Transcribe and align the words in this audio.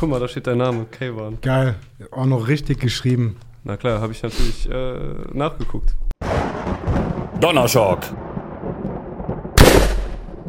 Guck 0.00 0.08
mal, 0.08 0.18
da 0.18 0.28
steht 0.28 0.46
dein 0.46 0.56
Name, 0.56 0.86
K1. 0.98 1.42
Geil. 1.42 1.74
Auch 2.10 2.24
noch 2.24 2.48
richtig 2.48 2.80
geschrieben. 2.80 3.36
Na 3.64 3.76
klar, 3.76 4.00
habe 4.00 4.14
ich 4.14 4.22
natürlich 4.22 4.66
äh, 4.66 4.96
nachgeguckt. 5.34 5.94
Donnerschock. 7.38 7.98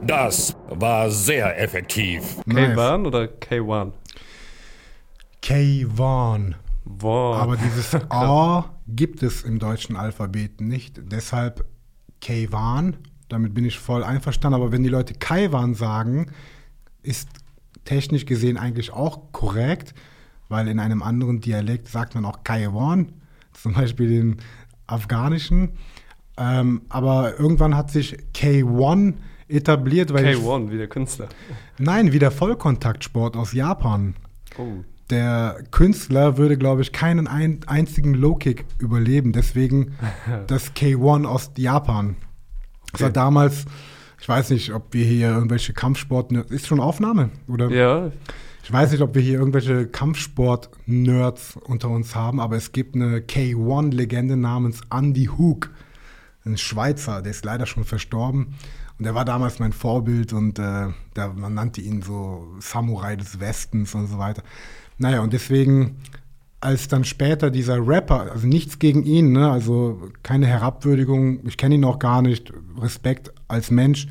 Das 0.08 0.56
war 0.70 1.12
sehr 1.12 1.62
effektiv. 1.62 2.38
Nice. 2.46 2.78
K1 2.78 3.06
oder 3.06 3.24
K1? 3.24 3.92
K-Vaughn. 5.42 6.56
Wow. 6.86 7.36
Aber 7.36 7.58
dieses 7.58 7.94
A 8.10 8.70
gibt 8.88 9.22
es 9.22 9.44
im 9.44 9.60
deutschen 9.60 9.98
Alphabet 9.98 10.62
nicht. 10.62 11.02
Deshalb 11.12 11.66
Kaiwan. 12.22 12.96
Damit 13.28 13.54
bin 13.54 13.66
ich 13.66 13.78
voll 13.80 14.06
einverstanden. 14.06 14.56
Aber 14.56 14.72
wenn 14.72 14.84
die 14.84 14.90
Leute 14.90 15.14
Kaiwan 15.14 15.74
sagen, 15.74 16.32
ist 17.04 17.41
technisch 17.86 18.26
gesehen 18.26 18.58
eigentlich 18.58 18.92
auch 18.92 19.32
korrekt, 19.32 19.94
weil 20.50 20.68
in 20.68 20.80
einem 20.80 21.02
anderen 21.02 21.42
Dialekt 21.42 21.88
sagt 21.88 22.16
man 22.16 22.26
auch 22.26 22.44
Kaiwan, 22.44 23.14
zum 23.54 23.74
Beispiel 23.74 24.08
den 24.10 24.38
afghanischen. 24.88 25.70
Ähm, 26.38 26.82
aber 26.90 27.40
irgendwann 27.40 27.76
hat 27.76 27.92
sich 27.92 28.18
K1 28.34 29.14
etabliert, 29.48 30.14
weil 30.14 30.28
ich, 30.30 30.38
K1, 30.40 30.72
wie 30.72 30.78
der 30.78 30.88
Künstler. 30.88 31.28
nein, 31.78 32.14
wie 32.14 32.20
der 32.20 32.32
Vollkontaktsport 32.32 33.36
aus 33.36 33.54
Japan. 33.54 34.16
Oh. 34.58 34.84
Der 35.10 35.62
Künstler 35.72 36.38
würde, 36.38 36.58
glaube 36.58 36.82
ich, 36.82 36.94
keinen 36.94 37.28
ein, 37.28 37.60
einzigen 37.68 38.14
Low-Kick 38.14 38.66
überleben. 38.80 39.34
Deswegen 39.34 39.94
das 40.48 40.74
K1 40.74 41.26
aus 41.26 41.52
Japan. 41.58 42.16
Das 42.94 43.02
war 43.02 43.08
Okay. 43.10 43.14
damals, 43.14 43.66
ich 44.22 44.30
weiß 44.30 44.52
nicht, 44.52 44.72
ob 44.72 44.94
wir 44.94 45.04
hier 45.04 45.30
irgendwelche 45.30 45.74
Kampfsport... 45.74 46.32
Ist 46.32 46.68
schon 46.68 46.80
Aufnahme? 46.80 47.32
Oder? 47.48 47.72
Ja, 47.72 48.12
Ich 48.64 48.72
weiß 48.72 48.92
nicht, 48.92 49.02
ob 49.02 49.16
wir 49.16 49.22
hier 49.22 49.40
irgendwelche 49.40 49.88
Kampfsport-Nerds 49.88 51.58
unter 51.64 51.90
uns 51.90 52.14
haben, 52.14 52.40
aber 52.40 52.56
es 52.56 52.72
gibt 52.72 52.96
eine 52.96 53.20
K1-Legende 53.20 54.38
namens 54.38 54.82
Andy 54.94 55.26
Hook. 55.26 55.72
Ein 56.46 56.58
Schweizer, 56.58 57.24
der 57.24 57.32
ist 57.32 57.44
leider 57.46 57.66
schon 57.66 57.84
verstorben. 57.84 58.54
Und 59.00 59.06
der 59.06 59.16
war 59.16 59.26
damals 59.26 59.58
mein 59.58 59.74
Vorbild 59.74 60.34
und 60.34 60.60
äh, 60.60 60.90
der, 61.16 61.34
man 61.36 61.56
nannte 61.56 61.82
ihn 61.82 62.04
so 62.04 62.48
Samurai 62.60 63.16
des 63.16 63.40
Westens 63.40 63.96
und 63.96 64.06
so 64.06 64.20
weiter. 64.20 64.44
Naja, 65.00 65.22
und 65.22 65.34
deswegen, 65.34 65.98
als 66.60 66.88
dann 66.88 67.04
später 67.04 67.50
dieser 67.50 67.86
Rapper, 67.88 68.32
also 68.32 68.46
nichts 68.46 68.78
gegen 68.78 69.04
ihn, 69.04 69.32
ne, 69.32 69.50
also 69.50 70.12
keine 70.22 70.46
Herabwürdigung, 70.46 71.40
ich 71.48 71.58
kenne 71.58 71.74
ihn 71.74 71.84
auch 71.84 71.98
gar 71.98 72.22
nicht, 72.22 72.54
Respekt 72.80 73.34
als 73.52 73.72
Mensch, 73.72 74.08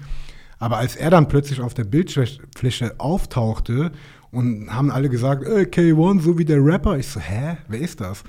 aber 0.59 0.77
als 0.77 0.95
er 0.95 1.11
dann 1.11 1.29
plötzlich 1.29 1.61
auf 1.61 1.75
der 1.75 1.85
Bildfläche 1.85 2.95
auftauchte 2.99 3.93
und 4.31 4.73
haben 4.73 4.91
alle 4.91 5.09
gesagt, 5.09 5.45
äh, 5.45 5.63
K1, 5.63 6.21
so 6.21 6.39
wie 6.39 6.45
der 6.45 6.65
Rapper. 6.65 6.99
Ich 6.99 7.09
so, 7.09 7.19
hä, 7.19 7.57
wer 7.69 7.81
ist 7.81 8.01
das? 8.01 8.23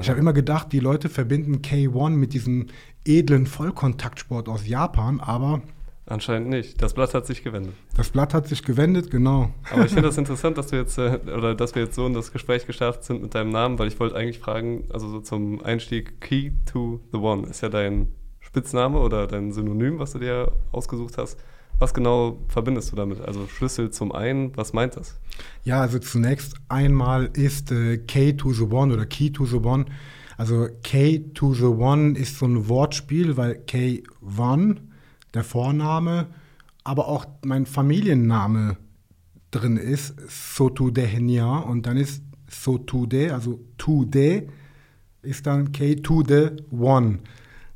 Ich 0.00 0.08
habe 0.08 0.18
immer 0.18 0.32
gedacht, 0.32 0.72
die 0.72 0.80
Leute 0.80 1.08
verbinden 1.08 1.62
K1 1.62 2.10
mit 2.10 2.32
diesem 2.32 2.66
edlen 3.04 3.46
Vollkontaktsport 3.46 4.48
aus 4.48 4.66
Japan, 4.66 5.20
aber 5.20 5.62
anscheinend 6.06 6.48
nicht. 6.48 6.82
Das 6.82 6.94
Blatt 6.94 7.14
hat 7.14 7.26
sich 7.26 7.44
gewendet. 7.44 7.74
das 7.96 8.10
Blatt 8.10 8.34
hat 8.34 8.48
sich 8.48 8.62
gewendet, 8.62 9.10
genau. 9.10 9.50
Aber 9.70 9.84
ich 9.84 9.92
finde 9.92 10.08
das 10.08 10.18
interessant, 10.18 10.58
dass 10.58 10.68
du 10.68 10.76
jetzt, 10.76 10.98
äh, 10.98 11.20
oder 11.36 11.54
dass 11.54 11.74
wir 11.74 11.82
jetzt 11.82 11.94
so 11.94 12.06
in 12.06 12.14
das 12.14 12.32
Gespräch 12.32 12.66
gestartet 12.66 13.04
sind 13.04 13.22
mit 13.22 13.34
deinem 13.34 13.50
Namen, 13.50 13.78
weil 13.78 13.88
ich 13.88 14.00
wollte 14.00 14.16
eigentlich 14.16 14.38
fragen, 14.38 14.84
also 14.92 15.08
so 15.08 15.20
zum 15.20 15.62
Einstieg, 15.62 16.20
Key 16.20 16.52
to 16.66 17.00
the 17.12 17.18
One 17.18 17.46
ist 17.46 17.62
ja 17.62 17.68
dein 17.68 18.08
Spitzname 18.44 18.98
oder 18.98 19.26
dein 19.26 19.52
Synonym, 19.52 19.98
was 19.98 20.12
du 20.12 20.18
dir 20.18 20.52
ausgesucht 20.70 21.18
hast. 21.18 21.38
Was 21.78 21.92
genau 21.92 22.38
verbindest 22.48 22.92
du 22.92 22.96
damit? 22.96 23.20
Also 23.20 23.48
Schlüssel 23.48 23.90
zum 23.90 24.12
einen, 24.12 24.56
was 24.56 24.72
meint 24.72 24.96
das? 24.96 25.18
Ja, 25.64 25.80
also 25.80 25.98
zunächst 25.98 26.54
einmal 26.68 27.30
ist 27.32 27.72
äh, 27.72 27.98
K 27.98 28.32
to 28.32 28.52
the 28.52 28.62
One 28.62 28.94
oder 28.94 29.06
Key 29.06 29.30
to 29.30 29.44
the 29.44 29.56
One. 29.56 29.86
Also 30.36 30.68
K 30.84 31.18
to 31.34 31.52
the 31.54 31.64
One 31.64 32.16
ist 32.16 32.38
so 32.38 32.46
ein 32.46 32.68
Wortspiel, 32.68 33.36
weil 33.36 33.62
K1, 33.66 34.76
der 35.32 35.42
Vorname, 35.42 36.28
aber 36.84 37.08
auch 37.08 37.26
mein 37.44 37.66
Familienname 37.66 38.76
drin 39.50 39.76
ist, 39.76 40.14
Sotudehnia. 40.28 41.58
Und 41.58 41.86
dann 41.86 41.96
ist 41.96 42.22
Sotude, 42.46 43.34
also 43.34 43.58
Tude, 43.78 44.46
ist 45.22 45.46
dann 45.46 45.72
K 45.72 45.96
to 45.96 46.22
the 46.26 46.50
One. 46.70 47.18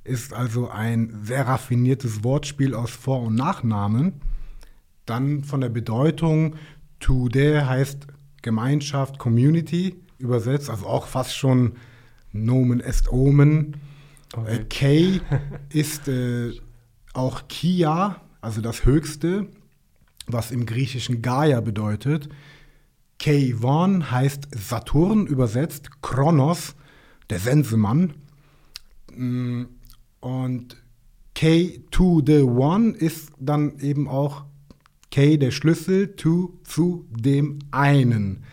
Ist 0.09 0.33
also 0.33 0.71
ein 0.71 1.19
sehr 1.23 1.47
raffiniertes 1.47 2.25
Wortspiel 2.25 2.75
aus 2.75 2.91
Vor- 2.91 3.23
und 3.23 3.35
Nachnamen. 3.35 4.15
Dann 5.05 5.45
von 5.45 5.61
der 5.61 5.69
Bedeutung, 5.69 6.57
Today 6.99 7.61
heißt 7.61 8.07
Gemeinschaft, 8.41 9.19
Community 9.19 9.97
übersetzt, 10.19 10.71
also 10.71 10.87
auch 10.87 11.07
fast 11.07 11.37
schon 11.37 11.75
Nomen 12.33 12.81
est 12.81 13.13
Omen. 13.13 13.77
Äh, 14.47 14.65
K 14.71 15.21
ist 15.69 16.09
äh, 16.09 16.53
auch 17.13 17.47
Kia, 17.49 18.23
also 18.41 18.63
das 18.63 18.87
Höchste, 18.87 19.49
was 20.27 20.51
im 20.51 20.65
Griechischen 20.65 21.21
Gaia 21.21 21.61
bedeutet. 21.61 22.31
K1 23.21 24.11
heißt 24.11 24.49
Saturn 24.53 25.27
übersetzt, 25.27 26.03
Kronos, 26.03 26.77
der 27.29 27.41
Sensemann. 27.41 28.15
Und 30.21 30.77
K 31.35 31.81
to 31.91 32.23
the 32.25 32.43
One 32.43 32.91
ist 32.91 33.31
dann 33.39 33.79
eben 33.79 34.09
auch 34.09 34.45
K 35.11 35.37
der 35.37 35.51
Schlüssel 35.51 36.09
to 36.17 36.59
zu 36.65 37.07
dem 37.11 37.61
einen. 37.71 38.45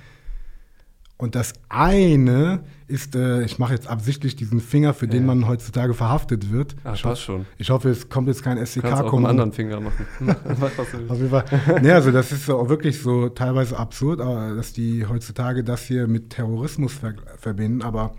Und 1.18 1.36
das 1.36 1.54
eine 1.70 2.66
ist, 2.88 3.16
äh, 3.16 3.44
ich 3.44 3.58
mache 3.58 3.74
jetzt 3.74 3.88
absichtlich 3.88 4.36
diesen 4.36 4.60
Finger, 4.60 4.94
für 4.94 5.08
den 5.08 5.22
Ja. 5.22 5.28
man 5.28 5.48
heutzutage 5.48 5.94
verhaftet 5.94 6.52
wird. 6.52 6.76
Ah, 6.84 6.94
ich, 6.94 7.04
passt 7.04 7.22
schon. 7.22 7.46
ich 7.58 7.70
hoffe, 7.70 7.90
es 7.90 8.10
kommt 8.10 8.28
jetzt 8.28 8.44
kein 8.44 8.58
Du 8.58 8.82
kannst 8.82 9.02
auch 9.02 9.14
einen 9.14 9.26
anderen 9.26 9.54
Finger 9.54 9.80
machen. 9.80 10.06
Auf 11.08 11.18
jeden 11.18 11.30
Fall. 11.30 11.46
Nee, 11.82 11.92
also 11.92 12.12
das 12.12 12.34
ist 12.34 12.50
auch 12.50 12.68
wirklich 12.68 13.02
so 13.02 13.30
teilweise 13.30 13.80
absurd, 13.80 14.20
dass 14.20 14.74
die 14.74 15.06
heutzutage 15.06 15.64
das 15.64 15.84
hier 15.86 16.08
mit 16.08 16.32
Terrorismus 16.32 16.94
ver 16.94 17.16
verbinden. 17.38 17.82
Aber 17.82 18.14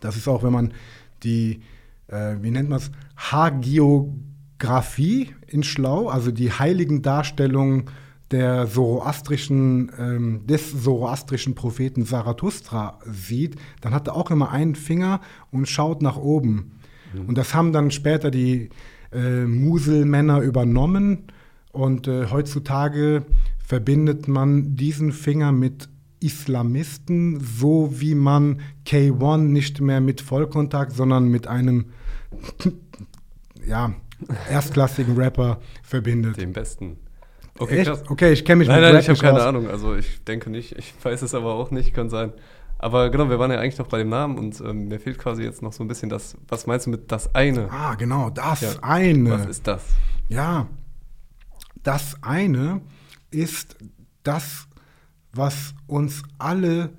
das 0.00 0.16
ist 0.16 0.26
auch, 0.26 0.42
wenn 0.42 0.52
man 0.52 0.72
die, 1.22 1.60
äh, 2.08 2.36
wie 2.40 2.50
nennt 2.50 2.68
man 2.68 2.78
es, 2.78 2.90
Hagiografie 3.16 4.14
in 5.46 5.62
Schlau, 5.62 6.08
also 6.08 6.30
die 6.30 6.52
heiligen 6.52 7.02
Darstellungen 7.02 7.84
der 8.30 8.68
zoroastrischen, 8.68 9.92
ähm, 9.98 10.46
des 10.46 10.82
zoroastrischen 10.82 11.54
Propheten 11.54 12.06
Zarathustra 12.06 12.98
sieht, 13.04 13.56
dann 13.80 13.94
hat 13.94 14.08
er 14.08 14.16
auch 14.16 14.30
immer 14.30 14.50
einen 14.50 14.74
Finger 14.74 15.20
und 15.52 15.68
schaut 15.68 16.02
nach 16.02 16.16
oben. 16.16 16.72
Und 17.26 17.38
das 17.38 17.54
haben 17.54 17.72
dann 17.72 17.90
später 17.90 18.30
die 18.30 18.70
äh, 19.12 19.44
Muselmänner 19.44 20.40
übernommen. 20.40 21.24
Und 21.72 22.08
äh, 22.08 22.26
heutzutage 22.30 23.24
verbindet 23.64 24.28
man 24.28 24.76
diesen 24.76 25.12
Finger 25.12 25.52
mit 25.52 25.88
Islamisten, 26.20 27.40
so 27.40 27.90
wie 28.00 28.14
man 28.14 28.60
K1 28.86 29.38
nicht 29.38 29.80
mehr 29.80 30.00
mit 30.00 30.20
Vollkontakt, 30.20 30.92
sondern 30.92 31.28
mit 31.28 31.46
einem 31.46 31.86
ja, 33.66 33.92
erstklassigen 34.50 35.16
Rapper 35.16 35.60
verbindet. 35.82 36.36
Den 36.36 36.52
besten. 36.52 36.98
Okay, 37.58 37.78
Echt? 37.78 37.86
krass. 37.88 38.02
Okay, 38.08 38.32
ich 38.32 38.44
kenne 38.44 38.58
mich 38.60 38.68
Nein, 38.68 38.76
mit 38.80 38.84
nein, 38.84 38.94
Rap 38.96 39.02
ich 39.02 39.08
habe 39.08 39.18
keine 39.18 39.38
aus. 39.40 39.46
Ahnung. 39.46 39.68
Also 39.68 39.94
ich 39.94 40.22
denke 40.24 40.50
nicht. 40.50 40.72
Ich 40.78 40.92
weiß 41.02 41.22
es 41.22 41.34
aber 41.34 41.54
auch 41.54 41.70
nicht, 41.70 41.94
kann 41.94 42.10
sein. 42.10 42.32
Aber 42.78 43.08
genau, 43.08 43.30
wir 43.30 43.38
waren 43.38 43.50
ja 43.50 43.58
eigentlich 43.58 43.78
noch 43.78 43.88
bei 43.88 43.98
dem 43.98 44.10
Namen 44.10 44.36
und 44.36 44.60
ähm, 44.60 44.88
mir 44.88 45.00
fehlt 45.00 45.18
quasi 45.18 45.42
jetzt 45.42 45.62
noch 45.62 45.72
so 45.72 45.82
ein 45.82 45.88
bisschen 45.88 46.10
das, 46.10 46.36
was 46.48 46.66
meinst 46.66 46.84
du 46.86 46.90
mit 46.90 47.10
das 47.10 47.34
eine? 47.34 47.70
Ah, 47.72 47.94
genau, 47.94 48.28
das 48.28 48.60
Ja. 48.60 48.70
eine. 48.82 49.30
Was 49.30 49.46
ist 49.46 49.66
das? 49.66 49.82
Ja, 50.28 50.66
das 51.82 52.16
eine 52.22 52.82
ist 53.30 53.76
das, 54.24 54.68
was 55.36 55.74
uns 55.86 56.22
alle 56.38 56.92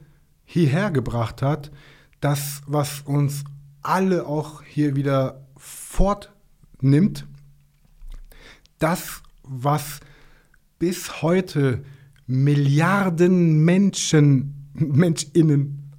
hierher 0.46 0.92
gebracht 0.92 1.42
hat, 1.42 1.72
das, 2.20 2.62
was 2.66 3.02
uns 3.02 3.44
alle 3.82 4.26
auch 4.26 4.62
hier 4.64 4.96
wieder 4.96 5.46
fortnimmt, 5.58 7.28
das, 8.80 9.22
was 9.44 10.00
bis 10.80 11.22
heute 11.22 11.84
Milliarden 12.28 13.64
Menschen, 13.64 14.70
MenschInnen 14.74 15.94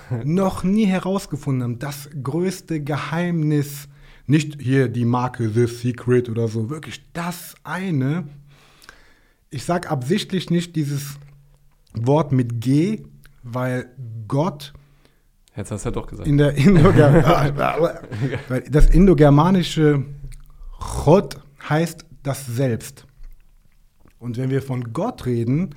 noch 0.24 0.62
nie 0.62 0.86
herausgefunden 0.86 1.62
haben. 1.62 1.78
Das 1.78 2.08
größte 2.22 2.82
Geheimnis, 2.82 3.88
nicht 4.26 4.60
hier 4.60 4.88
die 4.88 5.04
Marke 5.04 5.50
The 5.50 5.66
Secret 5.66 6.28
oder 6.28 6.48
so, 6.48 6.70
wirklich 6.70 7.02
das 7.12 7.54
eine. 7.64 8.28
Ich 9.50 9.64
sage 9.64 9.90
absichtlich 9.90 10.50
nicht 10.50 10.76
dieses 10.76 11.18
Wort 11.94 12.32
mit 12.32 12.60
G, 12.60 13.02
weil 13.42 13.86
Gott 14.28 14.72
Jetzt 15.56 15.70
hast 15.70 15.84
du 15.84 15.90
ja 15.90 15.92
doch 15.92 16.06
gesagt. 16.06 16.26
in 16.26 16.38
der 16.38 16.54
das 18.70 18.86
indogermanische 18.86 20.04
Chod 20.78 21.38
heißt 21.68 22.06
das 22.22 22.46
Selbst. 22.46 23.06
Und 24.18 24.38
wenn 24.38 24.50
wir 24.50 24.62
von 24.62 24.92
Gott 24.92 25.26
reden, 25.26 25.74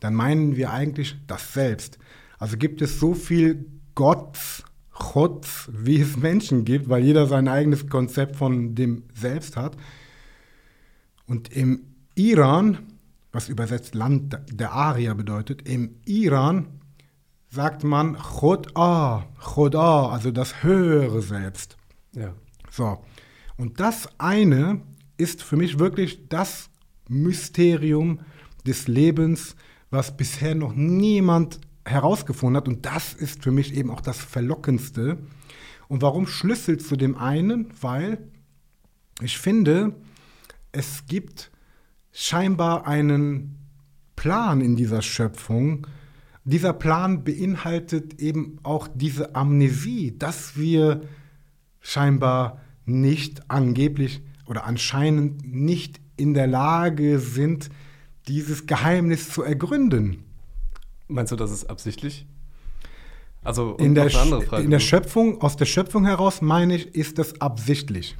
dann 0.00 0.14
meinen 0.14 0.56
wir 0.56 0.72
eigentlich 0.72 1.16
das 1.26 1.52
Selbst. 1.52 1.98
Also 2.38 2.56
gibt 2.56 2.82
es 2.82 2.98
so 2.98 3.14
viel 3.14 3.66
Gotts, 3.94 4.64
Chotz, 4.90 5.70
wie 5.72 6.00
es 6.00 6.16
Menschen 6.16 6.64
gibt, 6.64 6.88
weil 6.88 7.04
jeder 7.04 7.26
sein 7.26 7.46
eigenes 7.46 7.88
Konzept 7.88 8.36
von 8.36 8.74
dem 8.74 9.04
Selbst 9.14 9.56
hat. 9.56 9.76
Und 11.26 11.52
im 11.52 11.84
Iran, 12.14 12.78
was 13.32 13.48
übersetzt 13.48 13.94
Land 13.94 14.38
der 14.50 14.72
Arier 14.72 15.14
bedeutet, 15.14 15.66
im 15.66 15.96
Iran 16.04 16.80
sagt 17.48 17.84
man 17.84 18.16
Chod'a, 18.16 19.24
Chod'a, 19.40 20.10
also 20.10 20.30
das 20.30 20.62
höhere 20.62 21.22
Selbst. 21.22 21.76
Ja. 22.12 22.34
So. 22.70 23.02
Und 23.56 23.80
das 23.80 24.08
eine 24.18 24.82
ist 25.16 25.42
für 25.42 25.56
mich 25.56 25.78
wirklich 25.78 26.28
das 26.28 26.70
Mysterium 27.08 28.20
des 28.66 28.88
Lebens, 28.88 29.56
was 29.90 30.16
bisher 30.16 30.54
noch 30.54 30.74
niemand 30.74 31.60
herausgefunden 31.84 32.56
hat. 32.56 32.68
Und 32.68 32.86
das 32.86 33.12
ist 33.12 33.42
für 33.42 33.50
mich 33.50 33.74
eben 33.74 33.90
auch 33.90 34.00
das 34.00 34.18
Verlockendste. 34.18 35.18
Und 35.88 36.02
warum 36.02 36.26
Schlüssel 36.26 36.78
zu 36.78 36.96
dem 36.96 37.16
einen? 37.16 37.68
Weil 37.80 38.30
ich 39.20 39.38
finde, 39.38 39.94
es 40.72 41.04
gibt 41.06 41.50
scheinbar 42.12 42.86
einen 42.86 43.58
Plan 44.16 44.60
in 44.60 44.76
dieser 44.76 45.02
Schöpfung. 45.02 45.86
Dieser 46.44 46.72
Plan 46.72 47.24
beinhaltet 47.24 48.20
eben 48.20 48.58
auch 48.62 48.88
diese 48.94 49.34
Amnesie, 49.34 50.16
dass 50.18 50.56
wir 50.56 51.02
scheinbar 51.80 52.60
nicht 52.84 53.50
angeblich 53.50 54.22
oder 54.46 54.64
anscheinend 54.64 55.44
nicht 55.44 56.00
in 56.16 56.34
der 56.34 56.46
Lage 56.46 57.18
sind, 57.18 57.70
dieses 58.28 58.66
Geheimnis 58.66 59.30
zu 59.30 59.42
ergründen. 59.42 60.24
Meinst 61.08 61.32
du, 61.32 61.36
das 61.36 61.50
ist 61.50 61.68
absichtlich? 61.68 62.26
Also 63.44 63.74
In 63.76 63.94
der, 63.94 64.08
in 64.60 64.70
der 64.70 64.78
Schöpfung, 64.78 65.40
aus 65.40 65.56
der 65.56 65.64
Schöpfung 65.64 66.06
heraus, 66.06 66.42
meine 66.42 66.76
ich, 66.76 66.94
ist 66.94 67.18
das 67.18 67.40
absichtlich. 67.40 68.16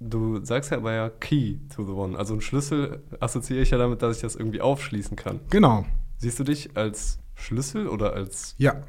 Du 0.00 0.44
sagst 0.44 0.70
ja 0.70 0.76
aber 0.76 0.92
ja 0.92 1.10
Key 1.10 1.58
to 1.74 1.84
the 1.84 1.92
One. 1.92 2.16
Also 2.16 2.34
ein 2.34 2.40
Schlüssel 2.40 3.02
assoziiere 3.18 3.62
ich 3.62 3.70
ja 3.70 3.78
damit, 3.78 4.02
dass 4.02 4.16
ich 4.16 4.22
das 4.22 4.36
irgendwie 4.36 4.60
aufschließen 4.60 5.16
kann. 5.16 5.40
Genau. 5.50 5.84
Siehst 6.18 6.38
du 6.38 6.44
dich 6.44 6.76
als 6.76 7.18
Schlüssel 7.34 7.88
oder 7.88 8.12
als. 8.12 8.54
Ja. 8.58 8.82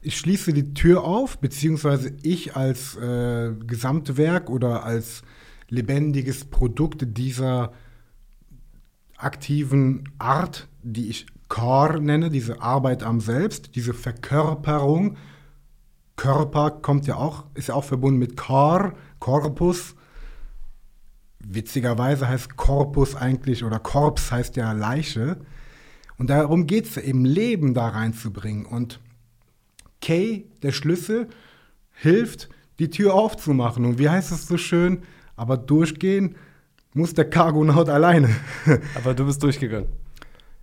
Ich 0.00 0.16
schließe 0.18 0.52
die 0.52 0.74
Tür 0.74 1.02
auf, 1.02 1.38
beziehungsweise 1.38 2.14
ich 2.22 2.56
als 2.56 2.96
äh, 2.96 3.52
Gesamtwerk 3.66 4.48
oder 4.48 4.84
als 4.84 5.22
lebendiges 5.68 6.44
Produkt 6.44 7.18
dieser 7.18 7.72
aktiven 9.16 10.08
Art, 10.18 10.68
die 10.82 11.08
ich 11.08 11.26
Core 11.48 12.00
nenne, 12.00 12.30
diese 12.30 12.62
Arbeit 12.62 13.02
am 13.02 13.20
Selbst, 13.20 13.74
diese 13.74 13.94
Verkörperung. 13.94 15.16
Körper 16.16 16.70
kommt 16.70 17.06
ja 17.06 17.16
auch, 17.16 17.46
ist 17.54 17.68
ja 17.68 17.74
auch 17.74 17.84
verbunden 17.84 18.18
mit 18.18 18.36
Core, 18.36 18.92
Corpus. 19.18 19.94
Witzigerweise 21.50 22.28
heißt 22.28 22.56
Corpus 22.56 23.16
eigentlich, 23.16 23.64
oder 23.64 23.78
Korps 23.78 24.30
heißt 24.30 24.56
ja 24.56 24.72
Leiche. 24.72 25.38
Und 26.18 26.28
darum 26.28 26.66
geht 26.66 26.84
es 26.84 26.96
eben, 26.98 27.24
Leben 27.24 27.72
da 27.72 27.88
reinzubringen. 27.88 28.66
Und 28.66 29.00
K, 30.02 30.44
der 30.62 30.72
Schlüssel, 30.72 31.28
hilft, 31.92 32.50
die 32.78 32.90
Tür 32.90 33.14
aufzumachen. 33.14 33.86
Und 33.86 33.98
wie 33.98 34.10
heißt 34.10 34.30
es 34.30 34.46
so 34.46 34.58
schön? 34.58 35.02
Aber 35.36 35.56
durchgehen 35.56 36.36
muss 36.92 37.14
der 37.14 37.30
Cargonaut 37.30 37.88
alleine. 37.88 38.28
Aber 38.94 39.14
du 39.14 39.24
bist 39.24 39.42
durchgegangen. 39.42 39.88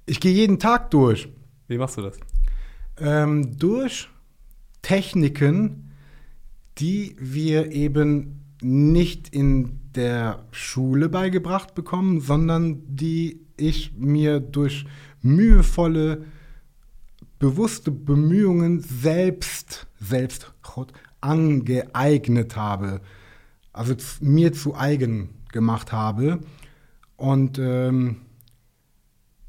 Ich 0.06 0.20
gehe 0.20 0.34
jeden 0.34 0.60
Tag 0.60 0.92
durch. 0.92 1.30
Wie 1.68 1.80
machst 1.80 1.98
du 1.98 2.04
das? 2.04 2.20
Ähm, 3.00 3.58
durch 3.58 4.08
Techniken, 4.84 5.94
die 6.78 7.16
wir 7.20 7.72
eben 7.72 8.42
nicht 8.62 9.30
in 9.30 9.80
der 9.96 10.46
Schule 10.52 11.10
beigebracht 11.10 11.76
bekommen, 11.76 12.22
sondern 12.22 12.84
die 12.88 13.42
ich 13.58 13.94
mir 13.98 14.40
durch 14.40 14.86
mühevolle, 15.22 16.26
bewusste 17.40 17.92
Bemühungen 17.92 18.80
selbst, 18.80 19.88
selbst 20.00 20.54
angeeignet 21.22 22.56
habe. 22.56 23.02
Also 23.74 23.96
mir 24.22 24.54
zu 24.54 24.76
eigen 24.76 25.30
gemacht 25.52 25.92
habe. 25.92 26.40
Und 27.18 27.60
ähm, 27.60 28.18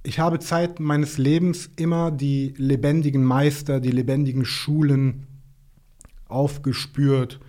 ich 0.03 0.19
habe 0.21 0.39
Zeit 0.39 0.79
meines 0.79 1.19
Lebens 1.19 1.69
immer 1.77 2.11
die 2.11 2.55
lebendigen 2.57 3.25
Meister, 3.25 3.81
die 3.81 3.91
lebendigen 3.91 4.45
Schulen 4.45 5.27
aufgespürt, 6.29 7.41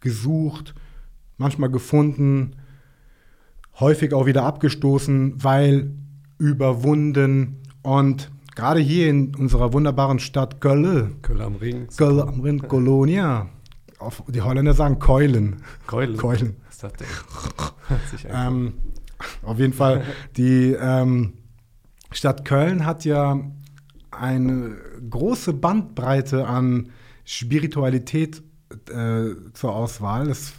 gesucht, 0.00 0.74
manchmal 1.36 1.70
gefunden, 1.70 2.56
häufig 3.80 4.12
auch 4.14 4.26
wieder 4.26 4.44
abgestoßen, 4.44 5.42
weil 5.42 5.90
überwunden. 6.38 7.60
Und 7.82 8.30
gerade 8.54 8.80
hier 8.80 9.08
in 9.10 9.34
unserer 9.34 9.72
wunderbaren 9.72 10.18
Stadt 10.18 10.60
Köln, 10.60 11.16
Köln 11.22 11.40
am 11.40 11.56
Ring. 11.56 11.86
Köln 11.96 12.20
am 12.20 12.40
Rhein, 12.40 12.60
Kolonia, 12.68 13.48
auf, 13.98 14.22
die 14.28 14.42
Holländer 14.42 14.74
sagen 14.74 14.98
Keulen. 14.98 15.56
Keulen. 15.86 16.16
Keulen. 16.16 16.56
Was 16.68 16.84
einfach- 16.84 17.74
Ähm, 18.28 18.74
auf 19.42 19.58
jeden 19.58 19.72
Fall, 19.74 20.02
die 20.36 20.72
ähm, 20.72 21.34
Stadt 22.10 22.44
Köln 22.44 22.86
hat 22.86 23.04
ja 23.04 23.38
eine 24.10 24.76
große 25.10 25.52
Bandbreite 25.52 26.46
an 26.46 26.90
Spiritualität 27.24 28.42
äh, 28.90 29.30
zur 29.52 29.74
Auswahl. 29.74 30.28
Das, 30.28 30.52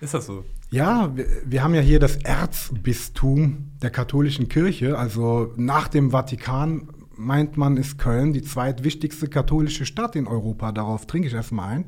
Ist 0.00 0.14
das 0.14 0.26
so? 0.26 0.44
ja, 0.70 1.16
wir, 1.16 1.26
wir 1.44 1.62
haben 1.62 1.74
ja 1.74 1.80
hier 1.80 2.00
das 2.00 2.16
Erzbistum 2.16 3.70
der 3.82 3.90
katholischen 3.90 4.48
Kirche. 4.48 4.98
Also 4.98 5.52
nach 5.56 5.88
dem 5.88 6.10
Vatikan 6.10 6.88
meint 7.16 7.56
man, 7.56 7.76
ist 7.76 7.98
Köln 7.98 8.32
die 8.32 8.42
zweitwichtigste 8.42 9.28
katholische 9.28 9.86
Stadt 9.86 10.16
in 10.16 10.26
Europa. 10.26 10.72
Darauf 10.72 11.06
trinke 11.06 11.28
ich 11.28 11.34
erstmal 11.34 11.68
ein. 11.68 11.84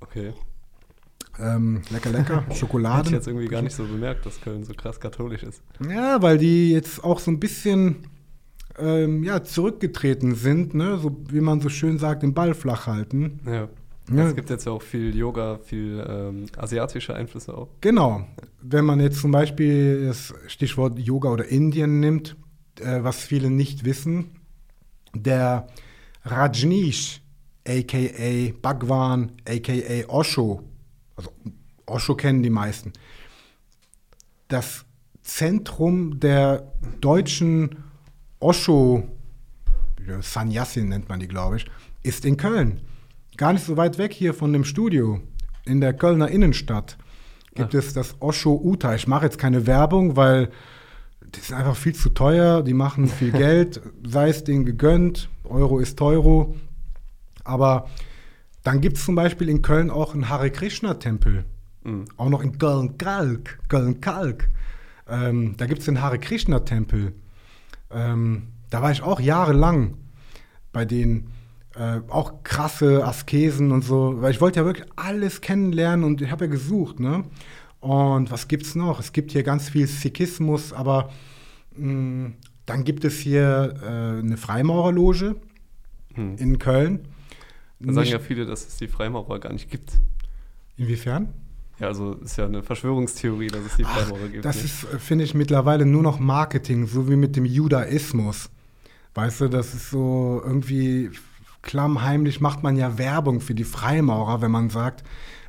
Okay. 0.00 0.32
Ähm, 1.38 1.82
lecker, 1.90 2.10
lecker. 2.10 2.42
Hätte 2.46 2.56
Schokolade. 2.56 3.08
ich 3.08 3.14
jetzt 3.14 3.26
irgendwie 3.26 3.48
gar 3.48 3.62
nicht 3.62 3.74
so 3.74 3.84
bemerkt, 3.84 4.24
dass 4.26 4.40
Köln 4.40 4.64
so 4.64 4.72
krass 4.72 5.00
katholisch 5.00 5.42
ist. 5.42 5.62
Ja, 5.88 6.22
weil 6.22 6.38
die 6.38 6.72
jetzt 6.72 7.02
auch 7.02 7.18
so 7.18 7.30
ein 7.30 7.40
bisschen 7.40 7.96
ähm, 8.78 9.24
ja, 9.24 9.42
zurückgetreten 9.42 10.34
sind, 10.34 10.74
ne? 10.74 10.98
so, 10.98 11.16
wie 11.28 11.40
man 11.40 11.60
so 11.60 11.68
schön 11.68 11.98
sagt, 11.98 12.22
den 12.22 12.34
Ball 12.34 12.54
flach 12.54 12.86
halten. 12.86 13.40
Ja. 13.46 13.68
Ja. 14.12 14.26
Es 14.26 14.34
gibt 14.34 14.50
jetzt 14.50 14.66
ja 14.66 14.72
auch 14.72 14.82
viel 14.82 15.16
Yoga, 15.16 15.58
viel 15.58 16.04
ähm, 16.08 16.46
asiatische 16.56 17.14
Einflüsse 17.14 17.56
auch. 17.56 17.68
Genau. 17.80 18.26
Wenn 18.60 18.84
man 18.84 18.98
jetzt 19.00 19.20
zum 19.20 19.30
Beispiel 19.30 20.06
das 20.06 20.34
Stichwort 20.48 20.98
Yoga 20.98 21.30
oder 21.30 21.46
Indien 21.46 22.00
nimmt, 22.00 22.36
äh, 22.80 23.02
was 23.02 23.22
viele 23.22 23.50
nicht 23.50 23.84
wissen, 23.84 24.40
der 25.14 25.68
Rajneesh, 26.24 27.22
aka 27.66 28.52
Bhagwan, 28.60 29.32
aka 29.48 30.08
Osho, 30.08 30.64
also 31.16 31.30
Osho 31.86 32.14
kennen 32.14 32.42
die 32.42 32.50
meisten, 32.50 32.92
das 34.48 34.84
Zentrum 35.22 36.18
der 36.18 36.72
deutschen 37.00 37.76
Osho, 38.40 39.04
Sannyasin 40.20 40.88
nennt 40.88 41.08
man 41.08 41.20
die, 41.20 41.28
glaube 41.28 41.56
ich, 41.56 41.66
ist 42.02 42.24
in 42.24 42.36
Köln. 42.36 42.80
Gar 43.40 43.54
nicht 43.54 43.64
so 43.64 43.78
weit 43.78 43.96
weg 43.96 44.12
hier 44.12 44.34
von 44.34 44.52
dem 44.52 44.64
Studio. 44.64 45.18
In 45.64 45.80
der 45.80 45.94
Kölner 45.94 46.28
Innenstadt 46.28 46.98
gibt 47.54 47.74
Ach. 47.74 47.78
es 47.78 47.94
das 47.94 48.20
Osho 48.20 48.60
Uta. 48.62 48.94
Ich 48.94 49.06
mache 49.06 49.24
jetzt 49.24 49.38
keine 49.38 49.66
Werbung, 49.66 50.14
weil 50.14 50.50
die 51.22 51.40
sind 51.40 51.56
einfach 51.56 51.74
viel 51.74 51.94
zu 51.94 52.10
teuer. 52.10 52.62
Die 52.62 52.74
machen 52.74 53.08
viel 53.08 53.32
Geld, 53.32 53.80
sei 54.06 54.28
es 54.28 54.44
denen 54.44 54.66
gegönnt. 54.66 55.30
Euro 55.44 55.78
ist 55.78 56.02
Euro. 56.02 56.54
Aber 57.42 57.88
dann 58.62 58.82
gibt 58.82 58.98
es 58.98 59.06
zum 59.06 59.14
Beispiel 59.14 59.48
in 59.48 59.62
Köln 59.62 59.88
auch 59.88 60.12
einen 60.12 60.28
Hare 60.28 60.50
Krishna-Tempel. 60.50 61.46
Mhm. 61.84 62.04
Auch 62.18 62.28
noch 62.28 62.42
in 62.42 62.58
Köln-Kalk. 62.58 63.58
Köln-Kalk. 63.70 64.50
Ähm, 65.08 65.54
da 65.56 65.64
gibt 65.64 65.78
es 65.78 65.86
den 65.86 66.02
Hare 66.02 66.18
Krishna-Tempel. 66.18 67.14
Ähm, 67.90 68.48
da 68.68 68.82
war 68.82 68.92
ich 68.92 69.02
auch 69.02 69.18
jahrelang 69.18 69.94
bei 70.74 70.84
denen. 70.84 71.39
Äh, 71.80 72.02
auch 72.08 72.42
krasse 72.42 73.06
Askesen 73.06 73.72
und 73.72 73.82
so. 73.82 74.20
Weil 74.20 74.32
ich 74.32 74.40
wollte 74.42 74.60
ja 74.60 74.66
wirklich 74.66 74.86
alles 74.96 75.40
kennenlernen 75.40 76.04
und 76.04 76.20
ich 76.20 76.30
habe 76.30 76.44
ja 76.44 76.50
gesucht. 76.50 77.00
Ne? 77.00 77.24
Und 77.80 78.30
was 78.30 78.48
gibt's 78.48 78.74
noch? 78.74 79.00
Es 79.00 79.12
gibt 79.12 79.30
hier 79.32 79.42
ganz 79.42 79.70
viel 79.70 79.86
Sikhismus, 79.86 80.74
aber 80.74 81.10
mh, 81.74 82.32
dann 82.66 82.84
gibt 82.84 83.06
es 83.06 83.18
hier 83.18 83.76
äh, 83.82 84.18
eine 84.18 84.36
Freimaurerloge 84.36 85.36
Hm. 86.14 86.36
in 86.36 86.58
Köln. 86.58 87.06
Da 87.78 87.92
sagen 87.94 88.08
ja 88.08 88.18
viele, 88.18 88.44
dass 88.44 88.66
es 88.66 88.76
die 88.76 88.88
Freimaurer 88.88 89.38
gar 89.38 89.52
nicht 89.52 89.70
gibt. 89.70 89.92
Inwiefern? 90.76 91.28
Ja, 91.78 91.86
also 91.86 92.14
ist 92.14 92.36
ja 92.36 92.44
eine 92.44 92.62
Verschwörungstheorie, 92.62 93.46
dass 93.46 93.64
es 93.64 93.76
die 93.76 93.84
Freimaurer 93.84 94.28
gibt. 94.28 94.44
Das 94.44 94.56
nicht? 94.56 94.66
ist, 94.66 94.84
äh, 94.92 94.98
finde 94.98 95.24
ich, 95.24 95.34
mittlerweile 95.34 95.86
nur 95.86 96.02
noch 96.02 96.18
Marketing, 96.18 96.86
so 96.86 97.08
wie 97.08 97.16
mit 97.16 97.36
dem 97.36 97.46
Judaismus. 97.46 98.50
Weißt 99.14 99.40
du, 99.40 99.48
das 99.48 99.72
ist 99.72 99.90
so 99.90 100.42
irgendwie 100.44 101.10
klammheimlich 101.62 102.40
macht 102.40 102.62
man 102.62 102.76
ja 102.76 102.98
Werbung 102.98 103.40
für 103.40 103.54
die 103.54 103.64
Freimaurer, 103.64 104.40
wenn 104.40 104.50
man 104.50 104.70
sagt, 104.70 105.04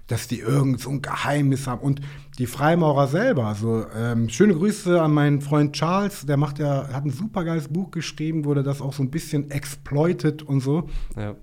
dass 0.07 0.27
die 0.27 0.39
irgend 0.39 0.81
so 0.81 0.89
ein 0.89 1.01
Geheimnis 1.01 1.67
haben. 1.67 1.81
Und 1.81 2.01
die 2.37 2.47
Freimaurer 2.47 3.07
selber, 3.07 3.45
also 3.45 3.85
ähm, 3.95 4.27
schöne 4.29 4.53
Grüße 4.53 5.01
an 5.01 5.13
meinen 5.13 5.41
Freund 5.41 5.73
Charles, 5.73 6.25
der 6.25 6.37
macht 6.37 6.59
ja, 6.59 6.89
hat 6.91 7.05
ein 7.05 7.11
super 7.11 7.45
geiles 7.45 7.69
Buch 7.69 7.91
geschrieben, 7.91 8.45
wo 8.45 8.53
der 8.53 8.63
das 8.63 8.81
auch 8.81 8.93
so 8.93 9.03
ein 9.03 9.11
bisschen 9.11 9.51
exploitet 9.51 10.43
und 10.43 10.59
so. 10.59 10.89
Ja. 11.15 11.35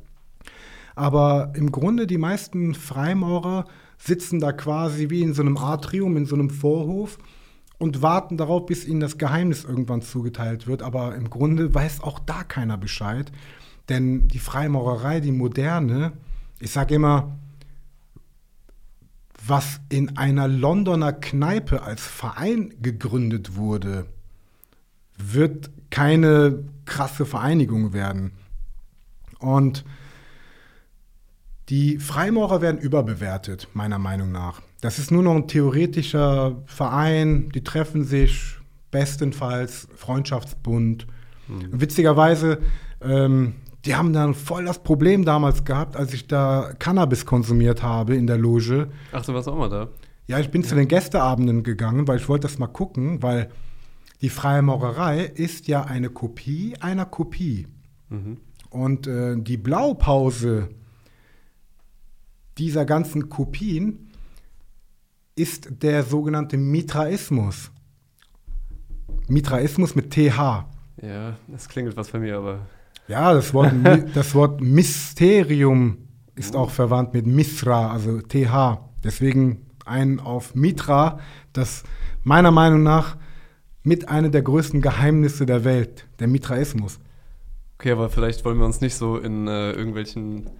Aber 0.94 1.52
im 1.54 1.72
Grunde 1.72 2.06
die 2.06 2.18
meisten 2.18 2.74
Freimaurer 2.74 3.66
sitzen 3.98 4.40
da 4.40 4.52
quasi 4.52 5.10
wie 5.10 5.22
in 5.22 5.32
so 5.32 5.42
einem 5.42 5.56
Atrium, 5.56 6.16
in 6.16 6.26
so 6.26 6.34
einem 6.34 6.50
Vorhof 6.50 7.18
und 7.78 8.02
warten 8.02 8.36
darauf, 8.36 8.66
bis 8.66 8.84
ihnen 8.84 9.00
das 9.00 9.18
Geheimnis 9.18 9.64
irgendwann 9.64 10.02
zugeteilt 10.02 10.66
wird. 10.66 10.82
Aber 10.82 11.14
im 11.14 11.30
Grunde 11.30 11.72
weiß 11.74 12.02
auch 12.02 12.18
da 12.18 12.42
keiner 12.42 12.76
Bescheid. 12.76 13.30
Denn 13.88 14.28
die 14.28 14.38
Freimaurerei, 14.38 15.20
die 15.20 15.32
moderne, 15.32 16.12
ich 16.60 16.70
sage 16.70 16.94
immer, 16.94 17.36
was 19.46 19.80
in 19.88 20.18
einer 20.18 20.46
Londoner 20.46 21.12
Kneipe 21.12 21.82
als 21.82 22.02
Verein 22.02 22.74
gegründet 22.82 23.56
wurde, 23.56 24.06
wird 25.16 25.70
keine 25.90 26.64
krasse 26.84 27.24
Vereinigung 27.24 27.92
werden. 27.92 28.32
Und 29.38 29.84
die 31.68 31.98
Freimaurer 31.98 32.60
werden 32.60 32.80
überbewertet, 32.80 33.68
meiner 33.74 33.98
Meinung 33.98 34.32
nach. 34.32 34.62
Das 34.80 34.98
ist 34.98 35.10
nur 35.10 35.22
noch 35.22 35.34
ein 35.34 35.48
theoretischer 35.48 36.62
Verein, 36.66 37.50
die 37.50 37.62
treffen 37.62 38.04
sich 38.04 38.56
bestenfalls 38.90 39.88
Freundschaftsbund. 39.94 41.06
Mhm. 41.46 41.80
Witzigerweise, 41.80 42.58
ähm, 43.02 43.54
die 43.84 43.94
haben 43.94 44.12
dann 44.12 44.34
voll 44.34 44.64
das 44.64 44.82
Problem 44.82 45.24
damals 45.24 45.64
gehabt, 45.64 45.96
als 45.96 46.12
ich 46.12 46.26
da 46.26 46.72
Cannabis 46.78 47.26
konsumiert 47.26 47.82
habe 47.82 48.16
in 48.16 48.26
der 48.26 48.38
Loge. 48.38 48.88
Ach, 49.12 49.24
du 49.24 49.34
warst 49.34 49.48
auch 49.48 49.56
mal 49.56 49.68
da? 49.68 49.88
Ja, 50.26 50.38
ich 50.38 50.50
bin 50.50 50.62
ja. 50.62 50.68
zu 50.68 50.74
den 50.74 50.88
Gästeabenden 50.88 51.62
gegangen, 51.62 52.06
weil 52.06 52.18
ich 52.18 52.28
wollte 52.28 52.48
das 52.48 52.58
mal 52.58 52.66
gucken, 52.66 53.22
weil 53.22 53.50
die 54.20 54.30
Freie 54.30 54.62
Maurerei 54.62 55.24
ist 55.24 55.68
ja 55.68 55.84
eine 55.84 56.10
Kopie 56.10 56.74
einer 56.80 57.06
Kopie. 57.06 57.68
Mhm. 58.08 58.38
Und 58.70 59.06
äh, 59.06 59.36
die 59.36 59.56
Blaupause 59.56 60.68
dieser 62.58 62.84
ganzen 62.84 63.28
Kopien 63.28 64.10
ist 65.36 65.68
der 65.82 66.02
sogenannte 66.02 66.56
Mitraismus. 66.56 67.70
Mitraismus 69.28 69.94
mit 69.94 70.10
TH. 70.10 70.66
Ja, 71.00 71.36
das 71.46 71.68
klingelt 71.68 71.96
was 71.96 72.10
für 72.10 72.18
mich, 72.18 72.32
aber. 72.32 72.66
Ja, 73.08 73.32
das 73.32 73.54
Wort, 73.54 73.72
das 74.14 74.34
Wort 74.34 74.60
Mysterium 74.60 75.98
ist 76.34 76.54
auch 76.54 76.70
verwandt 76.70 77.14
mit 77.14 77.26
Misra, 77.26 77.90
also 77.90 78.20
TH. 78.20 78.78
Deswegen 79.02 79.66
ein 79.84 80.20
auf 80.20 80.54
Mitra, 80.54 81.18
das 81.52 81.84
meiner 82.22 82.50
Meinung 82.50 82.82
nach 82.82 83.16
mit 83.82 84.08
einer 84.08 84.28
der 84.28 84.42
größten 84.42 84.82
Geheimnisse 84.82 85.46
der 85.46 85.64
Welt, 85.64 86.06
der 86.20 86.28
Mitraismus. 86.28 87.00
Okay, 87.78 87.92
aber 87.92 88.10
vielleicht 88.10 88.44
wollen 88.44 88.58
wir 88.58 88.66
uns 88.66 88.80
nicht 88.80 88.96
so 88.96 89.16
in 89.16 89.48
äh, 89.48 89.72
irgendwelchen 89.72 90.50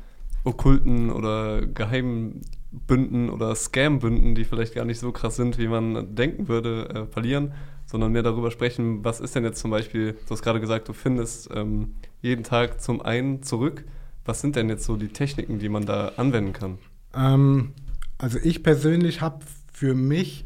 okkulten 0.44 1.10
oder 1.10 1.66
geheimen 1.66 2.42
Bünden 2.70 3.28
oder 3.28 3.54
Scam-Bünden, 3.54 4.34
die 4.34 4.44
vielleicht 4.44 4.74
gar 4.74 4.84
nicht 4.84 5.00
so 5.00 5.12
krass 5.12 5.36
sind, 5.36 5.58
wie 5.58 5.68
man 5.68 6.14
denken 6.14 6.48
würde, 6.48 6.88
äh, 6.88 7.12
verlieren, 7.12 7.52
sondern 7.90 8.12
mehr 8.12 8.23
darüber 8.23 8.50
sprechen, 8.50 9.02
was 9.02 9.18
ist 9.18 9.35
denn 9.35 9.45
jetzt 9.45 9.61
zum 9.61 9.71
Beispiel, 9.71 10.12
du 10.12 10.30
hast 10.30 10.42
gerade 10.42 10.61
gesagt, 10.61 10.88
du 10.88 10.92
findest 10.92 11.49
ähm, 11.54 11.95
jeden 12.21 12.45
Tag 12.45 12.83
zum 12.83 13.00
einen 13.00 13.42
zurück. 13.42 13.85
Was 14.26 14.42
sind 14.42 14.57
denn 14.57 14.68
jetzt 14.68 14.85
so 14.85 14.97
die 14.97 15.09
Techniken, 15.09 15.59
die 15.59 15.71
man 15.71 15.87
da 15.87 16.12
anwenden 16.16 16.52
kann? 16.52 16.78
Ähm, 17.14 17.73
also 18.18 18.38
ich 18.42 18.62
persönlich 18.62 19.23
habe 19.23 19.38
für 19.73 19.95
mich 19.95 20.45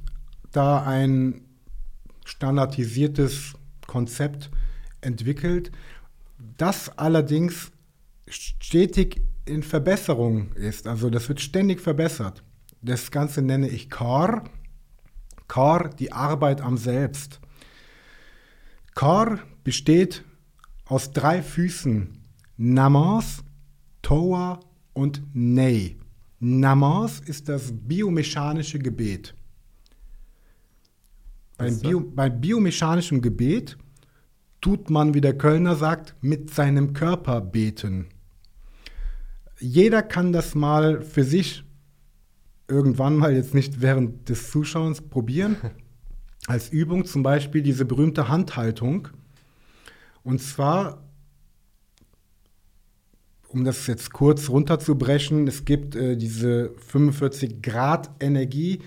da 0.53 0.83
ein 0.85 1.41
standardisiertes 2.25 3.55
Konzept 3.89 4.51
entwickelt, 5.01 5.73
das 6.59 6.97
allerdings 6.97 7.73
stetig 8.29 9.21
in 9.47 9.65
Verbesserung 9.65 10.53
ist. 10.53 10.87
Also 10.87 11.11
das 11.11 11.29
wird 11.29 11.41
ständig 11.41 11.81
verbessert. 11.81 12.45
Das 12.83 13.11
Ganze 13.11 13.43
nenne 13.43 13.69
ich 13.69 13.91
CAR. 13.91 14.45
CAR, 15.53 15.91
die 15.91 16.13
Arbeit 16.13 16.63
am 16.63 16.79
Selbst. 16.79 17.39
CAR 18.95 19.41
besteht 19.65 20.25
aus 20.87 21.13
drei 21.13 21.43
Füßen. 21.43 22.17
Namas, 22.57 23.45
Toa 24.01 24.61
und 24.95 25.21
Nei. 25.35 25.97
Namas 26.41 27.21
ist 27.21 27.51
das 27.51 27.71
biomechanische 27.71 28.79
Gebet. 28.79 29.35
Beim, 31.59 31.79
Bio, 31.81 32.01
beim 32.01 32.41
biomechanischen 32.41 33.21
Gebet 33.21 33.77
tut 34.63 34.89
man, 34.89 35.13
wie 35.13 35.21
der 35.21 35.37
Kölner 35.37 35.77
sagt, 35.77 36.15
mit 36.23 36.49
seinem 36.49 36.95
Körper 36.95 37.43
beten 37.43 38.09
jeder 39.63 40.03
kann 40.03 40.33
das 40.33 40.55
mal 40.55 41.03
für 41.03 41.25
sich 41.25 41.65
irgendwann 42.73 43.17
mal, 43.17 43.35
jetzt 43.35 43.55
nicht 43.55 43.81
während 43.81 44.29
des 44.29 44.51
Zuschauens, 44.51 45.01
probieren. 45.03 45.57
Als 46.47 46.71
Übung 46.71 47.05
zum 47.05 47.23
Beispiel 47.23 47.63
diese 47.63 47.85
berühmte 47.85 48.29
Handhaltung. 48.29 49.09
Und 50.25 50.41
zwar, 50.41 51.05
um 53.49 53.65
das 53.65 53.87
jetzt 53.87 54.13
kurz 54.13 54.49
runterzubrechen, 54.49 55.47
es 55.47 55.65
gibt 55.65 55.95
äh, 55.95 56.17
diese 56.17 56.73
45 56.89 57.63
Grad 57.63 58.11
Energie 58.19 58.81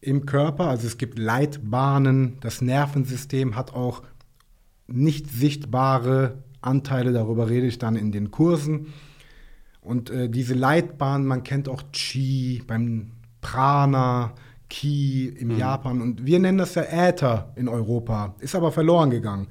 im 0.00 0.26
Körper, 0.26 0.68
also 0.68 0.86
es 0.86 0.98
gibt 0.98 1.18
Leitbahnen, 1.18 2.36
das 2.40 2.60
Nervensystem 2.60 3.56
hat 3.56 3.72
auch 3.72 4.02
nicht 4.88 5.30
sichtbare 5.30 6.42
Anteile, 6.60 7.12
darüber 7.12 7.48
rede 7.48 7.66
ich 7.66 7.78
dann 7.78 7.96
in 7.96 8.12
den 8.12 8.30
Kursen. 8.30 8.92
Und 9.80 10.10
äh, 10.10 10.28
diese 10.28 10.54
Leitbahn, 10.54 11.26
man 11.26 11.42
kennt 11.42 11.68
auch 11.68 11.82
Chi 11.92 12.62
beim 12.66 13.12
Prana, 13.42 14.32
Ki 14.70 15.28
im 15.28 15.48
mhm. 15.48 15.58
Japan. 15.58 16.00
Und 16.00 16.24
wir 16.24 16.38
nennen 16.38 16.56
das 16.56 16.74
ja 16.74 16.84
Äther 16.84 17.52
in 17.56 17.68
Europa. 17.68 18.34
Ist 18.40 18.54
aber 18.54 18.72
verloren 18.72 19.10
gegangen. 19.10 19.48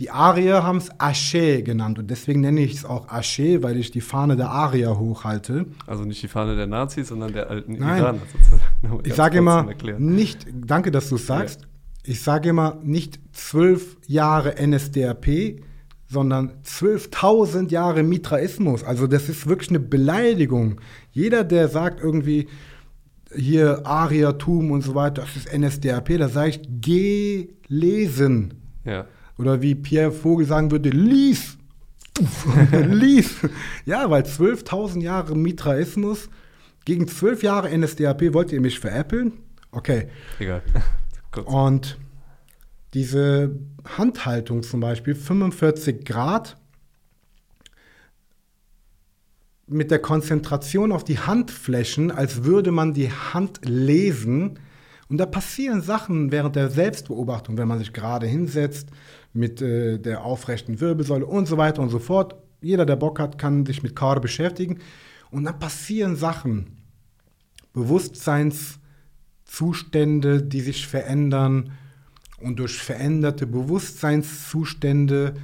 Die 0.00 0.10
Arier 0.10 0.64
haben 0.64 0.78
es 0.78 0.90
Ashe 0.98 1.62
genannt 1.62 1.96
und 2.00 2.10
deswegen 2.10 2.40
nenne 2.40 2.62
ich 2.62 2.74
es 2.74 2.84
auch 2.84 3.08
Ashe, 3.08 3.62
weil 3.62 3.76
ich 3.76 3.92
die 3.92 4.00
Fahne 4.00 4.34
der 4.34 4.50
Arier 4.50 4.98
hochhalte. 4.98 5.66
Also 5.86 6.04
nicht 6.04 6.20
die 6.20 6.26
Fahne 6.26 6.56
der 6.56 6.66
Nazis, 6.66 7.06
sondern 7.08 7.32
der 7.32 7.48
alten 7.48 7.74
Nein. 7.74 8.02
Iraner 8.02 8.18
sozusagen. 8.32 8.62
Ich 9.04 9.14
sage 9.14 9.38
immer 9.38 9.64
nicht, 9.98 10.46
danke, 10.52 10.90
dass 10.90 11.08
du 11.08 11.14
es 11.14 11.26
sagst, 11.28 11.60
ja. 11.60 11.66
ich 12.04 12.20
sage 12.20 12.48
immer 12.48 12.80
nicht 12.82 13.20
zwölf 13.32 13.96
Jahre 14.08 14.56
NSDAP, 14.60 15.62
sondern 16.08 16.50
12.000 16.64 17.70
Jahre 17.70 18.02
Mitraismus. 18.02 18.82
Also 18.82 19.06
das 19.06 19.28
ist 19.28 19.46
wirklich 19.46 19.70
eine 19.70 19.80
Beleidigung. 19.80 20.80
Jeder, 21.12 21.44
der 21.44 21.68
sagt 21.68 22.00
irgendwie 22.02 22.48
hier 23.34 23.86
Ariertum 23.86 24.70
und 24.70 24.82
so 24.82 24.94
weiter, 24.94 25.22
das 25.22 25.36
ist 25.36 25.56
NSDAP, 25.56 26.18
da 26.18 26.28
sage 26.28 26.50
ich, 26.50 26.60
geh 26.80 27.48
lesen. 27.68 28.54
Ja. 28.84 29.06
Oder 29.38 29.62
wie 29.62 29.74
Pierre 29.74 30.12
Vogel 30.12 30.46
sagen 30.46 30.70
würde, 30.70 30.90
lies. 30.90 31.56
lies. 32.88 33.36
Ja, 33.86 34.10
weil 34.10 34.22
12.000 34.22 35.00
Jahre 35.00 35.36
Mitraismus 35.36 36.28
gegen 36.84 37.08
12 37.08 37.42
Jahre 37.42 37.76
NSDAP 37.76 38.34
wollt 38.34 38.52
ihr 38.52 38.60
mich 38.60 38.78
veräppeln? 38.78 39.32
Okay. 39.70 40.08
Egal. 40.38 40.62
und 41.46 41.98
diese 42.94 43.58
Handhaltung 43.96 44.62
zum 44.62 44.80
Beispiel, 44.80 45.14
45 45.14 46.04
Grad, 46.04 46.58
mit 49.72 49.90
der 49.90 49.98
Konzentration 49.98 50.92
auf 50.92 51.02
die 51.04 51.18
Handflächen, 51.18 52.10
als 52.10 52.44
würde 52.44 52.72
man 52.72 52.94
die 52.94 53.10
Hand 53.10 53.60
lesen. 53.64 54.58
Und 55.08 55.18
da 55.18 55.26
passieren 55.26 55.82
Sachen 55.82 56.32
während 56.32 56.56
der 56.56 56.70
Selbstbeobachtung, 56.70 57.58
wenn 57.58 57.68
man 57.68 57.78
sich 57.78 57.92
gerade 57.92 58.26
hinsetzt 58.26 58.88
mit 59.32 59.62
äh, 59.62 59.98
der 59.98 60.24
aufrechten 60.24 60.80
Wirbelsäule 60.80 61.26
und 61.26 61.46
so 61.46 61.56
weiter 61.56 61.82
und 61.82 61.88
so 61.88 61.98
fort. 61.98 62.36
Jeder, 62.60 62.86
der 62.86 62.96
Bock 62.96 63.18
hat, 63.18 63.38
kann 63.38 63.66
sich 63.66 63.82
mit 63.82 63.96
Kar 63.96 64.20
beschäftigen. 64.20 64.78
Und 65.30 65.44
dann 65.44 65.58
passieren 65.58 66.16
Sachen. 66.16 66.76
Bewusstseinszustände, 67.72 70.42
die 70.42 70.60
sich 70.60 70.86
verändern, 70.86 71.72
und 72.42 72.58
durch 72.58 72.78
veränderte 72.78 73.46
Bewusstseinszustände 73.46 75.34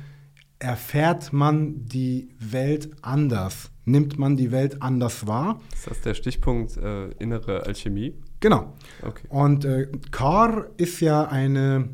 erfährt 0.58 1.32
man 1.32 1.86
die 1.86 2.28
Welt 2.38 2.90
anders, 3.02 3.70
nimmt 3.84 4.18
man 4.18 4.36
die 4.36 4.50
Welt 4.50 4.82
anders 4.82 5.26
wahr. 5.26 5.60
Ist 5.72 5.86
das 5.86 6.00
der 6.00 6.14
Stichpunkt 6.14 6.76
äh, 6.76 7.08
innere 7.12 7.64
Alchemie? 7.64 8.14
Genau. 8.40 8.74
Okay. 9.02 9.26
Und 9.28 9.64
äh, 9.64 9.88
Kar 10.10 10.66
ist 10.76 11.00
ja 11.00 11.24
eine 11.24 11.88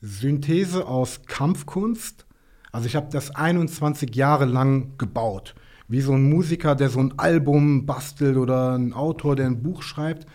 Synthese 0.00 0.86
aus 0.86 1.22
Kampfkunst, 1.26 2.26
Also 2.72 2.86
ich 2.86 2.96
habe 2.96 3.08
das 3.10 3.34
21 3.34 4.14
Jahre 4.16 4.46
lang 4.46 4.98
gebaut. 4.98 5.54
Wie 5.88 6.00
so 6.00 6.12
ein 6.12 6.28
Musiker, 6.28 6.74
der 6.74 6.88
so 6.88 7.00
ein 7.00 7.18
Album 7.18 7.86
bastelt 7.86 8.36
oder 8.36 8.76
ein 8.76 8.94
Autor, 8.94 9.36
der 9.36 9.46
ein 9.46 9.62
Buch 9.62 9.82
schreibt, 9.82 10.26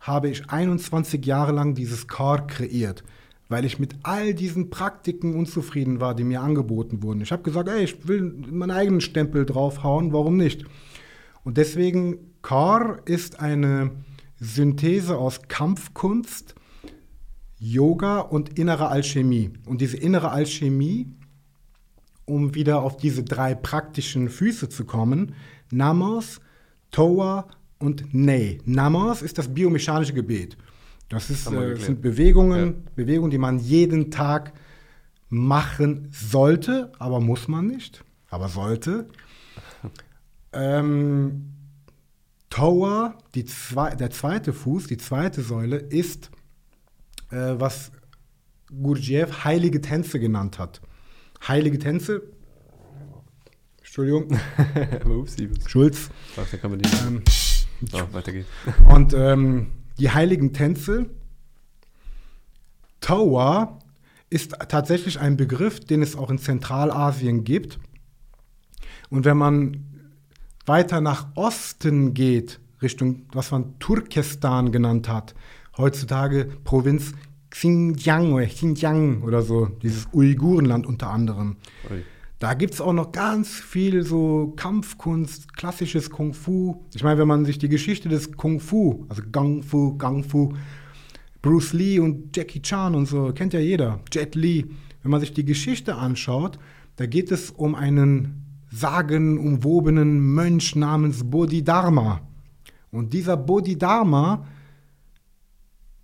habe 0.00 0.28
ich 0.28 0.50
21 0.50 1.24
Jahre 1.24 1.52
lang 1.52 1.74
dieses 1.74 2.08
Car 2.08 2.46
kreiert, 2.46 3.04
weil 3.48 3.64
ich 3.64 3.78
mit 3.78 3.96
all 4.02 4.34
diesen 4.34 4.70
Praktiken 4.70 5.34
unzufrieden 5.34 6.00
war, 6.00 6.14
die 6.14 6.24
mir 6.24 6.40
angeboten 6.40 7.02
wurden. 7.02 7.20
Ich 7.20 7.32
habe 7.32 7.42
gesagt, 7.42 7.68
ey, 7.68 7.84
ich 7.84 8.08
will 8.08 8.22
meinen 8.22 8.70
eigenen 8.70 9.00
Stempel 9.00 9.44
draufhauen, 9.44 10.12
warum 10.12 10.36
nicht? 10.36 10.64
Und 11.44 11.58
deswegen, 11.58 12.18
Car 12.42 13.00
ist 13.04 13.40
eine 13.40 13.90
Synthese 14.40 15.16
aus 15.18 15.42
Kampfkunst, 15.48 16.54
Yoga 17.58 18.20
und 18.20 18.58
innerer 18.58 18.90
Alchemie. 18.90 19.50
Und 19.66 19.80
diese 19.80 19.96
innere 19.96 20.30
Alchemie, 20.30 21.06
um 22.26 22.54
wieder 22.54 22.82
auf 22.82 22.96
diese 22.96 23.22
drei 23.22 23.54
praktischen 23.54 24.28
Füße 24.28 24.68
zu 24.68 24.84
kommen, 24.84 25.34
Namos, 25.70 26.40
Toa 26.90 27.48
und 27.78 28.14
Nei. 28.14 28.58
Namos 28.64 29.22
ist 29.22 29.38
das 29.38 29.52
biomechanische 29.52 30.14
Gebet. 30.14 30.56
Das 31.08 31.30
ist, 31.30 31.46
äh, 31.46 31.50
geklärt. 31.50 31.80
sind 31.82 32.02
Bewegungen, 32.02 32.66
Ja. 32.66 32.90
Bewegungen, 32.96 33.30
die 33.30 33.38
man 33.38 33.58
jeden 33.58 34.10
Tag 34.10 34.52
machen 35.28 36.08
sollte, 36.12 36.92
aber 36.98 37.20
muss 37.20 37.48
man 37.48 37.66
nicht, 37.66 38.04
aber 38.30 38.48
sollte. 38.48 39.08
ähm, 40.52 41.50
die 43.34 43.44
zwei, 43.44 43.96
der 43.96 44.10
zweite 44.10 44.52
Fuß, 44.52 44.86
die 44.86 44.96
zweite 44.96 45.42
Säule, 45.42 45.76
ist, 45.76 46.30
äh, 47.30 47.54
was 47.58 47.90
Gurdjieff 48.70 49.44
heilige 49.44 49.80
Tänze 49.80 50.20
genannt 50.20 50.58
hat. 50.60 50.80
Heilige 51.48 51.80
Tänze, 51.80 52.22
Entschuldigung, 53.78 54.28
Schulz, 55.66 56.10
Ach, 56.36 56.48
da 56.50 56.56
kann 56.56 56.70
man 56.70 56.80
nicht. 56.80 56.94
ähm, 57.06 57.22
so, 57.90 58.12
weitergehen. 58.12 58.46
und 58.88 59.12
ähm, 59.14 59.72
die 59.98 60.10
heiligen 60.10 60.52
Tänze, 60.52 61.06
Toa, 63.00 63.78
ist 64.30 64.56
tatsächlich 64.68 65.20
ein 65.20 65.36
Begriff, 65.36 65.80
den 65.80 66.02
es 66.02 66.16
auch 66.16 66.30
in 66.30 66.38
Zentralasien 66.38 67.44
gibt. 67.44 67.78
Und 69.10 69.24
wenn 69.24 69.36
man 69.36 69.84
weiter 70.66 71.00
nach 71.00 71.28
Osten 71.36 72.14
geht, 72.14 72.60
Richtung, 72.82 73.26
was 73.32 73.50
man 73.50 73.78
Turkestan 73.78 74.72
genannt 74.72 75.08
hat, 75.08 75.34
heutzutage 75.76 76.46
Provinz 76.64 77.12
Xinjiang 77.50 78.32
oder 78.32 78.46
Xinjiang 78.46 79.22
oder 79.22 79.42
so, 79.42 79.66
dieses 79.66 80.08
Uigurenland 80.12 80.86
unter 80.86 81.10
anderem. 81.10 81.56
Ui. 81.90 82.02
Da 82.38 82.54
gibt 82.54 82.74
es 82.74 82.80
auch 82.80 82.92
noch 82.92 83.12
ganz 83.12 83.48
viel 83.48 84.04
so 84.04 84.52
Kampfkunst, 84.56 85.56
klassisches 85.56 86.10
Kung 86.10 86.34
Fu. 86.34 86.84
Ich 86.94 87.02
meine, 87.02 87.18
wenn 87.20 87.28
man 87.28 87.44
sich 87.44 87.58
die 87.58 87.68
Geschichte 87.68 88.08
des 88.08 88.32
Kung 88.32 88.60
Fu, 88.60 89.06
also 89.08 89.22
Gang 89.30 89.64
Fu, 89.64 89.96
Gang 89.96 90.24
Fu, 90.24 90.52
Bruce 91.40 91.72
Lee 91.72 92.00
und 92.00 92.36
Jackie 92.36 92.60
Chan 92.60 92.94
und 92.94 93.06
so, 93.06 93.32
kennt 93.32 93.52
ja 93.52 93.60
jeder, 93.60 94.00
Jet 94.12 94.34
Li. 94.34 94.66
Wenn 95.02 95.10
man 95.10 95.20
sich 95.20 95.32
die 95.32 95.44
Geschichte 95.44 95.94
anschaut, 95.94 96.58
da 96.96 97.06
geht 97.06 97.30
es 97.30 97.50
um 97.50 97.74
einen 97.74 98.44
sagenumwobenen 98.70 100.20
Mönch 100.20 100.74
namens 100.74 101.22
Bodhidharma. 101.22 102.22
Und 102.90 103.12
dieser 103.12 103.36
Bodhidharma 103.36 104.46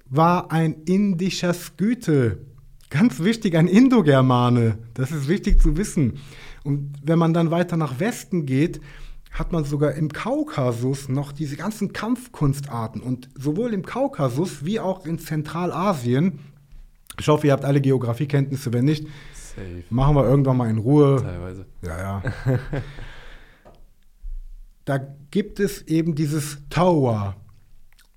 war 0.07 0.53
ein 0.53 0.83
indischer 0.85 1.55
Sküte. 1.55 2.47
Ganz 2.91 3.21
wichtig, 3.21 3.57
ein 3.57 3.69
Indogermane. 3.69 4.79
Das 4.95 5.13
ist 5.13 5.29
wichtig 5.29 5.61
zu 5.61 5.77
wissen. 5.77 6.19
Und 6.65 6.93
wenn 7.03 7.19
man 7.19 7.33
dann 7.33 7.51
weiter 7.51 7.77
nach 7.77 8.01
Westen 8.01 8.47
geht, 8.47 8.81
hat 9.31 9.53
man 9.53 9.65
sogar 9.65 9.93
im 9.95 10.09
Kaukasus 10.09 11.09
noch 11.09 11.31
diese 11.33 11.57
ganzen 11.57 11.93
Kampfkunstarten. 11.93 13.00
Und 13.00 13.29
sowohl 13.37 13.73
im 13.73 13.85
Kaukasus 13.85 14.65
wie 14.65 14.81
auch 14.81 15.07
in 15.07 15.19
Zentralasien, 15.21 16.41
ich 17.19 17.29
hoffe, 17.29 17.47
ihr 17.47 17.53
habt 17.53 17.65
alle 17.65 17.81
Geografiekenntnisse, 17.81 18.73
wenn 18.73 18.87
nicht, 18.87 19.07
Safe. 19.35 19.85
machen 19.91 20.17
wir 20.17 20.25
irgendwann 20.25 20.57
mal 20.57 20.69
in 20.69 20.79
Ruhe. 20.79 21.21
Teilweise. 21.23 21.67
Ja, 21.83 21.99
ja. 21.99 22.23
da 24.85 24.99
gibt 25.31 25.61
es 25.61 25.83
eben 25.83 26.17
dieses 26.17 26.59
Tower. 26.71 27.37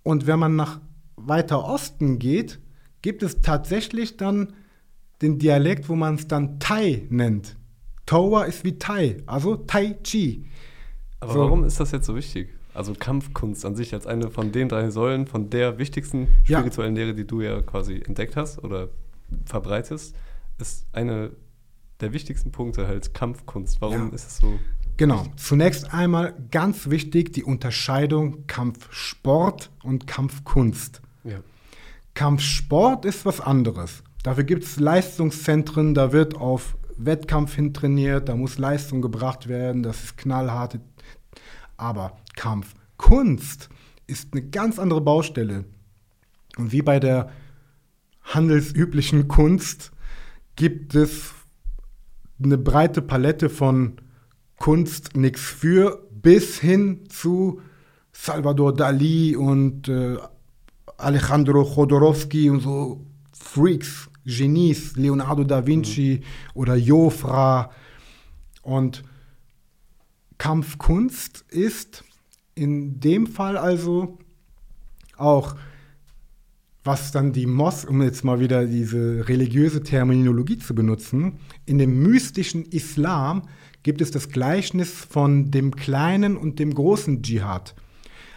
Und 0.02 0.26
wenn 0.26 0.40
man 0.40 0.56
nach 0.56 0.82
weiter 1.16 1.64
Osten 1.64 2.18
geht, 2.18 2.60
gibt 3.04 3.22
es 3.22 3.42
tatsächlich 3.42 4.18
dann 4.18 4.54
den 5.24 5.40
Dialekt, 5.40 5.90
wo 5.90 5.96
man 5.96 6.16
es 6.16 6.28
dann 6.28 6.60
Tai 6.60 7.08
nennt. 7.10 7.56
Tower 8.06 8.46
ist 8.46 8.64
wie 8.64 8.78
Tai, 8.78 9.18
also 9.26 9.56
Tai 9.56 9.96
Chi. 10.04 10.46
Aber 11.20 11.34
So. 11.34 11.40
warum 11.40 11.64
ist 11.64 11.80
das 11.80 11.92
jetzt 11.92 12.06
so 12.06 12.16
wichtig? 12.16 12.50
Also 12.74 12.94
Kampfkunst 12.94 13.66
an 13.66 13.76
sich 13.76 13.94
als 13.94 14.06
eine 14.08 14.30
von 14.30 14.52
den 14.52 14.68
drei 14.68 14.90
Säulen, 14.90 15.26
von 15.28 15.50
der 15.50 15.78
wichtigsten 15.78 16.28
Ja. 16.46 16.60
spirituellen 16.60 16.96
Lehre, 16.96 17.14
die 17.14 17.26
du 17.26 17.42
ja 17.42 17.62
quasi 17.62 18.02
entdeckt 18.06 18.36
hast 18.36 18.64
oder 18.64 18.90
verbreitest, 19.46 20.16
ist 20.60 20.86
eine 20.92 21.32
der 22.02 22.12
wichtigsten 22.14 22.52
Punkte 22.52 22.88
halt 22.88 23.14
Kampfkunst. 23.14 23.80
Warum 23.80 24.10
Ja. 24.10 24.14
ist 24.16 24.28
es 24.28 24.38
so? 24.38 24.60
Genau. 24.98 25.26
Zunächst 25.38 25.94
einmal 25.94 26.34
ganz 26.52 26.90
wichtig 26.90 27.32
die 27.34 27.44
Unterscheidung 27.44 28.46
Kampfsport 28.48 29.72
und 29.84 30.06
Kampfkunst. 30.08 31.02
Ja. 31.24 31.40
Kampfsport 32.16 33.06
ist 33.06 33.26
was 33.26 33.40
anderes. 33.42 34.04
Dafür 34.24 34.46
gibt 34.46 34.64
es 34.64 34.80
Leistungszentren, 34.80 35.94
da 35.94 36.14
wird 36.14 36.36
auf 36.36 36.78
Wettkampf 36.98 37.56
hin 37.56 37.74
trainiert, 37.74 38.30
da 38.30 38.36
muss 38.36 38.58
Leistung 38.58 39.02
gebracht 39.02 39.48
werden, 39.50 39.84
das 39.84 40.04
ist 40.04 40.18
knallharte. 40.18 40.80
Aber 41.76 42.18
Kampfkunst 42.36 43.70
ist 44.08 44.30
eine 44.32 44.44
ganz 44.44 44.80
andere 44.80 45.02
Baustelle. 45.02 45.66
Und 46.58 46.72
wie 46.72 46.82
bei 46.82 47.00
der 47.00 47.32
handelsüblichen 48.24 49.28
Kunst 49.28 49.92
gibt 50.56 50.96
es 50.96 51.34
eine 52.42 52.58
breite 52.58 53.02
Palette 53.02 53.50
von 53.50 53.98
Kunst 54.58 55.18
nix 55.18 55.42
für 55.42 56.08
bis 56.12 56.60
hin 56.60 57.10
zu 57.10 57.62
Salvador 58.14 58.74
Dali 58.74 59.36
und 59.36 59.90
äh, 59.90 60.18
Alejandro 60.98 61.64
Jodorowsky 61.64 62.50
und 62.50 62.62
so 62.62 63.06
Freaks, 63.34 64.10
Genies, 64.26 64.96
Leonardo 64.96 65.44
da 65.44 65.66
Vinci 65.66 66.22
oder 66.54 66.76
Jofra. 66.76 67.72
Und 68.62 69.04
Kampfkunst 70.38 71.46
ist 71.50 72.04
in 72.56 73.00
dem 73.00 73.28
Fall 73.28 73.58
also 73.58 74.18
auch, 75.18 75.56
was 76.84 77.12
dann 77.12 77.32
die 77.32 77.46
Mos, 77.46 77.86
um 77.86 78.02
jetzt 78.02 78.24
mal 78.24 78.40
wieder 78.40 78.66
diese 78.66 79.28
religiöse 79.30 79.84
Terminologie 79.84 80.58
zu 80.58 80.76
benutzen, 80.76 81.40
in 81.66 81.78
dem 81.78 82.04
mystischen 82.04 82.66
Islam 82.66 83.44
gibt 83.84 84.02
es 84.02 84.12
das 84.12 84.30
Gleichnis 84.30 84.92
von 84.92 85.52
dem 85.52 85.76
kleinen 85.76 86.36
und 86.36 86.60
dem 86.60 86.74
großen 86.74 87.22
Dschihad. 87.22 87.76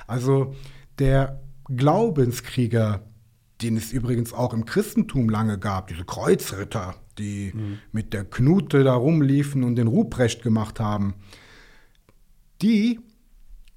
Also 0.06 0.54
der 0.98 1.40
Glaubenskrieger, 1.64 3.04
den 3.66 3.76
es 3.76 3.92
übrigens 3.92 4.32
auch 4.32 4.54
im 4.54 4.64
Christentum 4.64 5.28
lange 5.28 5.58
gab, 5.58 5.88
diese 5.88 6.04
Kreuzritter, 6.04 6.94
die 7.18 7.52
mit 7.90 8.12
der 8.12 8.24
Knute 8.24 8.84
da 8.84 8.94
rumliefen 8.94 9.64
und 9.64 9.74
den 9.74 9.88
Ruprecht 9.88 10.42
gemacht 10.42 10.78
haben, 10.78 11.14
die 12.62 13.00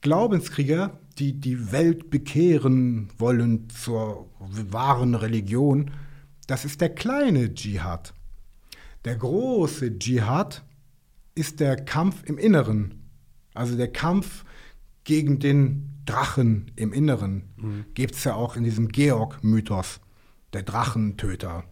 Glaubenskrieger, 0.02 1.00
die 1.18 1.40
die 1.40 1.72
Welt 1.72 2.12
bekehren 2.12 3.10
wollen 3.18 3.68
zur 3.70 4.30
wahren 4.40 5.16
Religion, 5.16 5.90
das 6.46 6.66
ist 6.66 6.82
der 6.82 6.90
kleine 6.90 7.54
Dschihad. 7.54 8.14
Der 9.06 9.16
große 9.16 9.98
Dschihad 9.98 10.64
ist 11.34 11.60
der 11.60 11.78
Kampf 11.78 12.24
im 12.26 12.38
Inneren, 12.38 13.10
also 13.56 13.76
der 13.76 13.92
Kampf 13.92 14.46
gegen 15.04 15.40
den 15.40 15.99
Drachen 16.10 16.72
im 16.76 16.92
Inneren. 16.94 17.86
Gibt 17.94 18.16
es 18.16 18.24
ja 18.24 18.36
auch 18.36 18.56
in 18.56 18.64
diesem 18.64 18.88
Georg-Mythos, 18.88 20.00
der 20.54 20.64
Drachentöter 20.64 21.64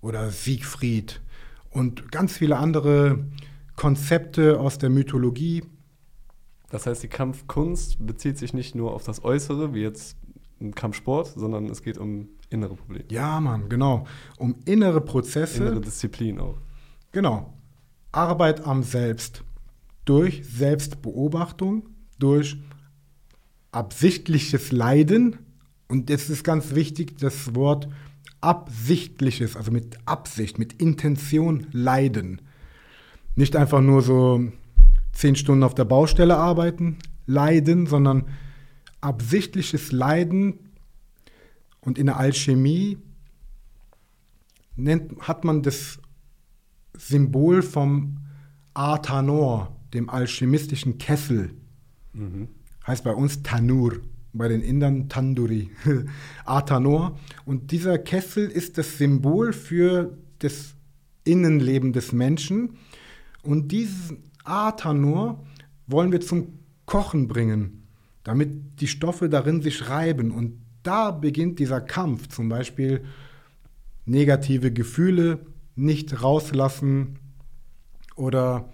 oder 0.00 0.30
Siegfried 0.30 1.20
und 1.70 2.12
ganz 2.12 2.36
viele 2.36 2.56
andere 2.58 3.26
Konzepte 3.74 4.58
aus 4.58 4.78
der 4.78 4.88
Mythologie. 4.90 5.64
Das 6.70 6.86
heißt, 6.86 7.02
die 7.02 7.08
Kampfkunst 7.08 8.04
bezieht 8.04 8.38
sich 8.38 8.54
nicht 8.54 8.74
nur 8.74 8.94
auf 8.94 9.04
das 9.04 9.24
Äußere, 9.24 9.74
wie 9.74 9.82
jetzt 9.82 10.16
ein 10.60 10.74
Kampfsport, 10.74 11.34
sondern 11.36 11.66
es 11.66 11.82
geht 11.82 11.98
um 11.98 12.28
innere 12.48 12.74
Probleme. 12.74 13.04
Ja, 13.10 13.40
Mann, 13.40 13.68
genau. 13.68 14.06
Um 14.38 14.56
innere 14.64 15.00
Prozesse. 15.00 15.64
Innere 15.64 15.80
Disziplin 15.80 16.40
auch. 16.40 16.58
Genau. 17.12 17.52
Arbeit 18.12 18.64
am 18.66 18.82
Selbst. 18.82 19.44
Durch 20.04 20.42
Selbstbeobachtung, 20.46 21.88
durch 22.18 22.56
absichtliches 23.76 24.72
Leiden. 24.72 25.36
Und 25.86 26.08
jetzt 26.08 26.30
ist 26.30 26.42
ganz 26.42 26.74
wichtig 26.74 27.18
das 27.18 27.54
Wort 27.54 27.88
absichtliches, 28.40 29.54
also 29.54 29.70
mit 29.70 29.98
Absicht, 30.06 30.58
mit 30.58 30.72
Intention 30.74 31.66
leiden. 31.72 32.40
nicht 33.38 33.54
einfach 33.54 33.82
nur 33.82 34.00
so 34.00 34.50
zehn 35.12 35.36
Stunden 35.36 35.62
auf 35.62 35.74
der 35.74 35.84
Baustelle 35.84 36.38
arbeiten, 36.38 36.96
leiden, 37.26 37.86
sondern 37.86 38.24
absichtliches 39.02 39.92
Leiden. 39.92 40.54
Und 41.80 41.98
in 41.98 42.06
der 42.06 42.16
Alchemie 42.16 42.96
nennt, 44.74 45.20
hat 45.20 45.44
man 45.44 45.62
das 45.62 45.98
Symbol 46.96 47.60
vom 47.60 48.16
Atanor, 48.72 49.76
dem 49.92 50.08
alchemistischen 50.08 50.96
Kessel. 50.96 51.50
Mhm. 52.14 52.48
Heißt 52.86 53.04
bei 53.04 53.12
uns 53.12 53.42
Tanur, 53.42 54.00
bei 54.32 54.48
den 54.48 54.62
Indern 54.62 55.08
Tanduri. 55.08 55.70
Atanor. 56.44 57.18
Und 57.44 57.72
dieser 57.72 57.98
Kessel 57.98 58.48
ist 58.48 58.78
das 58.78 58.98
Symbol 58.98 59.52
für 59.52 60.16
das 60.38 60.74
Innenleben 61.24 61.92
des 61.92 62.12
Menschen. 62.12 62.76
Und 63.42 63.72
diesen 63.72 64.30
Atanor 64.44 65.44
wollen 65.86 66.12
wir 66.12 66.20
zum 66.20 66.58
Kochen 66.84 67.26
bringen, 67.26 67.82
damit 68.22 68.80
die 68.80 68.86
Stoffe 68.88 69.28
darin 69.28 69.62
sich 69.62 69.88
reiben. 69.88 70.30
Und 70.30 70.60
da 70.82 71.10
beginnt 71.10 71.58
dieser 71.58 71.80
Kampf, 71.80 72.28
zum 72.28 72.48
Beispiel 72.48 73.04
negative 74.04 74.72
Gefühle 74.72 75.40
nicht 75.74 76.22
rauslassen 76.22 77.18
oder 78.14 78.68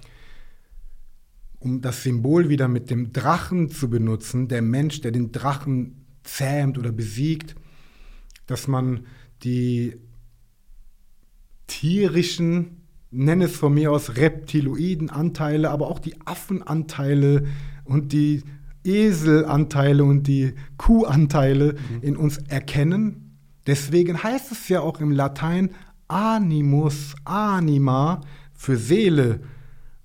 um 1.63 1.81
das 1.81 2.03
Symbol 2.03 2.49
wieder 2.49 2.69
mit 2.69 2.91
dem 2.91 3.13
Drachen 3.13 3.71
zu 3.71 3.89
benutzen, 3.89 4.49
der 4.49 4.63
Mensch, 4.63 5.01
der 5.01 5.13
den 5.13 5.33
Drachen 5.33 6.05
zähmt 6.25 6.79
oder 6.79 6.93
besiegt, 6.93 7.55
dass 8.47 8.69
man 8.69 9.07
die 9.45 9.97
tierischen, 11.67 12.83
nenne 13.11 13.45
es 13.45 13.57
von 13.57 13.75
mir 13.75 13.93
aus 13.93 14.17
reptiloiden 14.17 15.11
Anteile, 15.11 15.71
aber 15.71 15.89
auch 15.89 15.99
die 15.99 16.15
Affenanteile 16.25 17.47
und 17.85 18.13
die 18.13 18.43
Eselanteile 18.85 20.05
und 20.05 20.27
die 20.27 20.55
Kuhanteile 20.77 21.75
mhm. 21.75 22.03
in 22.03 22.17
uns 22.17 22.39
erkennen. 22.49 23.39
Deswegen 23.67 24.23
heißt 24.23 24.51
es 24.51 24.69
ja 24.69 24.81
auch 24.81 25.01
im 25.01 25.13
Latein 25.13 25.71
Animus, 26.09 27.15
Anima 27.25 28.21
für 28.53 28.77
Seele, 28.77 29.41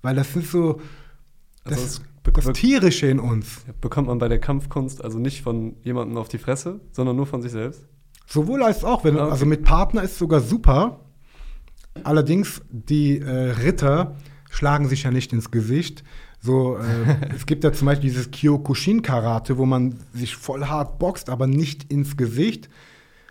weil 0.00 0.14
das 0.14 0.32
sind 0.32 0.46
so 0.46 0.80
das, 1.70 2.00
das, 2.22 2.44
das 2.44 2.56
Tierische 2.56 3.06
in 3.06 3.20
uns. 3.20 3.64
Bekommt 3.80 4.08
man 4.08 4.18
bei 4.18 4.28
der 4.28 4.38
Kampfkunst 4.38 5.02
also 5.02 5.18
nicht 5.18 5.42
von 5.42 5.76
jemandem 5.82 6.16
auf 6.16 6.28
die 6.28 6.38
Fresse, 6.38 6.80
sondern 6.92 7.16
nur 7.16 7.26
von 7.26 7.42
sich 7.42 7.52
selbst? 7.52 7.86
Sowohl 8.26 8.62
als 8.62 8.84
auch. 8.84 9.04
Wenn, 9.04 9.16
okay. 9.16 9.30
Also 9.30 9.46
mit 9.46 9.64
Partner 9.64 10.02
ist 10.02 10.18
sogar 10.18 10.40
super. 10.40 11.00
Allerdings, 12.04 12.60
die 12.70 13.18
äh, 13.18 13.50
Ritter 13.52 14.16
schlagen 14.50 14.88
sich 14.88 15.04
ja 15.04 15.10
nicht 15.10 15.32
ins 15.32 15.50
Gesicht. 15.50 16.04
So, 16.40 16.76
äh, 16.76 17.16
es 17.34 17.46
gibt 17.46 17.64
ja 17.64 17.72
zum 17.72 17.86
Beispiel 17.86 18.10
dieses 18.10 18.30
Kyokushin-Karate, 18.30 19.58
wo 19.58 19.66
man 19.66 19.98
sich 20.12 20.36
voll 20.36 20.66
hart 20.66 20.98
boxt, 20.98 21.30
aber 21.30 21.46
nicht 21.46 21.90
ins 21.90 22.16
Gesicht. 22.16 22.68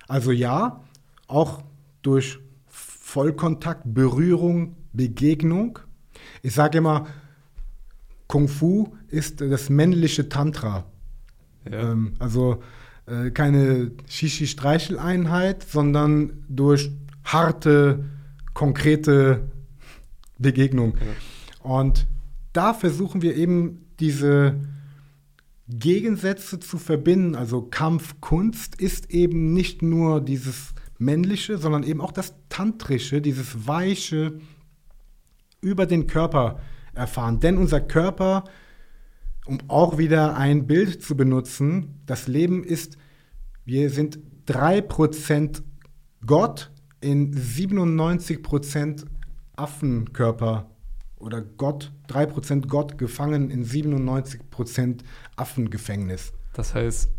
Also 0.07 0.31
ja, 0.31 0.83
auch 1.27 1.61
durch 2.01 2.39
Vollkontakt, 2.67 3.83
Berührung, 3.85 4.75
Begegnung. 4.93 5.79
Ich 6.41 6.53
sage 6.53 6.79
immer, 6.79 7.07
Kung 8.27 8.47
Fu 8.47 8.95
ist 9.07 9.41
das 9.41 9.69
männliche 9.69 10.29
Tantra. 10.29 10.85
Ja. 11.69 11.91
Ähm, 11.91 12.13
also 12.19 12.61
äh, 13.05 13.31
keine 13.31 13.91
Shishi-Streicheleinheit, 14.07 15.63
sondern 15.63 16.43
durch 16.49 16.91
harte, 17.23 18.05
konkrete 18.53 19.49
Begegnung. 20.37 20.95
Ja. 20.97 21.71
Und 21.71 22.07
da 22.53 22.73
versuchen 22.73 23.21
wir 23.21 23.35
eben 23.35 23.85
diese 23.99 24.55
Gegensätze 25.69 26.59
zu 26.59 26.77
verbinden. 26.77 27.35
Also 27.35 27.61
Kampfkunst 27.61 28.79
ist 28.79 29.11
eben 29.11 29.53
nicht 29.53 29.81
nur 29.81 30.21
dieses 30.21 30.73
männliche, 30.97 31.57
sondern 31.57 31.83
eben 31.83 32.01
auch 32.01 32.11
das 32.11 32.33
tantrische, 32.49 33.21
dieses 33.21 33.67
weiche 33.67 34.39
über 35.61 35.85
den 35.85 36.07
Körper 36.07 36.59
erfahren. 36.97 37.39
Denn 37.39 37.57
unser 37.57 37.79
Körper, 37.79 38.43
um 39.45 39.59
auch 39.67 39.97
wieder 39.97 40.35
ein 40.35 40.67
Bild 40.67 41.01
zu 41.01 41.15
benutzen, 41.15 42.01
das 42.05 42.27
Leben 42.27 42.63
ist, 42.63 42.97
wir 43.63 43.89
sind 43.89 44.19
3% 44.47 45.61
Gott 46.25 46.71
in 47.01 47.33
97% 47.33 49.05
Affenkörper 49.55 50.69
oder 51.17 51.41
Gott, 51.41 51.91
3% 52.09 52.67
Gott 52.67 52.97
gefangen 52.97 53.49
in 53.49 53.65
97% 53.65 54.99
Affengefängnis. 55.35 56.33
Das 56.53 56.73
heißt, 56.75 57.09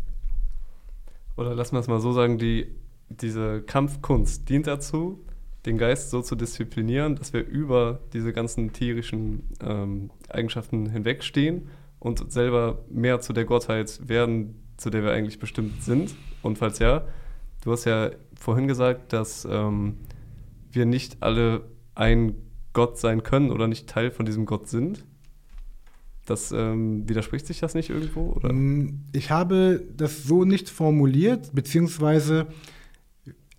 oder 1.37 1.55
lass 1.55 1.71
mal 1.71 1.79
es 1.79 1.87
mal 1.87 1.99
so 1.99 2.11
sagen, 2.13 2.37
die, 2.37 2.75
diese 3.09 3.61
Kampfkunst 3.61 4.49
dient 4.49 4.67
dazu, 4.67 5.23
den 5.65 5.77
Geist 5.77 6.09
so 6.09 6.21
zu 6.21 6.35
disziplinieren, 6.35 7.15
dass 7.15 7.33
wir 7.33 7.45
über 7.45 7.99
diese 8.13 8.33
ganzen 8.33 8.71
tierischen 8.71 9.43
ähm, 9.61 10.09
Eigenschaften 10.29 10.89
hinwegstehen 10.89 11.69
und 11.99 12.31
selber 12.31 12.85
mehr 12.89 13.19
zu 13.19 13.33
der 13.33 13.45
Gottheit 13.45 14.07
werden, 14.07 14.55
zu 14.77 14.89
der 14.89 15.03
wir 15.03 15.11
eigentlich 15.11 15.39
bestimmt 15.39 15.83
sind. 15.83 16.15
Und 16.41 16.57
falls 16.57 16.79
ja, 16.79 17.05
du 17.63 17.71
hast 17.71 17.85
ja 17.85 18.11
vorhin 18.39 18.67
gesagt, 18.67 19.11
dass 19.11 19.45
ähm, 19.49 19.97
wir 20.71 20.85
nicht 20.85 21.17
alle 21.21 21.65
ein 21.95 22.35
Gott 22.73 22.97
sein 22.97 23.23
können 23.23 23.51
oder 23.51 23.67
nicht 23.67 23.87
Teil 23.87 24.11
von 24.11 24.25
diesem 24.25 24.45
Gott 24.45 24.69
sind. 24.69 25.03
Das 26.25 26.51
ähm, 26.51 27.09
widerspricht 27.09 27.47
sich 27.47 27.59
das 27.59 27.73
nicht 27.73 27.89
irgendwo? 27.89 28.33
Oder? 28.33 28.53
Mm, 28.53 29.03
ich 29.11 29.31
habe 29.31 29.83
das 29.97 30.23
so 30.23 30.45
nicht 30.45 30.69
formuliert, 30.69 31.49
beziehungsweise 31.53 32.47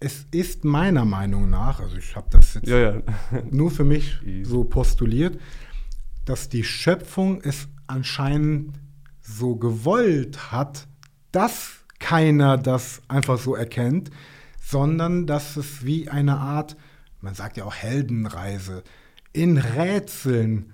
es 0.01 0.27
ist 0.31 0.65
meiner 0.65 1.05
Meinung 1.05 1.51
nach, 1.51 1.79
also 1.81 1.97
ich 1.97 2.17
habe 2.17 2.27
das 2.31 2.55
jetzt 2.55 2.67
ja, 2.67 2.79
ja. 2.79 3.03
nur 3.51 3.71
für 3.71 3.85
mich 3.85 4.19
so 4.43 4.65
postuliert, 4.65 5.39
dass 6.25 6.49
die 6.49 6.65
Schöpfung 6.65 7.41
es 7.43 7.69
anscheinend 7.87 8.75
so 9.21 9.57
gewollt 9.57 10.51
hat, 10.51 10.87
dass 11.33 11.81
keiner 11.99 12.57
das 12.57 13.03
einfach 13.09 13.39
so 13.39 13.55
erkennt, 13.55 14.11
sondern 14.63 15.27
dass 15.27 15.57
es 15.57 15.85
wie 15.85 16.09
eine 16.09 16.39
Art, 16.39 16.77
man 17.21 17.35
sagt 17.35 17.59
ja 17.59 17.65
auch 17.65 17.75
Heldenreise, 17.75 18.83
in 19.33 19.59
Rätseln, 19.59 20.73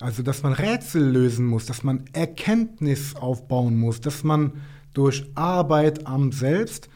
also 0.00 0.22
dass 0.22 0.42
man 0.42 0.54
Rätsel 0.54 1.02
lösen 1.02 1.46
muss, 1.46 1.66
dass 1.66 1.82
man 1.84 2.04
Erkenntnis 2.12 3.14
aufbauen 3.14 3.78
muss, 3.78 4.00
dass 4.00 4.24
man 4.24 4.62
durch 4.94 5.26
Arbeit 5.34 6.06
am 6.06 6.32
Selbst 6.32 6.88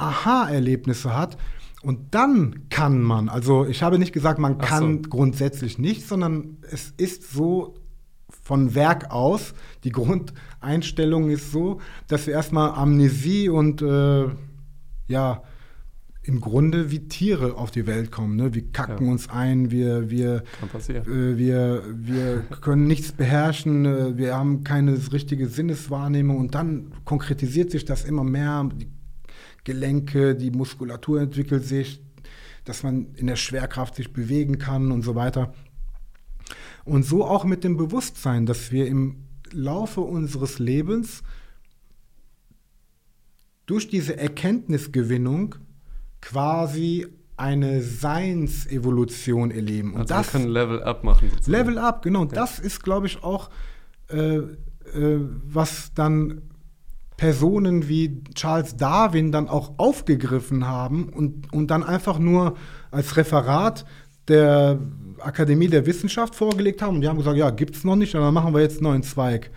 Aha-Erlebnisse 0.00 1.16
hat. 1.16 1.36
Und 1.82 2.14
dann 2.14 2.68
kann 2.68 3.00
man, 3.00 3.28
also 3.28 3.64
ich 3.66 3.82
habe 3.82 3.98
nicht 3.98 4.12
gesagt, 4.12 4.38
man 4.38 4.58
kann 4.58 5.02
so. 5.02 5.08
grundsätzlich 5.08 5.78
nicht, 5.78 6.06
sondern 6.06 6.58
es 6.70 6.92
ist 6.98 7.32
so 7.32 7.74
von 8.42 8.74
Werk 8.74 9.10
aus, 9.10 9.54
die 9.84 9.90
Grundeinstellung 9.90 11.30
ist 11.30 11.52
so, 11.52 11.80
dass 12.06 12.26
wir 12.26 12.34
erstmal 12.34 12.72
Amnesie 12.72 13.48
und 13.48 13.80
äh, 13.80 14.26
ja, 15.08 15.42
im 16.22 16.40
Grunde 16.40 16.90
wie 16.90 17.08
Tiere 17.08 17.56
auf 17.56 17.70
die 17.70 17.86
Welt 17.86 18.10
kommen. 18.10 18.36
Ne? 18.36 18.54
Wir 18.54 18.70
kacken 18.70 19.06
ja. 19.06 19.12
uns 19.12 19.30
ein, 19.30 19.70
wir, 19.70 20.10
wir, 20.10 20.42
äh, 20.88 21.38
wir, 21.38 21.82
wir 21.94 22.42
können 22.60 22.86
nichts 22.86 23.12
beherrschen, 23.12 23.86
äh, 23.86 24.18
wir 24.18 24.36
haben 24.36 24.62
keine 24.64 24.98
richtige 25.12 25.48
Sinneswahrnehmung 25.48 26.38
und 26.38 26.54
dann 26.54 26.92
konkretisiert 27.04 27.70
sich 27.70 27.86
das 27.86 28.04
immer 28.04 28.22
mehr. 28.22 28.68
Die 28.74 28.88
Gelenke, 29.64 30.34
die 30.34 30.50
Muskulatur 30.50 31.20
entwickelt 31.20 31.64
sich, 31.64 32.02
dass 32.64 32.82
man 32.82 33.14
in 33.14 33.26
der 33.26 33.36
Schwerkraft 33.36 33.94
sich 33.94 34.12
bewegen 34.12 34.58
kann 34.58 34.92
und 34.92 35.02
so 35.02 35.14
weiter. 35.14 35.52
Und 36.84 37.04
so 37.04 37.24
auch 37.24 37.44
mit 37.44 37.64
dem 37.64 37.76
Bewusstsein, 37.76 38.46
dass 38.46 38.72
wir 38.72 38.86
im 38.86 39.24
Laufe 39.52 40.00
unseres 40.00 40.58
Lebens 40.58 41.22
durch 43.66 43.88
diese 43.88 44.16
Erkenntnisgewinnung 44.16 45.54
quasi 46.20 47.06
eine 47.36 47.82
Seinsevolution 47.82 49.50
erleben. 49.50 49.94
Und 49.94 50.00
also 50.02 50.14
das, 50.14 50.30
können 50.32 50.48
Level 50.48 50.82
Up 50.82 51.04
machen. 51.04 51.30
Sozusagen. 51.30 51.52
Level 51.52 51.78
Up, 51.78 52.02
genau. 52.02 52.24
Ja. 52.24 52.30
Das 52.30 52.58
ist, 52.58 52.82
glaube 52.82 53.06
ich, 53.06 53.22
auch, 53.22 53.50
äh, 54.08 54.36
äh, 54.36 54.46
was 55.44 55.94
dann 55.94 56.42
Personen 57.20 57.86
wie 57.86 58.24
Charles 58.34 58.78
Darwin 58.78 59.30
dann 59.30 59.46
auch 59.46 59.74
aufgegriffen 59.76 60.66
haben 60.66 61.10
und, 61.10 61.52
und 61.52 61.70
dann 61.70 61.82
einfach 61.82 62.18
nur 62.18 62.56
als 62.90 63.18
Referat 63.18 63.84
der 64.26 64.78
Akademie 65.18 65.68
der 65.68 65.84
Wissenschaft 65.84 66.34
vorgelegt 66.34 66.80
haben. 66.80 66.94
Und 66.94 67.02
die 67.02 67.08
haben 67.08 67.18
gesagt, 67.18 67.36
ja, 67.36 67.50
gibt 67.50 67.76
es 67.76 67.84
noch 67.84 67.96
nicht, 67.96 68.14
dann 68.14 68.32
machen 68.32 68.54
wir 68.54 68.62
jetzt 68.62 68.78
einen 68.78 68.84
neuen 68.84 69.02
Zweig. 69.02 69.50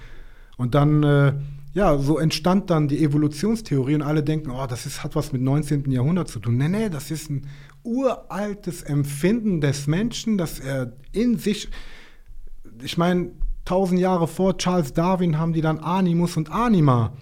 Und 0.57 0.75
dann, 0.75 1.03
äh, 1.03 1.35
ja, 1.73 1.97
so 1.99 2.19
entstand 2.19 2.69
dann 2.69 2.89
die 2.89 3.01
Evolutionstheorie 3.01 3.95
und 3.95 4.01
alle 4.01 4.23
denken, 4.23 4.51
oh, 4.51 4.67
das 4.67 4.85
ist, 4.85 5.01
hat 5.01 5.15
was 5.15 5.31
mit 5.31 5.41
19. 5.41 5.89
Jahrhundert 5.89 6.27
zu 6.27 6.39
tun. 6.39 6.57
Nee, 6.57 6.67
nee, 6.67 6.89
das 6.89 7.11
ist 7.11 7.29
ein 7.29 7.47
uraltes 7.83 8.81
Empfinden 8.81 9.61
des 9.61 9.87
Menschen, 9.87 10.37
dass 10.37 10.59
er 10.59 10.91
in 11.13 11.37
sich, 11.37 11.69
ich 12.81 12.97
meine, 12.97 13.31
tausend 13.63 14.01
Jahre 14.01 14.27
vor 14.27 14.57
Charles 14.57 14.91
Darwin 14.91 15.37
haben 15.37 15.53
die 15.53 15.61
dann 15.61 15.79
Animus 15.79 16.35
und 16.35 16.51
Anima 16.51 17.13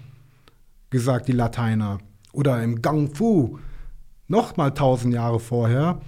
gesagt, 0.92 1.26
die 1.26 1.32
Lateiner. 1.32 1.98
Oder 2.32 2.62
im 2.62 2.80
Gang 2.80 3.14
Fu, 3.16 3.58
nochmal 4.28 4.72
tausend 4.72 5.12
Jahre 5.12 5.40
vorher, 5.40 6.00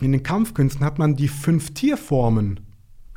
in 0.00 0.12
den 0.12 0.22
Kampfkünsten 0.22 0.84
hat 0.84 0.98
man 0.98 1.16
die 1.16 1.28
fünf 1.28 1.74
Tierformen. 1.74 2.60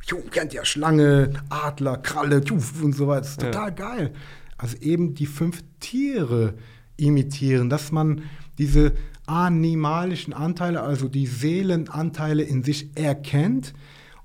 Jo, 0.06 0.18
kennt 0.30 0.52
ja 0.52 0.64
Schlange, 0.64 1.32
Adler, 1.48 1.98
Kralle 1.98 2.42
und 2.82 2.94
so 2.94 3.06
weiter. 3.06 3.20
Das 3.20 3.30
ist 3.30 3.40
total 3.40 3.68
ja. 3.68 3.74
geil. 3.74 4.12
Also 4.56 4.76
eben 4.78 5.14
die 5.14 5.26
fünf 5.26 5.62
Tiere 5.78 6.54
imitieren, 6.96 7.70
dass 7.70 7.92
man 7.92 8.22
diese 8.58 8.92
animalischen 9.26 10.32
Anteile, 10.32 10.82
also 10.82 11.08
die 11.08 11.26
Seelenanteile 11.26 12.42
in 12.42 12.62
sich 12.62 12.96
erkennt. 12.96 13.74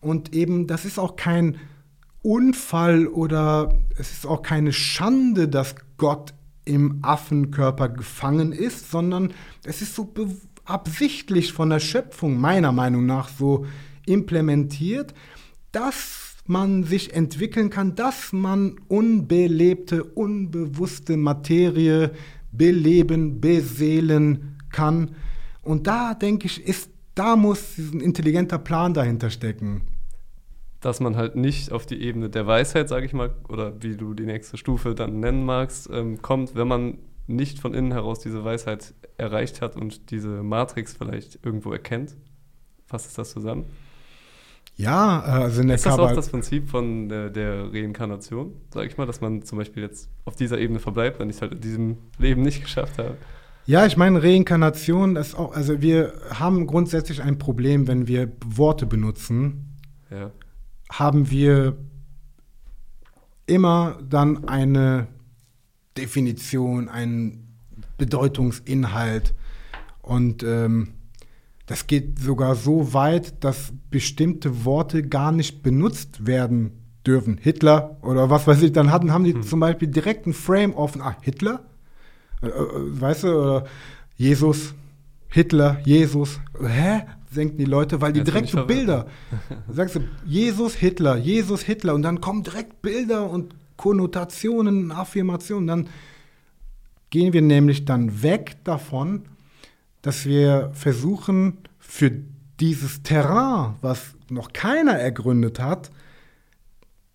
Und 0.01 0.34
eben, 0.34 0.67
das 0.67 0.86
ist 0.86 0.99
auch 0.99 1.15
kein 1.15 1.58
Unfall 2.21 3.08
oder 3.08 3.78
es 3.97 4.12
ist 4.12 4.25
auch 4.25 4.41
keine 4.41 4.73
Schande, 4.73 5.47
dass 5.47 5.75
Gott 5.97 6.34
im 6.65 6.99
Affenkörper 7.04 7.89
gefangen 7.89 8.51
ist, 8.51 8.91
sondern 8.91 9.34
es 9.63 9.82
ist 9.82 9.95
so 9.95 10.13
absichtlich 10.65 11.54
von 11.54 11.69
der 11.69 11.80
Schöpfung 11.80 12.39
meiner 12.39 12.71
Meinung 12.71 13.06
nach 13.06 13.30
so 13.30 13.65
implementiert, 14.06 15.13
dass 15.71 16.36
man 16.47 16.84
sich 16.84 17.13
entwickeln 17.13 17.69
kann, 17.69 17.95
dass 17.95 18.34
man 18.34 18.75
unbelebte, 18.88 20.04
unbewusste 20.04 21.17
Materie 21.17 22.12
beleben, 22.51 23.41
beseelen 23.41 24.58
kann. 24.71 25.15
Und 25.62 25.88
da 25.88 26.13
denke 26.13 26.45
ich, 26.45 26.63
ist, 26.63 26.89
da 27.15 27.36
muss 27.36 27.78
ein 27.78 28.01
intelligenter 28.01 28.60
Plan 28.60 28.93
dahinter 28.93 29.30
stecken 29.30 29.84
dass 30.86 31.00
man 31.00 31.15
halt 31.15 31.36
nicht 31.36 31.71
auf 31.71 31.88
die 31.88 32.00
Ebene 32.00 32.30
der 32.30 32.45
Weisheit, 32.45 32.89
sage 32.89 33.08
ich 33.08 33.13
mal, 33.13 33.34
oder 33.50 33.74
wie 33.82 33.98
du 33.98 34.13
die 34.13 34.26
nächste 34.26 34.56
Stufe 34.56 34.93
dann 34.93 35.19
nennen 35.19 35.43
magst, 35.43 35.89
ähm, 35.91 36.21
kommt, 36.21 36.54
wenn 36.54 36.67
man 36.67 37.00
nicht 37.26 37.58
von 37.58 37.74
innen 37.74 37.91
heraus 37.91 38.19
diese 38.19 38.45
Weisheit 38.45 38.93
erreicht 39.17 39.62
hat 39.62 39.76
und 39.76 40.12
diese 40.12 40.43
Matrix 40.43 40.93
vielleicht 40.93 41.43
irgendwo 41.43 41.71
erkennt. 41.71 42.15
Fasst 42.86 43.08
es 43.08 43.13
das 43.15 43.32
zusammen? 43.32 43.65
Ja, 44.78 45.21
also 45.21 45.62
in 45.62 45.69
der 45.69 45.78
Ist 45.78 45.88
das 45.88 45.95
Kabal 45.95 46.12
auch 46.12 46.15
das 46.15 46.30
Prinzip 46.30 46.69
von 46.69 47.10
der, 47.10 47.32
der 47.32 47.74
Reinkarnation, 47.74 48.54
sage 48.71 48.86
ich 48.86 48.95
mal, 48.95 49.08
dass 49.08 49.21
man 49.21 49.41
zum 49.41 49.58
Beispiel 49.58 49.82
jetzt 49.82 50.08
auf 50.26 50.36
dieser 50.36 50.60
Ebene 50.60 50.78
verbleibt, 50.78 51.17
wenn 51.17 51.32
ich 51.32 51.38
es 51.38 51.41
halt 51.41 51.54
in 51.54 51.62
diesem 51.62 51.98
Leben 52.19 52.43
nicht 52.43 52.62
geschafft 52.62 53.00
habe? 53.00 53.17
Ja, 53.65 53.88
ich 53.88 53.98
meine, 53.98 54.21
Reinkarnation 54.21 55.15
ist 55.15 55.34
auch, 55.34 55.56
also 55.56 55.82
wir 55.82 56.13
haben 56.30 56.67
grundsätzlich 56.67 57.24
ein 57.24 57.39
Problem, 57.39 57.88
wenn 57.88 58.08
wir 58.08 58.32
Worte 58.45 58.86
benutzen. 58.86 59.80
Ja 60.12 60.30
haben 60.89 61.30
wir 61.30 61.78
immer 63.48 64.00
dann 64.10 64.48
eine 64.48 65.08
Definition, 65.98 66.89
einen 66.89 67.58
Bedeutungsinhalt. 67.98 69.34
Und 70.02 70.43
ähm, 70.43 70.93
das 71.65 71.88
geht 71.88 72.19
sogar 72.19 72.56
so 72.56 72.93
weit, 72.93 73.43
dass 73.43 73.74
bestimmte 73.89 74.65
Worte 74.65 75.08
gar 75.08 75.32
nicht 75.32 75.63
benutzt 75.63 76.26
werden 76.28 76.71
dürfen. 77.06 77.38
Hitler 77.41 77.98
oder 78.02 78.30
was 78.30 78.48
weiß 78.48 78.62
ich, 78.62 78.71
dann 78.71 78.91
hatten, 78.91 79.12
haben 79.12 79.24
die 79.24 79.34
hm. 79.34 79.43
zum 79.43 79.60
Beispiel 79.60 79.88
direkt 79.88 80.28
ein 80.28 80.34
Frame 80.34 80.74
offen. 80.74 81.02
Ah, 81.02 81.15
Hitler? 81.21 81.65
Äh, 82.41 82.48
äh, 82.48 83.02
weißt 83.02 83.24
du, 83.24 83.28
oder 83.28 83.65
Jesus, 84.17 84.74
Hitler, 85.30 85.80
Jesus. 85.86 86.39
Hä? 86.62 87.04
Denken 87.36 87.58
die 87.58 87.65
Leute, 87.65 88.02
weil 88.02 88.13
die 88.13 88.19
Jetzt 88.19 88.28
direkt 88.28 88.50
so 88.50 88.65
Bilder, 88.65 89.08
sagst 89.69 89.95
du, 89.95 90.02
Jesus, 90.26 90.76
Hitler, 90.76 91.17
Jesus, 91.17 91.62
Hitler 91.62 91.93
und 91.93 92.02
dann 92.02 92.21
kommen 92.21 92.43
direkt 92.43 92.82
Bilder 92.82 93.30
und 93.30 93.56
Konnotationen, 93.78 94.91
Affirmationen. 94.91 95.67
Dann 95.67 95.89
gehen 97.10 97.34
wir 97.34 97.41
nämlich 97.41 97.86
dann 97.86 98.24
weg 98.24 98.58
davon, 98.63 99.26
dass 100.02 100.26
wir 100.26 100.71
versuchen, 100.74 101.58
für 101.80 102.12
dieses 102.60 103.04
Terrain, 103.04 103.76
was 103.82 104.15
noch 104.30 104.54
keiner 104.54 104.93
ergründet 104.93 105.60
hat, 105.60 105.91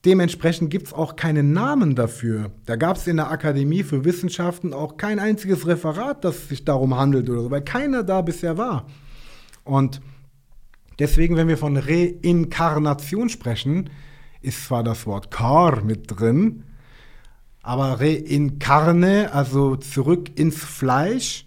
Dementsprechend 0.06 0.70
gibt 0.70 0.86
es 0.86 0.92
auch 0.94 1.14
keinen 1.14 1.52
Namen 1.52 1.94
dafür. 1.94 2.52
Da 2.64 2.76
gab 2.76 2.96
es 2.96 3.06
in 3.06 3.16
der 3.16 3.30
Akademie 3.30 3.82
für 3.82 4.04
Wissenschaften 4.04 4.72
auch 4.72 4.96
kein 4.96 5.18
einziges 5.18 5.66
Referat, 5.66 6.24
das 6.24 6.48
sich 6.48 6.64
darum 6.64 6.96
handelt 6.96 7.28
oder 7.28 7.42
so, 7.42 7.50
weil 7.50 7.60
keiner 7.62 8.02
da 8.02 8.22
bisher 8.22 8.56
war. 8.56 8.86
Und 9.62 10.00
deswegen, 11.00 11.36
wenn 11.36 11.48
wir 11.48 11.58
von 11.58 11.76
Reinkarnation 11.76 13.28
sprechen, 13.28 13.90
ist 14.42 14.66
zwar 14.66 14.84
das 14.84 15.06
Wort 15.06 15.30
Kar 15.30 15.82
mit 15.82 16.04
drin, 16.08 16.64
aber 17.62 18.00
Reinkarne, 18.00 19.32
also 19.32 19.76
zurück 19.76 20.30
ins 20.38 20.58
Fleisch. 20.58 21.46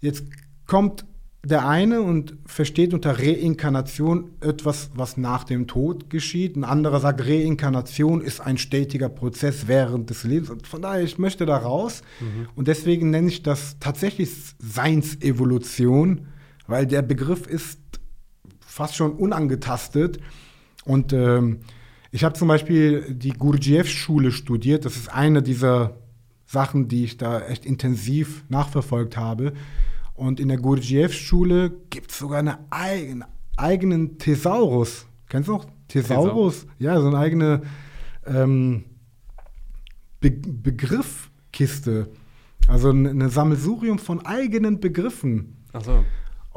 Jetzt 0.00 0.24
kommt 0.66 1.04
der 1.44 1.66
eine 1.66 2.02
und 2.02 2.36
versteht 2.46 2.92
unter 2.92 3.18
Reinkarnation 3.18 4.32
etwas, 4.40 4.90
was 4.94 5.16
nach 5.16 5.44
dem 5.44 5.66
Tod 5.66 6.10
geschieht. 6.10 6.56
Ein 6.56 6.64
anderer 6.64 7.00
sagt, 7.00 7.26
Reinkarnation 7.26 8.20
ist 8.20 8.40
ein 8.40 8.58
stetiger 8.58 9.08
Prozess 9.08 9.66
während 9.66 10.10
des 10.10 10.24
Lebens. 10.24 10.50
Und 10.50 10.66
von 10.66 10.82
daher, 10.82 11.02
ich 11.02 11.18
möchte 11.18 11.46
da 11.46 11.56
raus. 11.56 12.02
Mhm. 12.20 12.48
Und 12.54 12.68
deswegen 12.68 13.10
nenne 13.10 13.28
ich 13.28 13.42
das 13.42 13.76
tatsächlich 13.78 14.30
Seinsevolution 14.58 16.26
weil 16.68 16.86
der 16.86 17.02
Begriff 17.02 17.48
ist 17.48 17.80
fast 18.60 18.94
schon 18.94 19.12
unangetastet. 19.12 20.20
Und 20.84 21.12
ähm, 21.12 21.60
ich 22.12 22.22
habe 22.22 22.34
zum 22.34 22.46
Beispiel 22.46 23.12
die 23.12 23.32
Gurdjieff-Schule 23.32 24.30
studiert. 24.30 24.84
Das 24.84 24.96
ist 24.96 25.08
eine 25.12 25.42
dieser 25.42 25.96
Sachen, 26.46 26.86
die 26.86 27.04
ich 27.04 27.16
da 27.16 27.40
echt 27.40 27.66
intensiv 27.66 28.44
nachverfolgt 28.48 29.16
habe. 29.16 29.54
Und 30.14 30.40
in 30.40 30.48
der 30.48 30.58
Gurdjieff-Schule 30.58 31.70
gibt 31.90 32.12
es 32.12 32.18
sogar 32.18 32.38
eine 32.38 32.58
eigene, 32.70 33.26
eigenen 33.56 34.18
Thesaurus. 34.18 35.06
Kennst 35.28 35.48
du 35.48 35.52
noch? 35.52 35.66
Thesaurus? 35.88 36.60
Thesaur. 36.60 36.74
Ja, 36.78 37.00
so 37.00 37.08
eine 37.08 37.18
eigene 37.18 37.62
ähm, 38.26 38.84
Be 40.20 40.30
Begriffkiste. 40.30 42.10
Also 42.66 42.90
ein 42.90 43.28
Sammelsurium 43.30 43.98
von 43.98 44.24
eigenen 44.26 44.80
Begriffen. 44.80 45.56
Ach 45.72 45.82
so. 45.82 46.04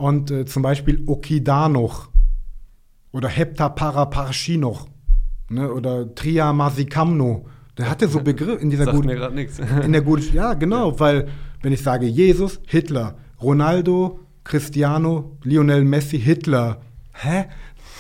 Und 0.02 0.32
äh, 0.32 0.46
zum 0.46 0.64
Beispiel 0.64 1.04
Okidanoch 1.06 2.10
oder 3.12 3.30
Heptaparaparshinoch 3.30 4.88
ne, 5.50 5.72
oder 5.72 6.16
Triamasikamno. 6.16 7.46
Der 7.78 7.88
hatte 7.88 8.08
so 8.08 8.20
Begriffe 8.24 8.60
in 8.64 8.72
dieser 8.72 8.92
guten. 8.92 9.06
mir 9.06 9.16
gerade 9.16 9.36
nichts. 9.36 9.60
In 9.86 9.92
der 9.92 10.02
guten, 10.02 10.34
ja, 10.34 10.56
genau, 10.56 10.90
ja. 10.90 11.00
weil 11.00 11.28
wenn 11.62 11.72
ich 11.72 11.84
sage 11.84 12.08
Jesus, 12.08 12.60
Hitler, 12.66 13.16
Ronaldo, 13.40 14.22
Cristiano, 14.44 15.38
Lionel 15.44 15.84
Messi, 15.84 16.20
Hitler, 16.20 16.82
hä? 17.14 17.46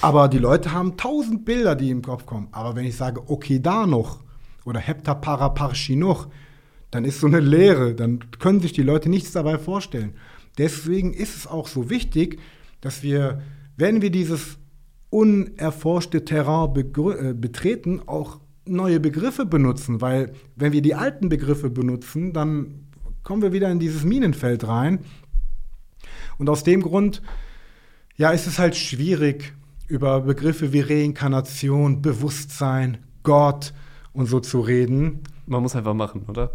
Aber 0.02 0.28
die 0.28 0.40
Leute 0.40 0.74
haben 0.74 0.98
tausend 0.98 1.46
Bilder, 1.46 1.76
die 1.76 1.92
im 1.92 2.02
Kopf 2.02 2.26
kommen. 2.26 2.48
Aber 2.52 2.76
wenn 2.76 2.86
ich 2.86 2.98
sage 2.98 3.30
Okidanoch 3.30 4.22
oder 4.66 4.80
Heptaparaparshinoch, 4.80 6.30
dann 6.90 7.06
ist 7.06 7.20
so 7.20 7.28
eine 7.28 7.42
Leere, 7.42 7.94
dann 7.94 8.32
können 8.40 8.60
sich 8.60 8.74
die 8.74 8.82
Leute 8.82 9.08
nichts 9.08 9.34
dabei 9.34 9.60
vorstellen. 9.60 10.16
Deswegen 10.58 11.14
ist 11.14 11.36
es 11.36 11.48
auch 11.48 11.68
so 11.68 11.90
wichtig, 11.90 12.40
dass 12.82 13.04
wir, 13.04 13.42
wenn 13.78 14.02
wir 14.02 14.10
dieses 14.10 14.58
unerforschte 15.10 16.26
Terrain 16.26 16.76
äh, 16.76 17.34
betreten, 17.34 18.02
auch 18.06 18.40
neue 18.66 19.00
Begriffe 19.00 19.46
benutzen, 19.46 20.02
weil 20.02 20.34
wenn 20.56 20.72
wir 20.72 20.82
die 20.82 20.96
alten 20.96 21.30
Begriffe 21.30 21.70
benutzen, 21.70 22.34
dann 22.34 22.88
kommen 23.24 23.42
wir 23.42 23.54
wieder 23.54 23.72
in 23.72 23.80
dieses 23.80 24.04
Minenfeld 24.04 24.68
rein. 24.68 25.00
Und 26.38 26.50
aus 26.50 26.64
dem 26.64 26.82
Grund, 26.82 27.22
ja, 28.16 28.32
ist 28.32 28.48
es 28.48 28.60
halt 28.60 28.76
schwierig, 28.76 29.54
über 29.88 30.22
Begriffe 30.22 30.72
wie 30.72 30.80
Reinkarnation, 30.80 32.02
Bewusstsein, 32.02 33.00
Gott 33.24 33.74
und 34.14 34.28
so 34.28 34.40
zu 34.40 34.62
reden. 34.62 35.22
Man 35.46 35.62
muss 35.62 35.76
einfach 35.76 35.94
machen, 35.94 36.24
oder? 36.28 36.52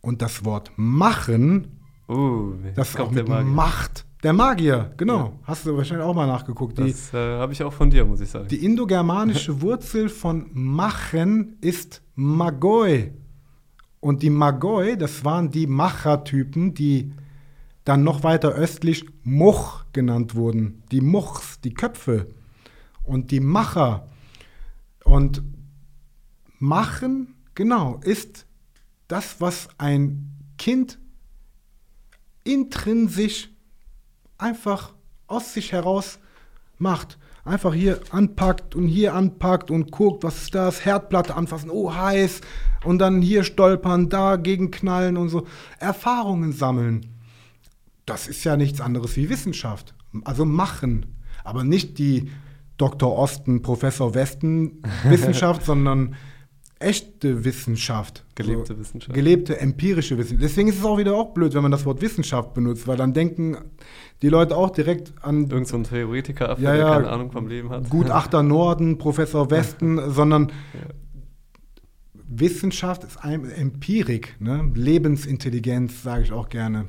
Und 0.00 0.22
das 0.22 0.44
Wort 0.44 0.72
machen 0.76 1.81
Uh, 2.12 2.54
das 2.74 2.96
auch 2.96 3.10
mit 3.10 3.26
der 3.26 3.42
Macht. 3.42 4.04
Der 4.22 4.32
Magier, 4.32 4.92
genau. 4.96 5.18
Ja. 5.18 5.32
Hast 5.44 5.66
du 5.66 5.76
wahrscheinlich 5.76 6.06
auch 6.06 6.14
mal 6.14 6.28
nachgeguckt. 6.28 6.78
Die, 6.78 6.92
das 6.92 7.12
äh, 7.12 7.16
habe 7.16 7.52
ich 7.52 7.62
auch 7.64 7.72
von 7.72 7.90
dir, 7.90 8.04
muss 8.04 8.20
ich 8.20 8.30
sagen. 8.30 8.46
Die 8.46 8.64
indogermanische 8.64 9.60
Wurzel 9.62 10.08
von 10.08 10.46
machen 10.52 11.56
ist 11.60 12.02
Magoi. 12.14 13.12
Und 13.98 14.22
die 14.22 14.30
Magoi, 14.30 14.96
das 14.96 15.24
waren 15.24 15.50
die 15.50 15.66
Machertypen, 15.66 16.74
die 16.74 17.12
dann 17.84 18.04
noch 18.04 18.22
weiter 18.22 18.50
östlich 18.50 19.06
Much 19.24 19.86
genannt 19.92 20.36
wurden. 20.36 20.84
Die 20.92 21.00
Muchs, 21.00 21.60
die 21.60 21.74
Köpfe. 21.74 22.28
Und 23.02 23.32
die 23.32 23.40
Macher. 23.40 24.06
Und 25.04 25.42
machen, 26.60 27.34
genau, 27.56 27.98
ist 28.04 28.46
das, 29.08 29.40
was 29.40 29.68
ein 29.78 30.30
Kind 30.58 31.00
intrinsisch 32.44 33.50
einfach 34.38 34.92
aus 35.26 35.54
sich 35.54 35.72
heraus 35.72 36.18
macht. 36.78 37.18
Einfach 37.44 37.74
hier 37.74 38.00
anpackt 38.10 38.76
und 38.76 38.86
hier 38.86 39.14
anpackt 39.14 39.70
und 39.70 39.90
guckt, 39.90 40.22
was 40.22 40.42
ist 40.42 40.54
das, 40.54 40.84
Herdplatte 40.84 41.34
anfassen, 41.34 41.70
oh 41.70 41.92
heiß, 41.92 42.40
und 42.84 42.98
dann 42.98 43.20
hier 43.20 43.42
stolpern, 43.42 44.08
dagegen 44.08 44.70
knallen 44.70 45.16
und 45.16 45.28
so. 45.28 45.46
Erfahrungen 45.78 46.52
sammeln. 46.52 47.06
Das 48.06 48.28
ist 48.28 48.44
ja 48.44 48.56
nichts 48.56 48.80
anderes 48.80 49.16
wie 49.16 49.28
Wissenschaft. 49.28 49.94
Also 50.24 50.44
machen. 50.44 51.06
Aber 51.44 51.64
nicht 51.64 51.98
die 51.98 52.30
Dr. 52.76 53.16
Osten, 53.16 53.62
Professor 53.62 54.14
Westen 54.14 54.82
Wissenschaft, 55.04 55.64
sondern 55.64 56.14
echte 56.82 57.44
Wissenschaft. 57.44 58.24
Gelebte 58.34 58.74
so, 58.74 58.80
Wissenschaft. 58.80 59.14
Gelebte 59.14 59.58
empirische 59.60 60.18
Wissenschaft. 60.18 60.42
Deswegen 60.42 60.68
ist 60.68 60.78
es 60.78 60.84
auch 60.84 60.98
wieder 60.98 61.14
auch 61.14 61.32
blöd, 61.34 61.54
wenn 61.54 61.62
man 61.62 61.72
das 61.72 61.84
Wort 61.84 62.00
Wissenschaft 62.00 62.54
benutzt, 62.54 62.86
weil 62.86 62.96
dann 62.96 63.12
denken 63.12 63.56
die 64.22 64.28
Leute 64.28 64.56
auch 64.56 64.70
direkt 64.70 65.12
an 65.22 65.50
Irgend 65.50 65.68
so 65.68 65.76
ein 65.76 65.84
Theoretiker, 65.84 66.50
Ja, 66.58 66.72
der 66.72 66.76
ja. 66.76 66.94
keine 66.94 67.10
Ahnung 67.10 67.32
vom 67.32 67.48
Leben 67.48 67.70
hat. 67.70 67.90
Gutachter 67.90 68.42
Norden, 68.44 68.98
Professor 68.98 69.50
Westen, 69.50 70.10
sondern 70.10 70.52
Wissenschaft 72.14 73.04
ist 73.04 73.18
ein 73.18 73.50
Empirik, 73.50 74.36
ne? 74.40 74.70
Lebensintelligenz, 74.74 76.02
sage 76.02 76.22
ich 76.22 76.32
auch 76.32 76.48
gerne. 76.48 76.88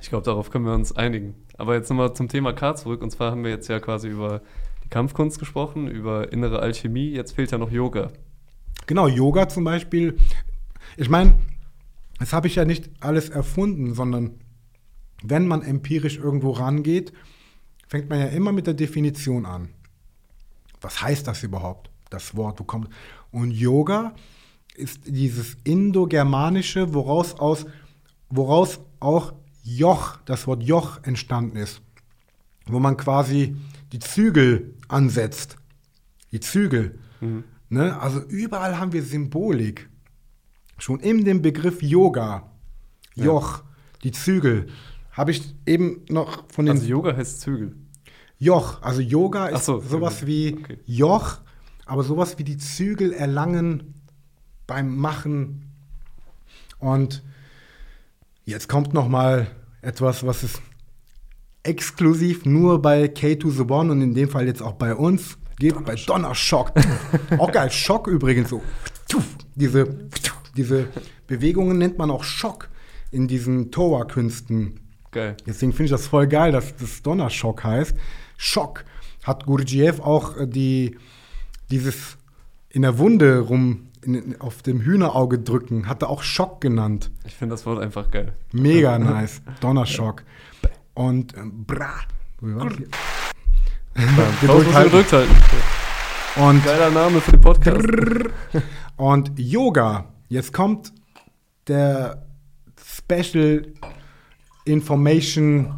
Ich 0.00 0.08
glaube, 0.08 0.24
darauf 0.24 0.50
können 0.50 0.64
wir 0.64 0.74
uns 0.74 0.94
einigen. 0.94 1.34
Aber 1.56 1.74
jetzt 1.74 1.88
nochmal 1.90 2.14
zum 2.14 2.28
Thema 2.28 2.52
K 2.52 2.74
zurück. 2.74 3.02
Und 3.02 3.10
zwar 3.10 3.30
haben 3.30 3.44
wir 3.44 3.50
jetzt 3.50 3.68
ja 3.68 3.78
quasi 3.78 4.08
über 4.08 4.42
die 4.84 4.88
Kampfkunst 4.88 5.38
gesprochen, 5.38 5.86
über 5.88 6.32
innere 6.32 6.60
Alchemie. 6.60 7.10
Jetzt 7.10 7.32
fehlt 7.32 7.52
ja 7.52 7.58
noch 7.58 7.70
Yoga. 7.70 8.10
Genau, 8.86 9.08
Yoga 9.08 9.48
zum 9.48 9.64
Beispiel. 9.64 10.18
Ich 10.96 11.08
meine, 11.08 11.34
das 12.18 12.32
habe 12.32 12.46
ich 12.46 12.56
ja 12.56 12.64
nicht 12.64 12.90
alles 13.00 13.28
erfunden, 13.28 13.94
sondern 13.94 14.32
wenn 15.22 15.46
man 15.46 15.62
empirisch 15.62 16.18
irgendwo 16.18 16.50
rangeht, 16.50 17.12
fängt 17.88 18.08
man 18.08 18.18
ja 18.18 18.26
immer 18.26 18.52
mit 18.52 18.66
der 18.66 18.74
Definition 18.74 19.46
an. 19.46 19.68
Was 20.80 21.02
heißt 21.02 21.26
das 21.26 21.42
überhaupt? 21.42 21.90
Das 22.10 22.36
Wort, 22.36 22.60
wo 22.60 22.64
kommt. 22.64 22.88
Und 23.30 23.52
Yoga 23.52 24.14
ist 24.74 25.00
dieses 25.06 25.56
Indogermanische, 25.64 26.92
woraus 26.94 27.34
aus, 27.34 27.66
woraus 28.30 28.80
auch 29.00 29.32
Joch, 29.62 30.18
das 30.24 30.46
Wort 30.46 30.62
Joch 30.62 31.00
entstanden 31.04 31.56
ist. 31.56 31.82
Wo 32.66 32.78
man 32.78 32.96
quasi 32.96 33.56
die 33.92 33.98
Zügel 33.98 34.74
ansetzt. 34.88 35.56
Die 36.32 36.40
Zügel. 36.40 36.98
Ne? 37.72 37.98
Also 37.98 38.20
überall 38.20 38.78
haben 38.78 38.92
wir 38.92 39.02
Symbolik. 39.02 39.88
Schon 40.76 41.00
in 41.00 41.24
dem 41.24 41.40
Begriff 41.40 41.82
Yoga, 41.82 42.50
Joch, 43.14 43.62
die 44.04 44.12
Zügel, 44.12 44.66
habe 45.12 45.30
ich 45.30 45.54
eben 45.64 46.02
noch 46.10 46.44
von 46.52 46.66
den 46.66 46.76
Also 46.76 46.86
Yoga 46.86 47.16
heißt 47.16 47.40
Zügel. 47.40 47.74
Joch. 48.38 48.82
Also 48.82 49.00
Yoga 49.00 49.46
ist 49.46 49.64
so, 49.64 49.80
sowas 49.80 50.18
Zügel. 50.18 50.28
wie 50.28 50.58
Okay. 50.58 50.78
Joch, 50.84 51.38
aber 51.86 52.02
sowas 52.02 52.38
wie 52.38 52.44
die 52.44 52.58
Zügel 52.58 53.14
erlangen 53.14 53.94
beim 54.66 54.94
Machen. 54.94 55.70
Und 56.78 57.22
jetzt 58.44 58.68
kommt 58.68 58.92
noch 58.92 59.08
mal 59.08 59.46
etwas, 59.80 60.26
was 60.26 60.42
es 60.42 60.60
exklusiv 61.62 62.44
nur 62.44 62.82
bei 62.82 63.06
K2 63.06 63.50
The 63.50 63.62
One 63.62 63.92
und 63.92 64.02
in 64.02 64.12
dem 64.14 64.28
Fall 64.28 64.46
jetzt 64.46 64.60
auch 64.60 64.74
bei 64.74 64.94
uns 64.94 65.38
gibt, 65.62 65.84
bei 65.84 65.94
Donnerschock. 65.94 66.72
auch 67.38 67.52
geil, 67.52 67.70
Schock 67.70 68.06
übrigens 68.08 68.50
so. 68.50 68.62
Diese, 69.54 70.08
diese 70.56 70.88
Bewegungen 71.26 71.78
nennt 71.78 71.98
man 71.98 72.10
auch 72.10 72.24
Schock 72.24 72.68
in 73.10 73.28
diesen 73.28 73.70
Toa-Künsten. 73.70 74.80
Geil. 75.10 75.36
Deswegen 75.46 75.72
finde 75.72 75.84
ich 75.84 75.90
das 75.90 76.06
voll 76.06 76.26
geil, 76.26 76.52
dass 76.52 76.74
das 76.76 77.02
Donnerschock 77.02 77.64
heißt. 77.64 77.94
Schock 78.38 78.84
hat 79.22 79.46
Gurdjieff 79.46 80.00
auch 80.00 80.36
äh, 80.36 80.46
die, 80.46 80.96
dieses 81.70 82.16
in 82.70 82.82
der 82.82 82.98
Wunde 82.98 83.40
rum 83.40 83.88
in, 84.02 84.40
auf 84.40 84.62
dem 84.62 84.80
Hühnerauge 84.80 85.38
drücken, 85.38 85.86
hat 85.86 86.02
er 86.02 86.10
auch 86.10 86.22
Schock 86.22 86.60
genannt. 86.60 87.10
Ich 87.26 87.34
finde 87.34 87.54
das 87.54 87.66
Wort 87.66 87.80
einfach 87.80 88.10
geil. 88.10 88.32
Mega 88.52 88.98
nice. 88.98 89.42
Donnerschock. 89.60 90.24
Und 90.94 91.36
ähm, 91.36 91.64
bra. 91.64 92.00
Gedrückt 93.94 94.74
halten. 94.74 94.90
gedrückt 94.90 95.12
halten. 95.12 95.34
Und, 96.36 96.64
Geiler 96.64 96.90
Name 96.90 97.20
für 97.20 97.32
den 97.32 97.40
Podcast. 97.40 97.86
und 98.96 99.38
Yoga. 99.38 100.06
Jetzt 100.28 100.52
kommt 100.52 100.92
der 101.68 102.26
Special 102.82 103.66
Information, 104.64 105.74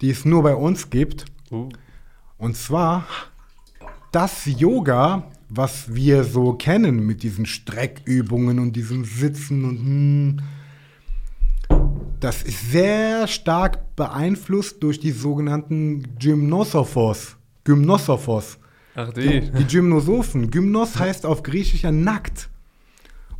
die 0.00 0.10
es 0.10 0.24
nur 0.24 0.42
bei 0.42 0.54
uns 0.54 0.90
gibt. 0.90 1.26
Uh, 1.50 1.68
Und 2.38 2.56
zwar 2.56 3.06
das 4.10 4.46
Yoga, 4.46 5.30
was 5.48 5.94
wir 5.94 6.24
so 6.24 6.54
kennen 6.54 7.06
mit 7.06 7.22
diesen 7.22 7.46
Streckübungen 7.46 8.58
und 8.58 8.74
diesem 8.74 9.04
Sitzen 9.04 9.64
und 9.64 9.78
hm, 9.78 10.40
das 12.20 12.42
ist 12.42 12.70
sehr 12.70 13.26
stark 13.26 13.96
beeinflusst 13.96 14.82
durch 14.82 14.98
die 14.98 15.10
sogenannten 15.10 16.16
Gymnosophos. 16.18 17.36
Gymnosophos. 17.64 18.58
ach 18.94 19.12
Die, 19.12 19.40
die. 19.40 19.50
die 19.50 19.66
Gymnosophen. 19.66 20.50
Gymnos 20.50 20.98
heißt 20.98 21.26
auf 21.26 21.42
Griechisch 21.42 21.82
ja 21.82 21.92
nackt. 21.92 22.50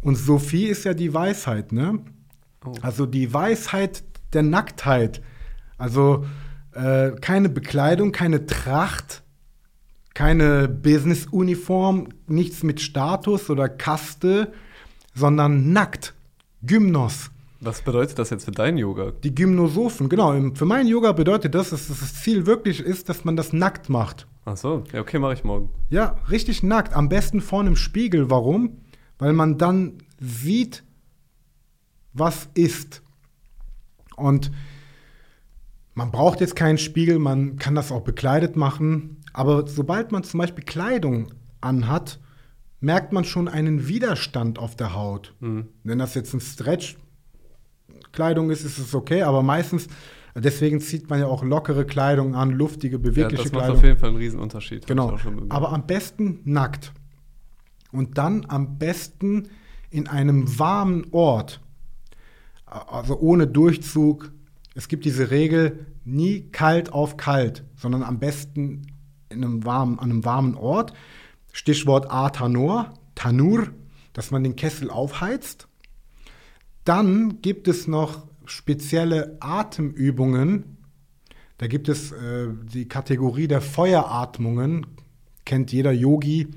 Und 0.03 0.17
Sophie 0.17 0.67
ist 0.67 0.85
ja 0.85 0.95
die 0.95 1.15
Weisheit, 1.15 1.73
ne? 1.73 2.01
Oh. 2.65 2.75
Also 2.83 3.07
die 3.07 3.33
Weisheit 3.33 4.05
der 4.33 4.43
Nacktheit. 4.43 5.23
Also 5.79 6.27
äh, 6.73 7.13
keine 7.21 7.49
Bekleidung, 7.49 8.13
keine 8.13 8.47
Tracht, 8.47 9.23
keine 10.13 10.69
Business-Uniform, 10.69 12.09
nichts 12.27 12.63
mit 12.63 12.81
Status 12.81 13.51
oder 13.51 13.69
Kaste, 13.69 14.53
sondern 15.15 15.73
nackt. 15.73 16.15
Gymnos. 16.63 17.31
Was 17.65 17.81
bedeutet 17.81 18.19
das 18.19 18.29
jetzt 18.29 18.45
für 18.45 18.53
dein 18.53 18.77
Yoga? 18.77 19.13
Die 19.23 19.35
Gymnosophen, 19.35 20.11
genau. 20.11 20.35
Für 20.55 20.67
meinen 20.67 20.87
Yoga 20.87 21.13
bedeutet 21.13 21.55
das, 21.55 21.71
dass 21.71 21.89
das 21.89 22.23
Ziel 22.23 22.45
wirklich 22.45 22.81
ist, 22.81 23.09
dass 23.09 23.25
man 23.25 23.37
das 23.37 23.55
nackt 23.55 23.89
macht. 23.89 24.27
Ach 24.45 24.59
so, 24.59 24.85
ja, 24.93 25.01
okay, 25.01 25.19
mache 25.19 25.33
ich 25.33 25.45
morgen. 25.45 25.71
Ja, 25.89 26.17
richtig 26.31 26.63
nackt. 26.63 26.93
Am 26.93 27.09
besten 27.09 27.41
vorne 27.41 27.71
im 27.71 27.77
Spiegel. 27.77 28.29
Warum? 28.29 28.83
Weil 29.19 29.33
man 29.33 29.57
dann 29.57 29.95
sieht, 30.21 30.85
was 32.13 32.51
ist. 32.53 33.03
Und 34.17 34.51
man 35.95 36.11
braucht 36.11 36.41
jetzt 36.41 36.57
keinen 36.57 36.79
Spiegel, 36.79 37.19
man 37.19 37.57
kann 37.57 37.75
das 37.75 37.91
auch 37.91 38.03
bekleidet 38.03 38.57
machen. 38.57 39.23
Aber 39.33 39.67
sobald 39.67 40.13
man 40.13 40.23
zum 40.23 40.39
Beispiel 40.39 40.65
Kleidung 40.65 41.33
anhat, 41.63 42.21
merkt 42.81 43.15
man 43.15 43.25
schon 43.25 43.49
einen 43.49 43.89
Widerstand 43.89 44.59
auf 44.59 44.77
der 44.77 44.95
Haut. 44.95 45.35
Wenn 45.41 45.99
das 45.99 46.15
jetzt 46.15 46.35
ein 46.35 46.41
Stretch-Kleidung 48.15 48.51
ist, 48.51 48.65
ist 48.65 48.79
es 48.79 48.95
okay, 48.95 49.23
aber 49.23 49.43
meistens, 49.43 49.89
deswegen 50.35 50.81
zieht 50.81 51.11
man 51.11 51.21
ja 51.21 51.27
auch 51.27 51.43
lockere 51.43 51.85
Kleidung 51.85 52.35
an, 52.35 52.51
luftige, 52.51 52.97
Ja, 52.97 53.03
bewegliche 53.03 53.43
das 53.43 53.53
macht 53.53 53.63
Kleidung. 53.63 53.77
auf 53.77 53.85
jeden 53.85 53.99
Fall 53.99 54.09
einen 54.11 54.19
Riesenunterschied. 54.19 54.87
Genau. 54.87 55.17
Aber 55.49 55.73
am 55.73 55.87
besten 55.87 56.41
nackt. 56.45 56.93
Und 57.93 58.19
dann 58.19 58.47
am 58.49 58.79
besten 58.79 59.49
in 59.91 60.09
einem 60.09 60.59
warmen 60.59 61.07
Ort. 61.13 61.61
Also 62.67 63.19
ohne 63.19 63.47
Durchzug. 63.47 64.33
Es 64.75 64.89
gibt 64.89 65.05
diese 65.05 65.31
Regel, 65.31 65.87
nie 66.05 66.51
kalt 66.51 66.93
auf 66.93 67.17
kalt, 67.17 67.65
sondern 67.77 68.03
am 68.03 68.19
besten 68.19 68.83
in 69.29 69.45
einem 69.45 69.65
warmen, 69.65 69.99
an 70.01 70.11
einem 70.11 70.25
warmen 70.25 70.57
Ort. 70.57 70.93
Stichwort 71.53 72.11
A-Tanur, 72.11 72.93
Tanur, 73.15 73.69
dass 74.13 74.33
man 74.33 74.43
den 74.43 74.57
Kessel 74.57 74.91
aufheizt. 74.91 75.64
Dann 76.85 77.41
gibt 77.41 77.67
es 77.67 77.89
noch 77.89 78.27
spezielle 78.45 79.37
Atemübungen. 79.41 80.77
Da 81.59 81.67
gibt 81.67 81.89
es 81.89 82.13
äh, 82.13 82.49
die 82.73 82.89
Kategorie 82.89 83.49
der 83.49 83.61
Feueratmungen, 83.61 84.87
kennt 85.45 85.73
jeder 85.73 85.93
Yogi. 85.93 86.49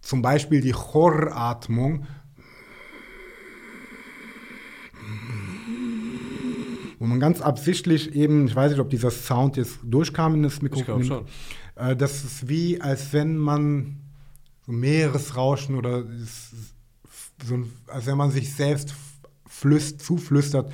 Zum 0.00 0.22
Beispiel 0.22 0.60
die 0.60 0.72
Chor-Atmung. 0.72 2.06
Wo 6.98 7.06
man 7.06 7.20
ganz 7.20 7.40
absichtlich 7.40 8.14
eben, 8.14 8.46
ich 8.46 8.56
weiß 8.56 8.72
nicht, 8.72 8.80
ob 8.80 8.90
dieser 8.90 9.10
Sound 9.10 9.56
jetzt 9.56 9.78
durchkam 9.82 10.34
in 10.34 10.42
das 10.42 10.56
ich 10.56 10.62
Mikrofon. 10.62 11.02
glaube 11.02 11.26
schon. 11.76 11.90
Äh, 11.90 11.96
das 11.96 12.24
ist 12.24 12.48
wie, 12.48 12.80
als 12.80 13.12
wenn 13.12 13.36
man 13.36 14.00
so 14.66 14.72
Meeresrauschen 14.72 15.76
oder 15.76 16.04
so, 17.44 17.54
ein- 17.54 17.72
als 17.86 18.06
wenn 18.06 18.16
man 18.16 18.30
sich 18.30 18.54
selbst 18.54 18.94
flüst, 19.46 20.00
zuflüstert. 20.00 20.72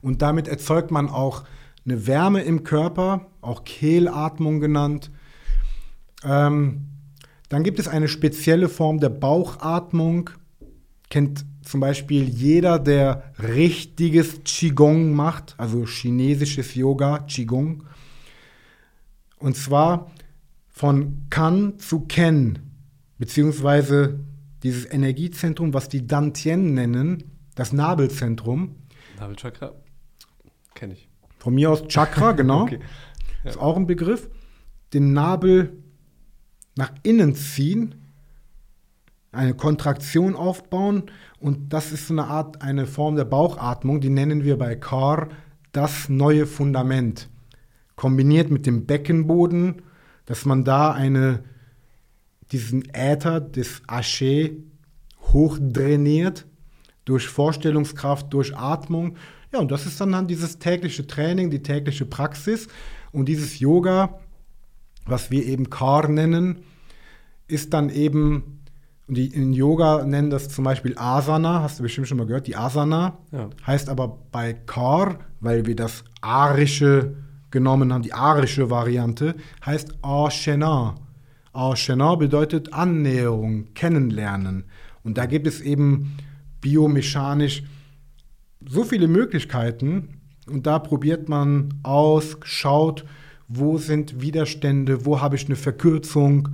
Und 0.00 0.22
damit 0.22 0.48
erzeugt 0.48 0.90
man 0.90 1.08
auch 1.08 1.44
eine 1.84 2.06
Wärme 2.06 2.42
im 2.42 2.64
Körper, 2.64 3.30
auch 3.40 3.64
Kehlatmung 3.64 4.60
genannt. 4.60 5.10
Ähm, 6.24 6.88
dann 7.48 7.64
gibt 7.64 7.78
es 7.78 7.88
eine 7.88 8.08
spezielle 8.08 8.68
Form 8.68 8.98
der 8.98 9.10
Bauchatmung. 9.10 10.30
kennt 11.10 11.44
zum 11.62 11.80
Beispiel 11.80 12.24
jeder, 12.24 12.78
der 12.78 13.34
richtiges 13.38 14.42
Qigong 14.44 15.12
macht, 15.12 15.54
also 15.58 15.84
chinesisches 15.86 16.74
Yoga, 16.74 17.18
Qigong. 17.18 17.84
Und 19.38 19.56
zwar 19.56 20.10
von 20.70 21.26
Kan 21.28 21.78
zu 21.78 22.00
Ken, 22.00 22.71
beziehungsweise 23.22 24.18
dieses 24.64 24.84
Energiezentrum, 24.84 25.72
was 25.74 25.88
die 25.88 26.08
Dantien 26.08 26.74
nennen, 26.74 27.22
das 27.54 27.72
Nabelzentrum. 27.72 28.74
Nabelchakra? 29.16 29.74
Kenne 30.74 30.94
ich. 30.94 31.08
Von 31.38 31.54
mir 31.54 31.70
aus 31.70 31.86
Chakra, 31.86 32.32
genau. 32.42 32.62
Okay. 32.62 32.80
Ist 33.44 33.60
auch 33.60 33.76
ein 33.76 33.86
Begriff. 33.86 34.28
Den 34.92 35.12
Nabel 35.12 35.84
nach 36.74 36.90
innen 37.04 37.36
ziehen, 37.36 37.94
eine 39.30 39.54
Kontraktion 39.54 40.34
aufbauen 40.34 41.04
und 41.38 41.72
das 41.72 41.92
ist 41.92 42.08
so 42.08 42.14
eine 42.14 42.24
Art, 42.24 42.60
eine 42.60 42.88
Form 42.88 43.14
der 43.14 43.24
Bauchatmung, 43.24 44.00
die 44.00 44.10
nennen 44.10 44.42
wir 44.42 44.58
bei 44.58 44.74
Car 44.74 45.28
das 45.70 46.08
neue 46.08 46.44
Fundament. 46.44 47.28
Kombiniert 47.94 48.50
mit 48.50 48.66
dem 48.66 48.84
Beckenboden, 48.84 49.82
dass 50.24 50.44
man 50.44 50.64
da 50.64 50.90
eine, 50.90 51.44
diesen 52.52 52.84
Äther 52.94 53.40
des 53.40 53.82
Asche 53.86 54.52
hochdrainiert 55.32 56.46
durch 57.04 57.26
Vorstellungskraft, 57.26 58.32
durch 58.32 58.56
Atmung. 58.56 59.16
Ja, 59.52 59.58
und 59.58 59.70
das 59.70 59.86
ist 59.86 60.00
dann, 60.00 60.12
dann 60.12 60.28
dieses 60.28 60.58
tägliche 60.58 61.06
Training, 61.06 61.50
die 61.50 61.62
tägliche 61.62 62.06
Praxis. 62.06 62.68
Und 63.10 63.26
dieses 63.26 63.58
Yoga, 63.58 64.20
was 65.06 65.30
wir 65.30 65.44
eben 65.44 65.68
Kar 65.68 66.08
nennen, 66.08 66.62
ist 67.48 67.74
dann 67.74 67.90
eben, 67.90 68.60
die 69.08 69.26
in 69.26 69.52
Yoga 69.52 70.04
nennen 70.04 70.30
das 70.30 70.48
zum 70.48 70.64
Beispiel 70.64 70.96
Asana, 70.96 71.60
hast 71.62 71.78
du 71.78 71.82
bestimmt 71.82 72.08
schon 72.08 72.18
mal 72.18 72.26
gehört, 72.26 72.46
die 72.46 72.56
Asana. 72.56 73.18
Ja. 73.30 73.50
Heißt 73.66 73.88
aber 73.88 74.18
bei 74.30 74.54
Kar, 74.54 75.18
weil 75.40 75.66
wir 75.66 75.76
das 75.76 76.04
arische 76.20 77.16
genommen 77.50 77.92
haben, 77.92 78.02
die 78.02 78.14
arische 78.14 78.70
Variante, 78.70 79.34
heißt 79.66 79.98
Ashena. 80.02 80.94
Ashena 81.52 82.14
bedeutet 82.14 82.72
Annäherung, 82.72 83.74
kennenlernen. 83.74 84.64
Und 85.02 85.18
da 85.18 85.26
gibt 85.26 85.46
es 85.46 85.60
eben 85.60 86.16
biomechanisch 86.60 87.64
so 88.64 88.84
viele 88.84 89.08
Möglichkeiten 89.08 90.20
und 90.46 90.66
da 90.66 90.78
probiert 90.78 91.28
man 91.28 91.80
aus, 91.82 92.36
schaut, 92.44 93.04
wo 93.48 93.78
sind 93.78 94.20
Widerstände, 94.20 95.04
wo 95.04 95.20
habe 95.20 95.36
ich 95.36 95.46
eine 95.46 95.56
Verkürzung. 95.56 96.48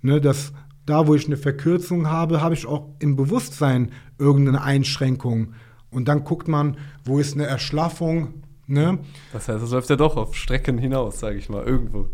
Ne, 0.00 0.20
das, 0.20 0.52
da, 0.86 1.06
wo 1.06 1.14
ich 1.14 1.26
eine 1.26 1.36
Verkürzung 1.36 2.08
habe, 2.08 2.40
habe 2.40 2.54
ich 2.54 2.66
auch 2.66 2.88
im 2.98 3.16
Bewusstsein 3.16 3.92
irgendeine 4.18 4.62
Einschränkung. 4.62 5.54
Und 5.90 6.08
dann 6.08 6.24
guckt 6.24 6.48
man, 6.48 6.76
wo 7.04 7.18
ist 7.18 7.34
eine 7.34 7.46
Erschlaffung. 7.46 8.42
Ne? 8.66 8.98
Das 9.32 9.48
heißt, 9.48 9.62
es 9.62 9.70
läuft 9.70 9.90
ja 9.90 9.96
doch 9.96 10.16
auf 10.16 10.34
Strecken 10.34 10.78
hinaus, 10.78 11.20
sage 11.20 11.36
ich 11.36 11.48
mal, 11.48 11.64
irgendwo. 11.64 12.08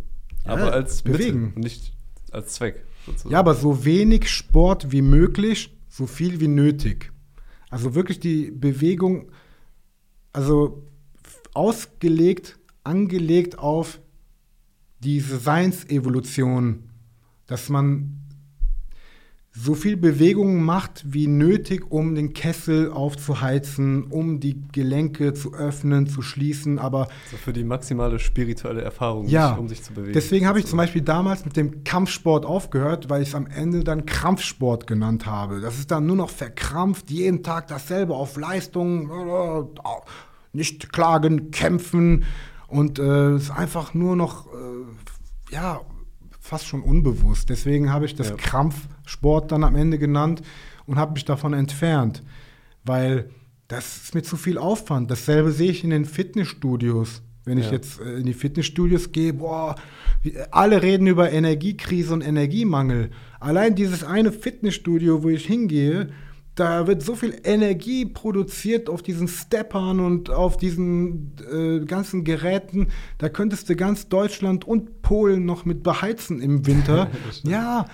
Ja, 0.45 0.53
aber 0.53 0.73
als 0.73 1.03
bewegen. 1.03 1.47
Mittel, 1.47 1.61
nicht 1.61 1.98
als 2.35 2.55
Zweck. 2.55 2.85
Sozusagen. 3.07 3.33
Ja, 3.33 3.41
aber 3.41 3.55
so 3.55 3.85
wenig 3.85 4.29
Sport 4.29 4.93
wie 4.93 5.03
möglich, 5.03 5.77
so 5.89 6.07
viel 6.07 6.41
wie 6.41 6.49
nötig. 6.49 7.13
Also 7.71 7.95
wirklich 7.95 8.21
die 8.21 8.51
Bewegung, 8.51 9.31
also 10.33 10.85
ausgelegt, 11.55 12.59
angelegt 12.85 13.59
auf 13.59 14.01
diese 15.01 15.39
Seinsevolution, 15.39 16.85
dass 17.47 17.69
man 17.69 18.21
so 19.61 19.75
viel 19.75 19.97
Bewegung 19.97 20.63
macht 20.63 21.03
wie 21.07 21.27
nötig, 21.27 21.91
um 21.91 22.15
den 22.15 22.33
Kessel 22.33 22.93
aufzuheizen, 22.93 24.05
um 24.05 24.39
die 24.39 24.63
Gelenke 24.73 25.35
zu 25.35 25.53
öffnen, 25.53 26.07
zu 26.07 26.23
schließen, 26.23 26.79
aber 26.79 27.09
so 27.31 27.37
für 27.37 27.53
die 27.53 27.65
maximale 27.65 28.19
spirituelle 28.19 28.83
Erfahrung, 28.83 29.27
ja, 29.27 29.55
um 29.55 29.69
sich 29.69 29.83
zu 29.83 29.93
bewegen. 29.93 30.13
deswegen 30.13 30.47
habe 30.47 30.61
ich 30.61 30.67
zum 30.67 30.77
Beispiel 30.77 31.03
damals 31.03 31.45
mit 31.45 31.57
dem 31.57 31.83
Kampfsport 31.83 32.47
aufgehört, 32.47 33.11
weil 33.11 33.23
ich 33.23 33.29
es 33.29 33.35
am 33.35 33.47
Ende 33.47 33.83
dann 33.83 34.07
Krampfsport 34.07 34.87
genannt 34.87 35.27
habe. 35.27 35.61
Das 35.61 35.79
ist 35.79 35.91
dann 35.91 36.07
nur 36.07 36.17
noch 36.17 36.31
verkrampft, 36.31 37.11
jeden 37.11 37.43
Tag 37.43 37.67
dasselbe 37.67 38.15
auf 38.15 38.37
Leistung, 38.37 39.11
äh, 39.11 39.65
nicht 40.53 40.93
klagen, 40.93 41.51
kämpfen 41.51 42.25
und 42.69 42.99
äh, 42.99 43.31
es 43.33 43.45
ist 43.45 43.51
einfach 43.51 43.93
nur 43.95 44.15
noch, 44.15 44.47
äh, 44.47 45.53
ja, 45.55 45.81
fast 46.49 46.67
schon 46.67 46.81
unbewusst. 46.83 47.51
Deswegen 47.51 47.93
habe 47.93 48.07
ich 48.07 48.15
das 48.15 48.31
Ja. 48.31 48.37
Krampfsport 49.09 49.51
dann 49.53 49.65
am 49.65 49.75
Ende 49.77 49.99
genannt 49.99 50.43
und 50.87 50.97
habe 50.97 51.13
mich 51.15 51.25
davon 51.25 51.55
entfernt, 51.55 52.23
weil 52.85 53.31
das 53.69 54.05
ist 54.05 54.15
mir 54.15 54.23
zu 54.23 54.37
viel 54.37 54.59
Aufwand. 54.59 55.11
Dasselbe 55.11 55.51
sehe 55.51 55.71
ich 55.71 55.85
in 55.85 55.91
den 55.91 56.05
Fitnessstudios. 56.05 57.23
Wenn 57.45 57.59
ich 57.59 57.67
Ja. 57.67 57.73
jetzt 57.73 58.01
äh, 58.01 58.19
in 58.19 58.27
die 58.27 58.35
Fitnessstudios 58.35 59.13
gehe, 59.13 59.33
boah, 59.33 59.75
alle 60.51 60.83
reden 60.83 61.07
über 61.07 61.31
Energiekrise 61.33 62.13
und 62.13 62.21
Energiemangel. 62.23 63.11
Allein 63.41 63.75
dieses 63.75 64.05
eine 64.05 64.33
Fitnessstudio, 64.33 65.23
wo 65.23 65.29
ich 65.31 65.47
hingehe, 65.47 66.11
da 66.55 66.87
wird 66.89 67.03
so 67.03 67.15
viel 67.15 67.37
Energie 67.45 68.05
produziert 68.05 68.89
auf 68.91 69.01
diesen 69.01 69.29
Steppern 69.29 70.01
und 70.01 70.29
auf 70.29 70.57
diesen 70.57 71.33
äh, 71.51 71.85
ganzen 71.85 72.25
Geräten. 72.25 72.89
Da 73.19 73.29
könntest 73.29 73.69
du 73.69 73.77
ganz 73.77 74.09
Deutschland 74.09 74.67
und 74.67 75.01
Polen 75.03 75.47
noch 75.47 75.65
mit 75.65 75.83
beheizen 75.85 76.41
im 76.41 76.67
Winter. 76.67 77.11
ja, 77.45 77.87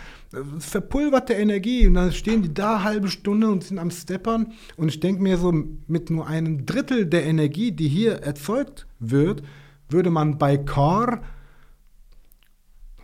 verpulverte 0.58 1.32
Energie. 1.34 1.86
Und 1.86 1.94
dann 1.94 2.12
stehen 2.12 2.42
die 2.42 2.52
da 2.54 2.82
halbe 2.82 3.08
Stunde 3.08 3.48
und 3.48 3.64
sind 3.64 3.78
am 3.78 3.90
Steppern. 3.90 4.52
Und 4.76 4.88
ich 4.88 5.00
denke 5.00 5.22
mir 5.22 5.38
so, 5.38 5.52
mit 5.86 6.10
nur 6.10 6.26
einem 6.26 6.66
Drittel 6.66 7.06
der 7.06 7.24
Energie, 7.24 7.72
die 7.72 7.88
hier 7.88 8.14
erzeugt 8.22 8.86
wird, 8.98 9.42
würde 9.88 10.10
man 10.10 10.38
bei 10.38 10.56
Car 10.56 11.20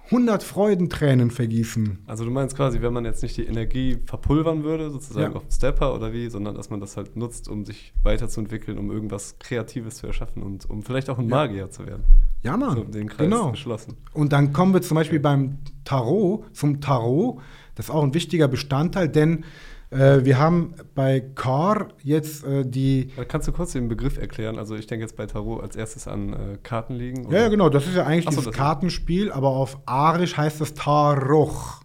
100 0.06 0.42
Freudentränen 0.42 1.30
vergießen. 1.30 2.00
Also 2.06 2.24
du 2.24 2.32
meinst 2.32 2.56
quasi, 2.56 2.82
wenn 2.82 2.92
man 2.92 3.04
jetzt 3.04 3.22
nicht 3.22 3.36
die 3.36 3.44
Energie 3.44 3.98
verpulvern 4.06 4.64
würde, 4.64 4.90
sozusagen 4.90 5.32
Ja. 5.34 5.36
auf 5.36 5.44
dem 5.46 5.52
Stepper 5.52 5.94
oder 5.94 6.12
wie, 6.12 6.28
sondern 6.28 6.56
dass 6.56 6.68
man 6.68 6.80
das 6.80 6.96
halt 6.96 7.14
nutzt, 7.16 7.48
um 7.48 7.64
sich 7.64 7.92
weiterzuentwickeln, 8.02 8.76
um 8.76 8.90
irgendwas 8.90 9.38
Kreatives 9.38 9.98
zu 9.98 10.08
erschaffen 10.08 10.42
und 10.42 10.68
um 10.68 10.82
vielleicht 10.82 11.10
auch 11.10 11.18
ein 11.18 11.28
Ja. 11.28 11.36
Magier 11.36 11.70
zu 11.70 11.86
werden. 11.86 12.02
Ja, 12.42 12.56
Mann. 12.56 12.74
So 12.76 12.84
den 12.84 13.08
Kreis 13.08 13.18
genau. 13.28 13.50
geschlossen. 13.50 13.96
Und 14.12 14.32
dann 14.32 14.52
kommen 14.52 14.72
wir 14.72 14.82
zum 14.82 14.94
Beispiel 14.94 15.20
beim 15.20 15.58
Tarot, 15.84 16.44
zum 16.56 16.80
Tarot. 16.80 17.40
Das 17.74 17.86
ist 17.86 17.90
auch 17.90 18.02
ein 18.02 18.14
wichtiger 18.14 18.48
Bestandteil, 18.48 19.08
denn 19.08 19.44
äh, 19.90 20.24
wir 20.24 20.38
haben 20.38 20.74
bei 20.94 21.20
Car 21.20 21.88
jetzt 22.02 22.44
äh, 22.44 22.64
die. 22.64 23.10
Kannst 23.28 23.48
du 23.48 23.52
kurz 23.52 23.72
den 23.72 23.88
Begriff 23.88 24.18
erklären? 24.18 24.58
Also 24.58 24.76
ich 24.76 24.86
denke 24.86 25.04
jetzt 25.04 25.16
bei 25.16 25.26
Tarot 25.26 25.62
als 25.62 25.76
erstes 25.76 26.06
an 26.06 26.32
äh, 26.32 26.58
Karten 26.62 26.94
liegen. 26.94 27.30
Ja, 27.30 27.40
ja, 27.40 27.48
genau, 27.48 27.68
das 27.68 27.86
ist 27.86 27.96
ja 27.96 28.04
eigentlich 28.06 28.28
Ach 28.28 28.32
so, 28.32 28.40
dieses 28.40 28.52
das- 28.52 28.56
Kartenspiel, 28.56 29.32
aber 29.32 29.48
auf 29.48 29.78
Arisch 29.86 30.36
heißt 30.36 30.60
das 30.60 30.74
Taroch. 30.74 31.82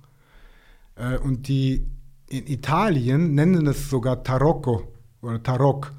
Äh, 0.95 1.17
und 1.17 1.47
die 1.47 1.87
in 2.29 2.47
Italien 2.47 3.35
nennen 3.35 3.67
es 3.67 3.89
sogar 3.89 4.23
Tarocco 4.23 4.83
oder 5.21 5.41
Tarok. 5.41 5.91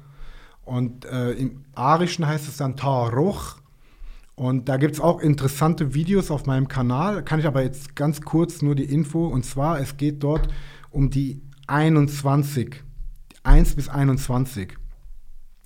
Und 0.63 1.05
äh, 1.05 1.31
im 1.31 1.63
Arischen 1.75 2.25
heißt 2.25 2.47
es 2.47 2.57
dann 2.57 2.75
Taroch. 2.75 3.56
Und 4.37 4.69
da 4.69 4.77
gibt 4.77 4.93
es 4.93 5.01
auch 5.01 5.19
interessante 5.19 5.95
Videos 5.95 6.29
auf 6.29 6.45
meinem 6.45 6.67
Kanal. 6.67 7.23
Kann 7.23 7.39
ich 7.39 7.47
aber 7.47 7.63
jetzt 7.63 7.95
ganz 7.95 8.21
kurz 8.21 8.61
nur 8.61 8.75
die 8.75 8.83
Info. 8.83 9.25
Und 9.25 9.45
zwar, 9.45 9.79
es 9.81 9.97
geht 9.97 10.21
dort 10.21 10.47
um 10.91 11.09
die 11.09 11.41
21. 11.65 12.83
1 13.41 13.75
bis 13.75 13.89
21. 13.89 14.77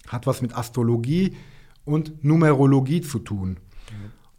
Hat 0.07 0.25
was 0.25 0.41
mit 0.41 0.57
Astrologie 0.57 1.35
und 1.83 2.23
Numerologie 2.23 3.01
zu 3.01 3.19
tun. 3.19 3.57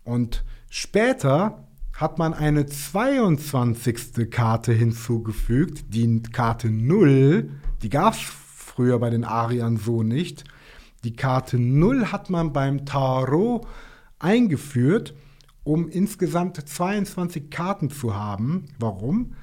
Und 0.02 0.44
später 0.70 1.68
hat 1.94 2.16
man 2.18 2.32
eine 2.32 2.64
22. 2.64 4.30
Karte 4.30 4.72
hinzugefügt, 4.72 5.92
die 5.92 6.22
Karte 6.22 6.70
0. 6.70 7.50
Die 7.82 7.90
gab 7.90 8.14
es 8.14 8.20
früher 8.20 8.98
bei 8.98 9.10
den 9.10 9.24
Ariern 9.24 9.76
so 9.76 10.02
nicht. 10.02 10.44
Die 11.04 11.14
Karte 11.14 11.58
0 11.58 12.12
hat 12.12 12.30
man 12.30 12.54
beim 12.54 12.86
Tarot 12.86 13.66
eingeführt, 14.22 15.14
um 15.64 15.88
insgesamt 15.88 16.56
22 16.56 17.50
Karten 17.50 17.90
zu 17.90 18.14
haben. 18.14 18.66
Warum? 18.78 19.34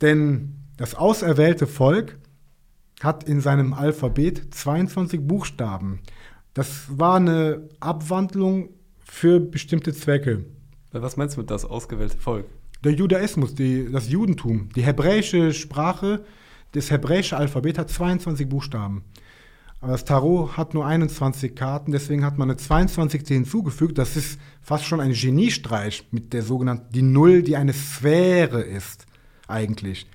Denn 0.00 0.54
das 0.76 0.94
auserwählte 0.94 1.66
Volk 1.66 2.18
hat 3.02 3.24
in 3.24 3.40
seinem 3.40 3.72
Alphabet 3.72 4.54
22 4.54 5.20
Buchstaben. 5.26 6.00
Das 6.54 6.86
war 6.88 7.16
eine 7.16 7.68
Abwandlung 7.80 8.70
für 8.98 9.40
bestimmte 9.40 9.92
Zwecke. 9.92 10.44
Was 10.92 11.16
meinst 11.16 11.36
du 11.36 11.40
mit 11.40 11.50
das 11.50 11.64
ausgewählte 11.64 12.18
Volk? 12.18 12.46
Der 12.84 12.92
Judaismus, 12.92 13.54
die, 13.54 13.90
das 13.90 14.08
Judentum, 14.08 14.68
die 14.74 14.82
hebräische 14.82 15.52
Sprache, 15.52 16.24
das 16.72 16.90
hebräische 16.90 17.36
Alphabet 17.36 17.78
hat 17.78 17.90
22 17.90 18.48
Buchstaben. 18.48 19.04
Aber 19.80 19.92
das 19.92 20.04
Tarot 20.04 20.56
hat 20.56 20.74
nur 20.74 20.86
21 20.86 21.54
Karten, 21.54 21.92
deswegen 21.92 22.24
hat 22.24 22.36
man 22.36 22.50
eine 22.50 22.56
22. 22.56 23.28
hinzugefügt. 23.28 23.96
Das 23.96 24.16
ist 24.16 24.40
fast 24.60 24.84
schon 24.84 25.00
ein 25.00 25.12
Geniestreich 25.12 26.08
mit 26.10 26.32
der 26.32 26.42
sogenannten, 26.42 26.92
die 26.92 27.02
Null, 27.02 27.42
die 27.42 27.56
eine 27.56 27.72
Sphäre 27.72 28.60
ist, 28.60 29.06
eigentlich. 29.46 30.06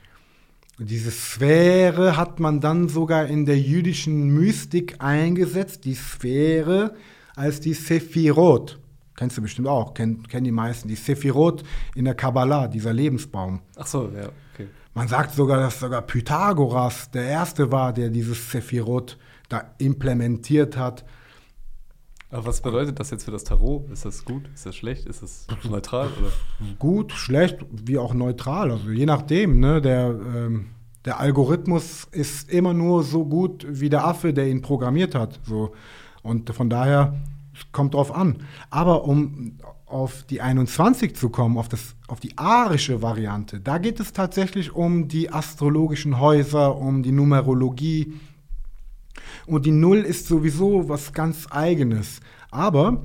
Diese 0.79 1.11
Sphäre 1.11 2.17
hat 2.17 2.39
man 2.39 2.59
dann 2.59 2.89
sogar 2.89 3.27
in 3.27 3.45
der 3.45 3.59
jüdischen 3.59 4.33
Mystik 4.33 4.95
eingesetzt, 4.99 5.85
die 5.85 5.93
Sphäre 5.93 6.95
als 7.35 7.61
die 7.61 7.73
Sephirot. 7.73 8.79
Kennst 9.15 9.37
du 9.37 9.41
bestimmt 9.43 9.67
auch, 9.67 9.93
kennen, 9.93 10.27
kennen 10.27 10.43
die 10.43 10.51
meisten. 10.51 10.87
Die 10.87 10.95
Sephirot 10.95 11.63
in 11.95 12.05
der 12.05 12.15
Kabbalah, 12.15 12.67
dieser 12.67 12.91
Lebensbaum. 12.91 13.61
Ach 13.75 13.85
so, 13.85 14.09
ja, 14.09 14.29
okay. 14.53 14.67
Man 14.95 15.07
sagt 15.07 15.35
sogar, 15.35 15.59
dass 15.59 15.79
sogar 15.79 16.01
Pythagoras 16.01 17.11
der 17.11 17.25
Erste 17.25 17.71
war, 17.71 17.93
der 17.93 18.09
dieses 18.09 18.51
Sephirot 18.51 19.17
da 19.53 19.75
implementiert 19.77 20.77
hat. 20.77 21.05
Aber 22.31 22.47
was 22.47 22.61
bedeutet 22.61 22.99
das 22.99 23.11
jetzt 23.11 23.25
für 23.25 23.31
das 23.31 23.43
Tarot? 23.43 23.89
Ist 23.91 24.05
das 24.05 24.25
gut? 24.25 24.49
Ist 24.55 24.65
das 24.65 24.75
schlecht? 24.75 25.05
Ist 25.05 25.21
das 25.21 25.45
neutral? 25.69 26.07
Oder? 26.07 26.31
Gut, 26.79 27.11
schlecht, 27.11 27.63
wie 27.71 27.99
auch 27.99 28.15
neutral. 28.15 28.71
Also 28.71 28.89
je 28.89 29.05
nachdem. 29.05 29.59
Ne? 29.59 29.81
Der, 29.81 30.07
ähm, 30.09 30.69
der 31.05 31.19
Algorithmus 31.19 32.07
ist 32.11 32.49
immer 32.49 32.73
nur 32.73 33.03
so 33.03 33.25
gut 33.25 33.67
wie 33.69 33.89
der 33.89 34.05
Affe, 34.05 34.33
der 34.33 34.47
ihn 34.47 34.63
programmiert 34.63 35.13
hat. 35.13 35.39
So. 35.45 35.73
Und 36.23 36.49
von 36.49 36.71
daher 36.71 37.21
kommt 37.71 37.93
drauf 37.93 38.15
an. 38.15 38.37
Aber 38.71 39.05
um 39.05 39.59
auf 39.85 40.23
die 40.23 40.41
21 40.41 41.15
zu 41.15 41.29
kommen, 41.29 41.59
auf, 41.59 41.69
das, 41.69 41.95
auf 42.07 42.19
die 42.19 42.35
arische 42.39 43.03
Variante, 43.03 43.59
da 43.59 43.77
geht 43.77 43.99
es 43.99 44.11
tatsächlich 44.11 44.73
um 44.73 45.07
die 45.07 45.31
astrologischen 45.31 46.19
Häuser, 46.19 46.77
um 46.77 47.03
die 47.03 47.11
Numerologie. 47.11 48.13
Und 49.45 49.65
die 49.65 49.71
Null 49.71 49.99
ist 49.99 50.27
sowieso 50.27 50.89
was 50.89 51.13
ganz 51.13 51.47
eigenes. 51.49 52.19
Aber 52.51 53.03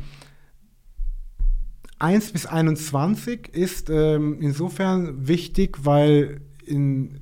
1 1.98 2.32
bis 2.32 2.46
21 2.46 3.48
ist 3.48 3.90
ähm, 3.90 4.38
insofern 4.40 5.26
wichtig, 5.26 5.78
weil 5.84 6.40
in 6.64 7.20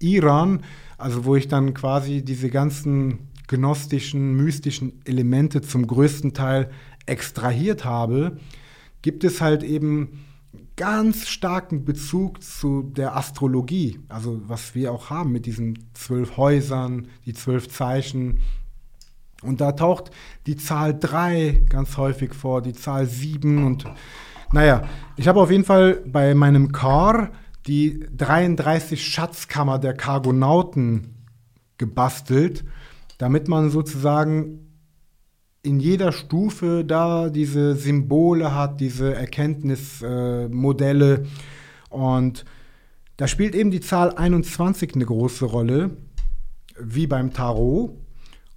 Iran, 0.00 0.62
also 0.98 1.24
wo 1.24 1.36
ich 1.36 1.48
dann 1.48 1.74
quasi 1.74 2.24
diese 2.24 2.50
ganzen 2.50 3.30
gnostischen, 3.46 4.34
mystischen 4.34 5.00
Elemente 5.04 5.60
zum 5.60 5.86
größten 5.86 6.32
Teil 6.34 6.70
extrahiert 7.06 7.84
habe, 7.84 8.38
gibt 9.02 9.22
es 9.22 9.40
halt 9.40 9.62
eben 9.62 10.24
ganz 10.76 11.28
starken 11.28 11.84
Bezug 11.84 12.42
zu 12.42 12.82
der 12.82 13.16
Astrologie, 13.16 14.00
also 14.08 14.40
was 14.46 14.74
wir 14.74 14.92
auch 14.92 15.10
haben 15.10 15.32
mit 15.32 15.46
diesen 15.46 15.78
zwölf 15.94 16.36
Häusern, 16.36 17.08
die 17.26 17.34
zwölf 17.34 17.68
Zeichen. 17.68 18.40
Und 19.42 19.60
da 19.60 19.72
taucht 19.72 20.10
die 20.46 20.56
Zahl 20.56 20.98
3 20.98 21.64
ganz 21.68 21.96
häufig 21.96 22.34
vor, 22.34 22.62
die 22.62 22.72
Zahl 22.72 23.06
7 23.06 23.64
und 23.64 23.84
naja, 24.52 24.84
ich 25.16 25.26
habe 25.26 25.40
auf 25.40 25.50
jeden 25.50 25.64
Fall 25.64 26.02
bei 26.06 26.34
meinem 26.34 26.70
Car 26.70 27.30
die 27.66 28.06
33 28.16 29.04
Schatzkammer 29.04 29.78
der 29.78 29.94
Kargonauten 29.94 31.14
gebastelt, 31.78 32.64
damit 33.18 33.48
man 33.48 33.70
sozusagen 33.70 34.63
in 35.64 35.80
jeder 35.80 36.12
Stufe 36.12 36.84
da 36.84 37.30
diese 37.30 37.74
Symbole 37.74 38.54
hat, 38.54 38.80
diese 38.80 39.14
Erkenntnismodelle. 39.14 41.14
Äh, 41.14 41.94
und 41.94 42.44
da 43.16 43.26
spielt 43.26 43.54
eben 43.54 43.70
die 43.70 43.80
Zahl 43.80 44.14
21 44.14 44.94
eine 44.94 45.06
große 45.06 45.46
Rolle, 45.46 45.96
wie 46.78 47.06
beim 47.06 47.32
Tarot. 47.32 47.96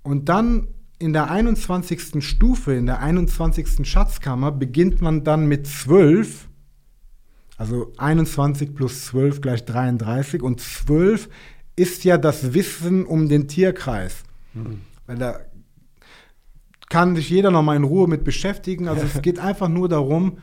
Und 0.03 0.27
dann 0.27 0.67
in 0.99 1.13
der 1.13 1.31
21. 1.31 2.21
Stufe, 2.23 2.73
in 2.73 2.87
der 2.87 2.99
21. 2.99 3.87
Schatzkammer, 3.87 4.51
beginnt 4.51 5.01
man 5.01 5.23
dann 5.23 5.47
mit 5.47 5.65
12. 5.65 6.49
Also 7.55 7.93
21 7.97 8.75
plus 8.75 9.05
12 9.05 9.39
gleich 9.39 9.63
33. 9.63 10.43
Und 10.43 10.59
12 10.59 11.29
ist 11.77 12.03
ja 12.03 12.17
das 12.17 12.53
Wissen 12.53 13.05
um 13.05 13.29
den 13.29 13.47
Tierkreis. 13.47 14.23
Mhm. 14.53 14.81
Weil 15.05 15.17
da 15.17 15.39
kann 16.89 17.15
sich 17.15 17.29
jeder 17.29 17.51
noch 17.51 17.63
mal 17.63 17.75
in 17.75 17.83
Ruhe 17.83 18.07
mit 18.07 18.23
beschäftigen. 18.23 18.87
Also 18.87 19.05
es 19.13 19.21
geht 19.21 19.39
einfach 19.39 19.67
nur 19.67 19.89
darum, 19.89 20.39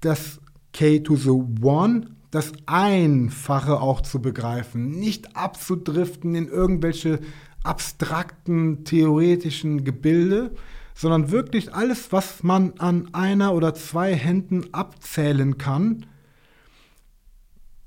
das 0.00 0.40
K 0.72 1.00
to 1.00 1.16
the 1.16 1.30
One, 1.62 2.06
das 2.30 2.52
Einfache 2.66 3.80
auch 3.80 4.00
zu 4.00 4.22
begreifen, 4.22 4.90
nicht 4.90 5.36
abzudriften 5.36 6.34
in 6.34 6.48
irgendwelche 6.48 7.20
abstrakten, 7.62 8.84
theoretischen 8.84 9.84
Gebilde, 9.84 10.52
sondern 10.94 11.30
wirklich 11.30 11.74
alles, 11.74 12.12
was 12.12 12.42
man 12.42 12.74
an 12.78 13.14
einer 13.14 13.54
oder 13.54 13.74
zwei 13.74 14.14
Händen 14.14 14.72
abzählen 14.72 15.58
kann. 15.58 16.06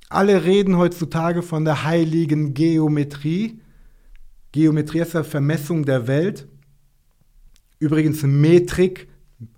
Alle 0.09 0.43
reden 0.43 0.77
heutzutage 0.77 1.41
von 1.41 1.65
der 1.65 1.85
heiligen 1.85 2.53
Geometrie. 2.53 3.61
Geometrie 4.51 4.99
ist 4.99 5.13
ja 5.13 5.23
Vermessung 5.23 5.85
der 5.85 6.07
Welt. 6.07 6.47
Übrigens, 7.84 8.23
Metrik 8.23 9.09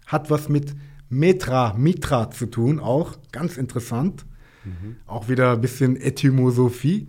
hat 0.07 0.31
was 0.31 0.49
mit 0.49 0.75
Metra, 1.09 1.75
Mitra 1.77 2.31
zu 2.31 2.47
tun, 2.47 2.79
auch 2.79 3.17
ganz 3.31 3.55
interessant. 3.55 4.25
Mhm. 4.63 4.95
Auch 5.05 5.29
wieder 5.29 5.51
ein 5.51 5.61
bisschen 5.61 5.95
Etymosophie. 5.95 7.07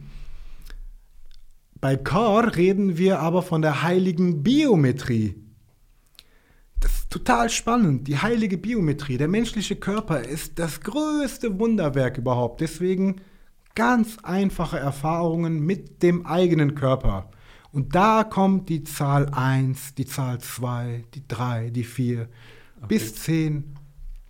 Bei 1.80 1.96
Core 1.96 2.54
reden 2.56 2.98
wir 2.98 3.20
aber 3.20 3.40
von 3.40 3.62
der 3.62 3.82
heiligen 3.82 4.42
Biometrie. 4.42 5.36
Das 6.80 6.92
ist 6.92 7.10
total 7.10 7.48
spannend. 7.48 8.08
Die 8.08 8.18
heilige 8.18 8.58
Biometrie. 8.58 9.16
Der 9.16 9.28
menschliche 9.28 9.76
Körper 9.76 10.20
ist 10.20 10.58
das 10.58 10.82
größte 10.82 11.58
Wunderwerk 11.58 12.18
überhaupt. 12.18 12.60
Deswegen 12.60 13.22
ganz 13.74 14.18
einfache 14.22 14.78
Erfahrungen 14.78 15.60
mit 15.60 16.02
dem 16.02 16.26
eigenen 16.26 16.74
Körper. 16.74 17.30
Und 17.76 17.94
da 17.94 18.24
kommt 18.24 18.70
die 18.70 18.84
Zahl 18.84 19.28
1, 19.28 19.96
die 19.96 20.06
Zahl 20.06 20.38
2, 20.38 21.04
die 21.14 21.28
3, 21.28 21.68
die 21.68 21.84
4 21.84 22.20
okay. 22.20 22.28
bis 22.88 23.14
10. 23.16 23.76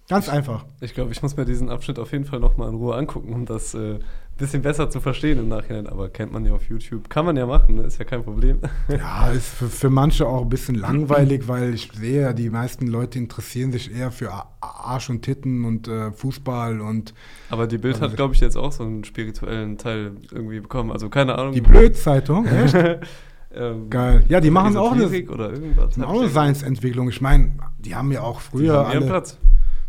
Ganz 0.08 0.26
ich, 0.26 0.32
einfach. 0.32 0.64
Ich 0.80 0.94
glaube, 0.94 1.12
ich 1.12 1.22
muss 1.22 1.36
mir 1.36 1.44
diesen 1.44 1.70
Abschnitt 1.70 2.00
auf 2.00 2.10
jeden 2.10 2.24
Fall 2.24 2.40
nochmal 2.40 2.68
in 2.70 2.74
Ruhe 2.74 2.96
angucken, 2.96 3.32
um 3.32 3.46
das 3.46 3.72
ein 3.76 3.96
äh, 3.96 3.98
bisschen 4.36 4.62
besser 4.62 4.90
zu 4.90 5.00
verstehen 5.00 5.38
im 5.38 5.46
Nachhinein. 5.46 5.86
Aber 5.86 6.08
kennt 6.08 6.32
man 6.32 6.44
ja 6.44 6.54
auf 6.54 6.68
YouTube. 6.68 7.08
Kann 7.08 7.24
man 7.24 7.36
ja 7.36 7.46
machen, 7.46 7.76
ne? 7.76 7.82
ist 7.82 8.00
ja 8.00 8.04
kein 8.04 8.24
Problem. 8.24 8.58
Ja, 8.88 9.28
ist 9.28 9.46
für, 9.46 9.68
für 9.68 9.90
manche 9.90 10.26
auch 10.26 10.42
ein 10.42 10.48
bisschen 10.48 10.74
langweilig, 10.74 11.46
weil 11.46 11.72
ich 11.72 11.92
sehe 11.94 12.22
ja, 12.22 12.32
die 12.32 12.50
meisten 12.50 12.88
Leute 12.88 13.20
interessieren 13.20 13.70
sich 13.70 13.94
eher 13.94 14.10
für 14.10 14.32
Arsch 14.60 15.08
und 15.08 15.22
Titten 15.22 15.64
und 15.64 15.86
äh, 15.86 16.10
Fußball 16.10 16.80
und. 16.80 17.14
Aber 17.50 17.68
die 17.68 17.78
Bild 17.78 17.94
also 17.94 18.08
hat, 18.08 18.16
glaube 18.16 18.34
ich, 18.34 18.40
jetzt 18.40 18.56
auch 18.56 18.72
so 18.72 18.82
einen 18.82 19.04
spirituellen 19.04 19.78
Teil 19.78 20.16
irgendwie 20.32 20.58
bekommen. 20.58 20.90
Also 20.90 21.08
keine 21.10 21.38
Ahnung. 21.38 21.52
Die 21.52 21.60
Blödzeitung, 21.60 22.46
echt? 22.46 22.74
Ähm, 23.56 23.90
Geil. 23.90 24.24
Ja, 24.28 24.40
die 24.40 24.50
machen 24.50 24.76
auch 24.76 24.92
eine, 24.92 25.06
oder 25.06 25.52
irgendwas. 25.52 25.98
auch 26.00 26.20
eine 26.20 26.28
Science-Entwicklung. 26.28 27.08
Ich 27.08 27.20
meine, 27.20 27.52
die 27.78 27.94
haben 27.94 28.12
ja 28.12 28.22
auch 28.22 28.40
früher. 28.40 28.62
Die 28.62 28.70
haben, 28.70 28.90
alle, 28.90 29.06
Platz. 29.06 29.38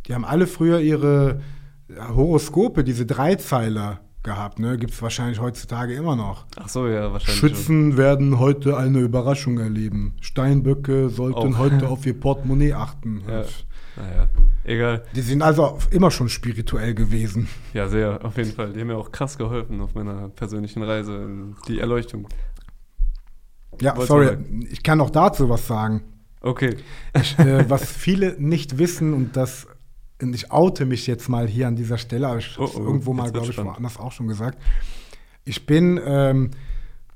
die 0.07 0.13
haben 0.13 0.25
alle 0.25 0.47
früher 0.47 0.79
ihre 0.79 1.41
Horoskope, 2.15 2.83
diese 2.83 3.05
Dreizeiler 3.05 3.99
gehabt. 4.23 4.59
Ne? 4.59 4.77
Gibt 4.77 4.93
es 4.93 5.01
wahrscheinlich 5.01 5.39
heutzutage 5.39 5.93
immer 5.93 6.15
noch. 6.15 6.45
Ach 6.57 6.69
so, 6.69 6.87
ja, 6.87 7.11
wahrscheinlich. 7.11 7.39
Schützen 7.39 7.91
schon. 7.91 7.97
werden 7.97 8.39
heute 8.39 8.77
eine 8.77 8.99
Überraschung 8.99 9.57
erleben. 9.59 10.13
Steinböcke 10.21 11.09
sollten 11.09 11.55
auch. 11.55 11.57
heute 11.57 11.87
auf 11.89 12.05
ihr 12.05 12.19
Portemonnaie 12.19 12.73
achten. 12.73 13.23
Ja. 13.27 13.43
Naja, 13.97 14.27
egal. 14.63 15.03
Die 15.15 15.21
sind 15.21 15.41
also 15.41 15.79
immer 15.89 16.11
schon 16.11 16.29
spirituell 16.29 16.93
gewesen. 16.93 17.47
Ja, 17.73 17.87
sehr, 17.87 18.23
auf 18.23 18.37
jeden 18.37 18.51
Fall. 18.51 18.71
Die 18.73 18.79
haben 18.79 18.87
mir 18.87 18.97
auch 18.97 19.11
krass 19.11 19.39
geholfen 19.39 19.81
auf 19.81 19.95
meiner 19.95 20.29
persönlichen 20.29 20.83
Reise. 20.83 21.27
Die 21.67 21.79
Erleuchtung. 21.79 22.27
Ja, 23.81 23.95
Wollt's 23.95 24.07
sorry, 24.07 24.37
ich 24.69 24.83
kann 24.83 25.01
auch 25.01 25.09
dazu 25.09 25.49
was 25.49 25.67
sagen. 25.67 26.01
Okay. 26.41 26.77
Ich, 27.19 27.37
äh, 27.39 27.69
was 27.69 27.89
viele 27.89 28.35
nicht 28.39 28.77
wissen 28.77 29.13
und 29.13 29.35
das, 29.35 29.67
und 30.21 30.33
ich 30.35 30.51
oute 30.51 30.85
mich 30.85 31.07
jetzt 31.07 31.29
mal 31.29 31.47
hier 31.47 31.67
an 31.67 31.75
dieser 31.75 31.97
Stelle, 31.97 32.27
aber 32.27 32.37
ich 32.37 32.57
habe 32.57 32.69
oh, 32.69 32.71
oh, 32.75 32.83
irgendwo 32.83 33.13
mal, 33.13 33.31
glaube 33.31 33.49
ich, 33.49 33.57
woanders 33.57 33.97
auch 33.97 34.11
schon 34.11 34.27
gesagt. 34.27 34.59
Ich 35.45 35.65
bin 35.65 35.99
ähm, 36.05 36.51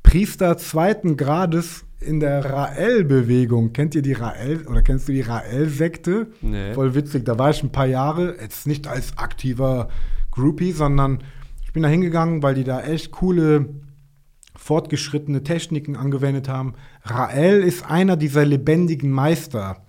Priester 0.03 0.57
zweiten 0.57 1.17
Grades 1.17 1.85
in 1.99 2.19
der 2.19 2.43
Rael-Bewegung. 2.43 3.73
Kennt 3.73 3.93
ihr 3.93 4.01
die 4.01 4.13
Rael 4.13 4.65
oder 4.67 4.81
kennst 4.81 5.07
du 5.07 5.11
die 5.11 5.21
Rael-Sekte? 5.21 6.27
Nee. 6.41 6.73
Voll 6.73 6.95
witzig. 6.95 7.25
Da 7.25 7.37
war 7.37 7.51
ich 7.51 7.61
ein 7.61 7.71
paar 7.71 7.85
Jahre, 7.85 8.35
jetzt 8.41 8.65
nicht 8.65 8.87
als 8.87 9.17
aktiver 9.17 9.89
Groupie, 10.31 10.71
sondern 10.71 11.19
ich 11.63 11.73
bin 11.73 11.83
da 11.83 11.89
hingegangen, 11.89 12.41
weil 12.41 12.55
die 12.55 12.63
da 12.63 12.81
echt 12.81 13.11
coole 13.11 13.69
fortgeschrittene 14.61 15.43
Techniken 15.43 15.95
angewendet 15.95 16.47
haben. 16.47 16.75
Rael 17.03 17.63
ist 17.63 17.83
einer 17.83 18.15
dieser 18.15 18.45
lebendigen 18.45 19.09
Meister, 19.09 19.83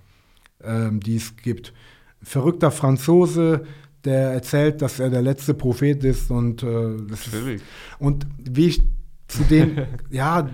ähm, 0.64 0.98
die 0.98 1.16
es 1.16 1.36
gibt. 1.36 1.74
Verrückter 2.22 2.70
Franzose, 2.70 3.64
der 4.04 4.32
erzählt, 4.32 4.80
dass 4.80 4.98
er 4.98 5.10
der 5.10 5.20
letzte 5.20 5.52
Prophet 5.52 6.02
ist 6.04 6.30
und 6.30 6.62
äh, 6.62 6.96
das 7.06 7.26
ist, 7.26 7.62
und 7.98 8.26
wie 8.38 8.68
ich 8.68 8.82
zu 9.28 9.42
dem, 9.42 9.76
ja, 10.10 10.48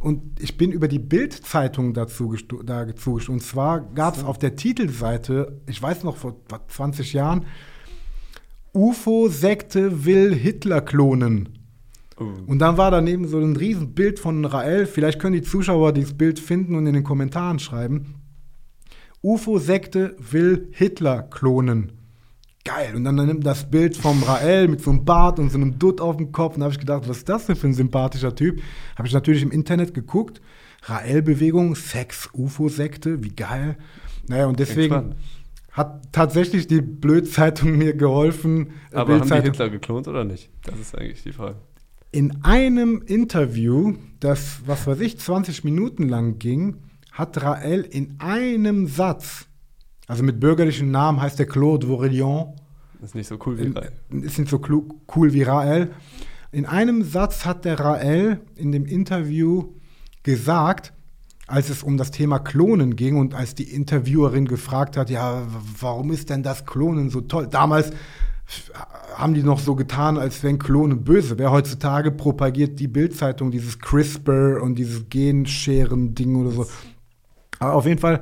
und 0.00 0.40
ich 0.40 0.56
bin 0.56 0.70
über 0.70 0.86
die 0.86 1.00
Bild-Zeitung 1.00 1.94
dazu, 1.94 2.36
dazu 2.64 3.20
und 3.26 3.42
zwar 3.42 3.80
gab 3.80 4.14
es 4.14 4.20
so. 4.20 4.26
auf 4.26 4.38
der 4.38 4.54
Titelseite, 4.54 5.60
ich 5.66 5.82
weiß 5.82 6.04
noch 6.04 6.16
vor 6.16 6.36
20 6.68 7.12
Jahren, 7.12 7.44
UFO-Sekte 8.72 10.04
will 10.04 10.32
Hitler 10.32 10.80
klonen. 10.80 11.63
Oh. 12.18 12.28
Und 12.46 12.58
dann 12.60 12.76
war 12.76 12.90
daneben 12.90 13.26
so 13.26 13.38
ein 13.38 13.56
Riesenbild 13.56 14.18
von 14.18 14.44
Rael. 14.44 14.86
Vielleicht 14.86 15.18
können 15.18 15.34
die 15.34 15.42
Zuschauer 15.42 15.92
dieses 15.92 16.14
Bild 16.14 16.38
finden 16.38 16.74
und 16.76 16.86
in 16.86 16.94
den 16.94 17.04
Kommentaren 17.04 17.58
schreiben. 17.58 18.14
UFO-Sekte 19.22 20.16
will 20.18 20.68
Hitler 20.72 21.22
klonen. 21.22 21.92
Geil. 22.64 22.94
Und 22.94 23.04
dann 23.04 23.16
nimmt 23.16 23.44
das 23.44 23.70
Bild 23.70 23.96
vom 23.96 24.22
Rael 24.22 24.68
mit 24.68 24.80
so 24.80 24.90
einem 24.90 25.04
Bart 25.04 25.38
und 25.38 25.50
so 25.50 25.58
einem 25.58 25.78
Dutt 25.78 26.00
auf 26.00 26.16
dem 26.16 26.32
Kopf. 26.32 26.54
Und 26.54 26.60
da 26.60 26.64
habe 26.64 26.72
ich 26.72 26.80
gedacht, 26.80 27.08
was 27.08 27.18
ist 27.18 27.28
das 27.28 27.46
denn 27.46 27.56
für 27.56 27.66
ein 27.66 27.74
sympathischer 27.74 28.34
Typ? 28.34 28.62
Habe 28.96 29.08
ich 29.08 29.14
natürlich 29.14 29.42
im 29.42 29.50
Internet 29.50 29.92
geguckt. 29.92 30.40
Rael-Bewegung, 30.84 31.74
Sex, 31.74 32.28
UFO-Sekte, 32.32 33.22
wie 33.22 33.30
geil. 33.30 33.76
Naja, 34.28 34.46
und 34.46 34.60
deswegen 34.60 35.14
hat 35.72 36.12
tatsächlich 36.12 36.66
die 36.66 36.80
Blödzeitung 36.80 37.72
mir 37.78 37.94
geholfen. 37.94 38.68
äh, 38.92 38.96
Aber 38.96 39.20
haben 39.20 39.28
die 39.28 39.42
Hitler 39.42 39.68
geklont 39.68 40.08
oder 40.08 40.24
nicht? 40.24 40.50
Das 40.64 40.78
ist 40.78 40.96
eigentlich 40.96 41.22
die 41.22 41.32
Frage. 41.32 41.56
In 42.14 42.44
einem 42.44 43.02
Interview, 43.02 43.94
das, 44.20 44.60
was 44.66 44.86
weiß 44.86 45.00
ich, 45.00 45.18
20 45.18 45.64
Minuten 45.64 46.08
lang 46.08 46.38
ging, 46.38 46.76
hat 47.10 47.42
Rael 47.42 47.80
in 47.80 48.14
einem 48.20 48.86
Satz, 48.86 49.46
also 50.06 50.22
mit 50.22 50.38
bürgerlichen 50.38 50.92
Namen 50.92 51.20
heißt 51.20 51.40
er 51.40 51.46
Claude 51.46 51.88
Vorillon, 51.88 52.54
ist 53.02 53.16
nicht 53.16 53.26
so 53.26 53.36
cool 53.44 53.58
wie 53.58 53.66
Reil. 53.66 53.92
ist 54.22 54.38
nicht 54.38 54.48
so 54.48 54.62
cool 55.16 55.32
wie 55.32 55.42
Rael. 55.42 55.90
In 56.52 56.66
einem 56.66 57.02
Satz 57.02 57.44
hat 57.44 57.64
der 57.64 57.80
Rael 57.80 58.40
in 58.54 58.70
dem 58.70 58.86
Interview 58.86 59.72
gesagt, 60.22 60.92
als 61.48 61.68
es 61.68 61.82
um 61.82 61.96
das 61.96 62.12
Thema 62.12 62.38
Klonen 62.38 62.94
ging 62.94 63.16
und 63.16 63.34
als 63.34 63.56
die 63.56 63.74
Interviewerin 63.74 64.46
gefragt 64.46 64.96
hat, 64.96 65.10
ja, 65.10 65.48
warum 65.80 66.12
ist 66.12 66.30
denn 66.30 66.44
das 66.44 66.64
Klonen 66.64 67.10
so 67.10 67.22
toll? 67.22 67.48
Damals 67.50 67.90
haben 69.16 69.34
die 69.34 69.42
noch 69.42 69.58
so 69.58 69.74
getan, 69.74 70.18
als 70.18 70.42
wenn 70.42 70.58
Klonen 70.58 71.04
böse 71.04 71.38
wäre. 71.38 71.50
Heutzutage 71.50 72.10
propagiert 72.10 72.78
die 72.78 72.88
Bildzeitung 72.88 73.50
dieses 73.50 73.78
CRISPR 73.78 74.60
und 74.62 74.76
dieses 74.76 75.08
Genscheren-Ding 75.08 76.36
oder 76.36 76.50
so. 76.50 76.66
Aber 77.58 77.74
auf 77.74 77.86
jeden 77.86 78.00
Fall 78.00 78.20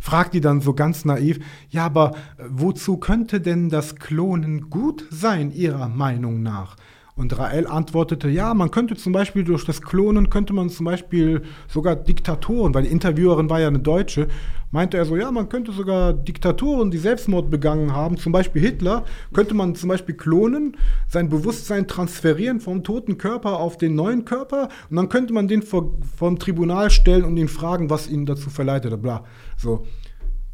fragt 0.00 0.34
die 0.34 0.40
dann 0.40 0.60
so 0.60 0.74
ganz 0.74 1.04
naiv, 1.04 1.38
ja, 1.70 1.86
aber 1.86 2.12
äh, 2.36 2.44
wozu 2.48 2.96
könnte 2.96 3.40
denn 3.40 3.68
das 3.68 3.96
Klonen 3.96 4.68
gut 4.68 5.06
sein, 5.10 5.52
Ihrer 5.52 5.88
Meinung 5.88 6.42
nach? 6.42 6.76
Und 7.14 7.38
Rael 7.38 7.66
antwortete, 7.66 8.30
ja, 8.30 8.54
man 8.54 8.70
könnte 8.70 8.96
zum 8.96 9.12
Beispiel 9.12 9.44
durch 9.44 9.66
das 9.66 9.82
Klonen, 9.82 10.30
könnte 10.30 10.54
man 10.54 10.70
zum 10.70 10.86
Beispiel 10.86 11.42
sogar 11.68 11.94
Diktatoren, 11.94 12.72
weil 12.74 12.84
die 12.84 12.90
Interviewerin 12.90 13.50
war 13.50 13.60
ja 13.60 13.68
eine 13.68 13.80
Deutsche, 13.80 14.28
meinte 14.70 14.96
er 14.96 15.04
so, 15.04 15.16
ja, 15.16 15.30
man 15.30 15.50
könnte 15.50 15.72
sogar 15.72 16.14
Diktatoren, 16.14 16.90
die 16.90 16.96
Selbstmord 16.96 17.50
begangen 17.50 17.92
haben, 17.92 18.16
zum 18.16 18.32
Beispiel 18.32 18.62
Hitler, 18.62 19.04
könnte 19.34 19.52
man 19.52 19.74
zum 19.74 19.90
Beispiel 19.90 20.14
klonen, 20.14 20.78
sein 21.06 21.28
Bewusstsein 21.28 21.86
transferieren 21.86 22.60
vom 22.60 22.82
toten 22.82 23.18
Körper 23.18 23.60
auf 23.60 23.76
den 23.76 23.94
neuen 23.94 24.24
Körper 24.24 24.70
und 24.88 24.96
dann 24.96 25.10
könnte 25.10 25.34
man 25.34 25.48
den 25.48 25.60
vor, 25.60 25.98
vom 26.16 26.38
Tribunal 26.38 26.88
stellen 26.90 27.24
und 27.24 27.36
ihn 27.36 27.48
fragen, 27.48 27.90
was 27.90 28.08
ihn 28.08 28.24
dazu 28.24 28.48
verleitet, 28.48 29.00
bla. 29.02 29.24
So. 29.58 29.84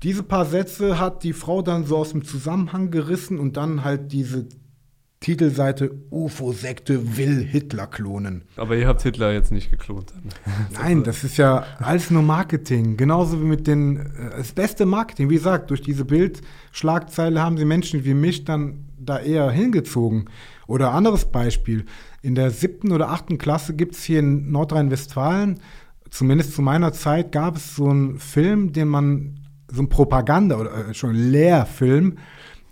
Diese 0.02 0.22
paar 0.22 0.44
Sätze 0.44 1.00
hat 1.00 1.24
die 1.24 1.32
Frau 1.32 1.60
dann 1.60 1.84
so 1.84 1.96
aus 1.96 2.10
dem 2.10 2.24
Zusammenhang 2.24 2.92
gerissen 2.92 3.38
und 3.38 3.56
dann 3.56 3.82
halt 3.82 4.12
diese 4.12 4.46
Titelseite 5.20 5.90
UFO-Sekte 6.10 7.16
will 7.16 7.44
Hitler 7.44 7.88
klonen. 7.88 8.42
Aber 8.56 8.76
ihr 8.76 8.86
habt 8.86 9.02
Hitler 9.02 9.32
jetzt 9.32 9.50
nicht 9.50 9.70
geklont. 9.70 10.12
Nein, 10.72 11.02
das 11.02 11.24
ist 11.24 11.36
ja 11.38 11.64
alles 11.78 12.10
nur 12.10 12.22
Marketing. 12.22 12.96
Genauso 12.96 13.40
wie 13.40 13.46
mit 13.46 13.66
den, 13.66 13.96
äh, 13.96 14.36
das 14.36 14.52
beste 14.52 14.86
Marketing. 14.86 15.28
Wie 15.28 15.34
gesagt, 15.34 15.70
durch 15.70 15.82
diese 15.82 16.04
Bildschlagzeile 16.04 17.42
haben 17.42 17.58
sie 17.58 17.64
Menschen 17.64 18.04
wie 18.04 18.14
mich 18.14 18.44
dann 18.44 18.84
da 18.96 19.18
eher 19.18 19.50
hingezogen. 19.50 20.26
Oder 20.68 20.92
anderes 20.92 21.24
Beispiel. 21.24 21.84
In 22.22 22.36
der 22.36 22.50
siebten 22.50 22.92
oder 22.92 23.10
achten 23.10 23.38
Klasse 23.38 23.74
gibt 23.74 23.94
es 23.94 24.04
hier 24.04 24.20
in 24.20 24.50
Nordrhein-Westfalen, 24.52 25.60
zumindest 26.10 26.54
zu 26.54 26.62
meiner 26.62 26.92
Zeit, 26.92 27.32
gab 27.32 27.56
es 27.56 27.74
so 27.74 27.88
einen 27.88 28.18
Film, 28.18 28.72
den 28.72 28.88
man, 28.88 29.40
so 29.70 29.82
ein 29.82 29.88
Propaganda 29.88 30.56
oder 30.56 30.90
äh, 30.90 30.94
schon 30.94 31.14
Lehrfilm, 31.14 32.18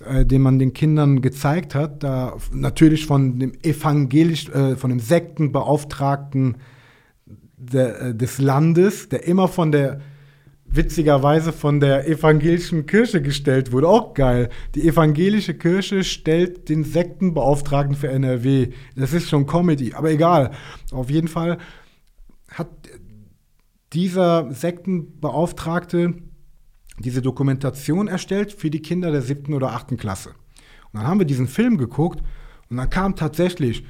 äh, 0.04 0.26
den 0.26 0.42
man 0.42 0.58
den 0.58 0.72
Kindern 0.72 1.22
gezeigt 1.22 1.74
hat, 1.74 2.02
da 2.02 2.36
natürlich 2.52 3.06
von 3.06 3.38
dem 3.38 3.52
evangelisch, 3.62 4.48
äh, 4.48 4.76
von 4.76 4.90
dem 4.90 5.00
Sektenbeauftragten 5.00 6.56
der, 7.56 8.00
äh, 8.00 8.14
des 8.14 8.38
Landes, 8.38 9.08
der 9.08 9.26
immer 9.26 9.48
von 9.48 9.72
der 9.72 10.00
witzigerweise 10.68 11.52
von 11.52 11.80
der 11.80 12.08
evangelischen 12.08 12.86
Kirche 12.86 13.22
gestellt 13.22 13.72
wurde. 13.72 13.88
Auch 13.88 14.14
geil. 14.14 14.50
Die 14.74 14.86
evangelische 14.86 15.54
Kirche 15.54 16.04
stellt 16.04 16.68
den 16.68 16.84
Sektenbeauftragten 16.84 17.96
für 17.96 18.08
NRW. 18.08 18.72
Das 18.96 19.12
ist 19.12 19.28
schon 19.28 19.46
Comedy, 19.46 19.94
aber 19.94 20.10
egal. 20.10 20.50
Auf 20.90 21.08
jeden 21.08 21.28
Fall 21.28 21.58
hat 22.50 22.68
dieser 23.92 24.52
Sektenbeauftragte 24.52 26.14
diese 26.98 27.22
Dokumentation 27.22 28.08
erstellt 28.08 28.52
für 28.52 28.70
die 28.70 28.82
Kinder 28.82 29.10
der 29.10 29.22
siebten 29.22 29.54
oder 29.54 29.72
achten 29.72 29.96
Klasse. 29.96 30.30
Und 30.92 31.00
dann 31.00 31.06
haben 31.06 31.20
wir 31.20 31.26
diesen 31.26 31.48
Film 31.48 31.76
geguckt 31.78 32.22
und 32.70 32.76
dann 32.76 32.90
kam 32.90 33.16
tatsächlich, 33.16 33.84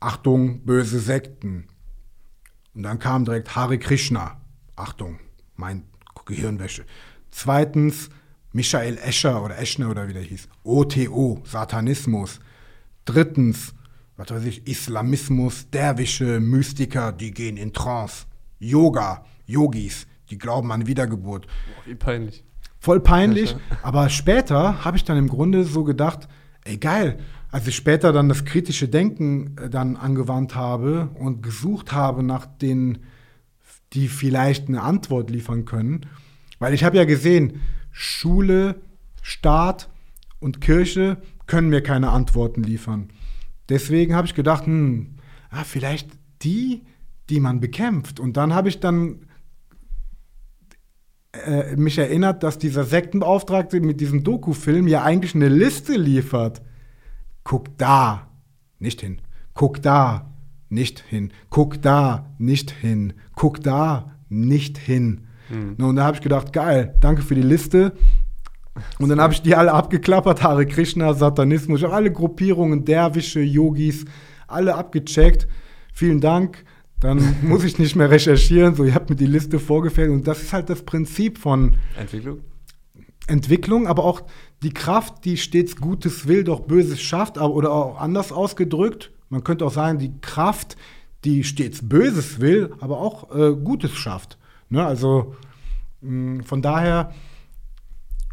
Achtung, 0.00 0.64
böse 0.64 1.00
Sekten. 1.00 1.68
Und 2.74 2.82
dann 2.82 2.98
kam 2.98 3.24
direkt 3.24 3.56
Hare 3.56 3.78
Krishna. 3.78 4.40
Achtung, 4.76 5.18
mein 5.56 5.84
Gehirnwäsche. 6.24 6.84
Zweitens 7.30 8.10
Michael 8.52 8.98
Escher 8.98 9.42
oder 9.42 9.58
Eschner 9.58 9.90
oder 9.90 10.08
wie 10.08 10.12
der 10.12 10.22
hieß. 10.22 10.48
OTO, 10.62 11.42
Satanismus. 11.44 12.40
Drittens, 13.04 13.74
was 14.16 14.30
weiß 14.30 14.44
ich, 14.44 14.66
Islamismus, 14.66 15.70
Derwische, 15.70 16.40
Mystiker, 16.40 17.12
die 17.12 17.30
gehen 17.30 17.56
in 17.56 17.72
Trance. 17.72 18.26
Yoga, 18.58 19.24
Yogis, 19.46 20.06
die 20.30 20.38
glauben 20.38 20.70
an 20.72 20.86
Wiedergeburt. 20.86 21.46
Boah, 21.46 21.86
wie 21.86 21.94
peinlich. 21.94 22.44
Voll 22.80 23.00
peinlich, 23.00 23.56
aber 23.82 24.08
später 24.08 24.84
habe 24.84 24.96
ich 24.96 25.04
dann 25.04 25.16
im 25.16 25.28
Grunde 25.28 25.64
so 25.64 25.84
gedacht, 25.84 26.28
ey 26.64 26.76
geil, 26.76 27.18
als 27.50 27.66
ich 27.66 27.76
später 27.76 28.12
dann 28.12 28.28
das 28.28 28.44
kritische 28.44 28.88
Denken 28.88 29.56
äh, 29.56 29.70
dann 29.70 29.96
angewandt 29.96 30.54
habe 30.54 31.10
und 31.14 31.42
gesucht 31.42 31.92
habe 31.92 32.22
nach 32.22 32.46
den, 32.46 32.98
die 33.94 34.08
vielleicht 34.08 34.68
eine 34.68 34.82
Antwort 34.82 35.30
liefern 35.30 35.64
können, 35.64 36.06
weil 36.58 36.74
ich 36.74 36.84
habe 36.84 36.96
ja 36.96 37.04
gesehen, 37.04 37.60
Schule, 37.90 38.76
Staat 39.22 39.88
und 40.40 40.60
Kirche 40.60 41.18
können 41.46 41.70
mir 41.70 41.82
keine 41.82 42.10
Antworten 42.10 42.62
liefern. 42.62 43.08
Deswegen 43.68 44.14
habe 44.14 44.26
ich 44.26 44.34
gedacht, 44.34 44.66
hm, 44.66 45.16
ah, 45.50 45.64
vielleicht 45.64 46.10
die, 46.42 46.82
die 47.28 47.40
man 47.40 47.60
bekämpft. 47.60 48.20
Und 48.20 48.36
dann 48.36 48.54
habe 48.54 48.68
ich 48.68 48.80
dann 48.80 49.26
äh, 51.46 51.76
mich 51.76 51.98
erinnert, 51.98 52.42
dass 52.42 52.58
dieser 52.58 52.84
Sektenbeauftragte 52.84 53.80
mit 53.80 54.00
diesem 54.00 54.24
Doku-Film 54.24 54.88
ja 54.88 55.02
eigentlich 55.02 55.34
eine 55.34 55.48
Liste 55.48 55.94
liefert. 55.94 56.62
Guck 57.44 57.76
da, 57.78 58.28
nicht 58.78 59.00
hin. 59.00 59.20
Guck 59.54 59.82
da, 59.82 60.32
nicht 60.68 61.00
hin. 61.00 61.32
Guck 61.50 61.80
da, 61.82 62.34
nicht 62.38 62.70
hin. 62.70 63.14
Guck 63.34 63.62
da, 63.62 64.12
nicht 64.28 64.78
hin. 64.78 65.26
Na, 65.78 65.86
Und 65.86 65.96
da 65.96 66.04
habe 66.04 66.16
ich 66.16 66.22
gedacht, 66.22 66.52
geil, 66.52 66.94
danke 67.00 67.22
für 67.22 67.34
die 67.34 67.42
Liste. 67.42 67.92
Und 68.98 69.08
dann 69.08 69.20
habe 69.20 69.32
ich 69.32 69.42
die 69.42 69.54
alle 69.54 69.72
abgeklappert, 69.72 70.42
Hare 70.42 70.66
Krishna, 70.66 71.14
Satanismus, 71.14 71.80
ich 71.80 71.84
habe 71.84 71.94
alle 71.94 72.12
Gruppierungen, 72.12 72.84
Derwische, 72.84 73.40
Yogis, 73.40 74.04
alle 74.46 74.74
abgecheckt. 74.74 75.48
Vielen 75.92 76.20
Dank. 76.20 76.64
Dann 77.00 77.36
muss 77.42 77.64
ich 77.64 77.78
nicht 77.78 77.96
mehr 77.96 78.10
recherchieren, 78.10 78.74
so 78.74 78.84
ihr 78.84 78.94
habt 78.94 79.10
mir 79.10 79.16
die 79.16 79.26
Liste 79.26 79.58
vorgeführt 79.58 80.10
und 80.10 80.26
das 80.26 80.42
ist 80.42 80.52
halt 80.52 80.68
das 80.70 80.82
Prinzip 80.82 81.38
von 81.38 81.76
Entwicklung? 81.96 82.40
Entwicklung, 83.26 83.86
aber 83.86 84.04
auch 84.04 84.22
die 84.62 84.72
Kraft, 84.72 85.24
die 85.24 85.36
stets 85.36 85.76
Gutes 85.76 86.26
will, 86.26 86.44
doch 86.44 86.60
Böses 86.60 87.00
schafft, 87.00 87.38
aber, 87.38 87.54
oder 87.54 87.72
auch 87.72 88.00
anders 88.00 88.32
ausgedrückt, 88.32 89.12
man 89.28 89.44
könnte 89.44 89.66
auch 89.66 89.72
sagen, 89.72 89.98
die 89.98 90.18
Kraft, 90.20 90.76
die 91.24 91.44
stets 91.44 91.86
Böses 91.86 92.40
will, 92.40 92.74
aber 92.80 92.98
auch 92.98 93.34
äh, 93.34 93.54
Gutes 93.54 93.92
schafft. 93.92 94.38
Ne? 94.70 94.84
Also 94.84 95.34
mh, 96.00 96.44
von 96.44 96.62
daher 96.62 97.12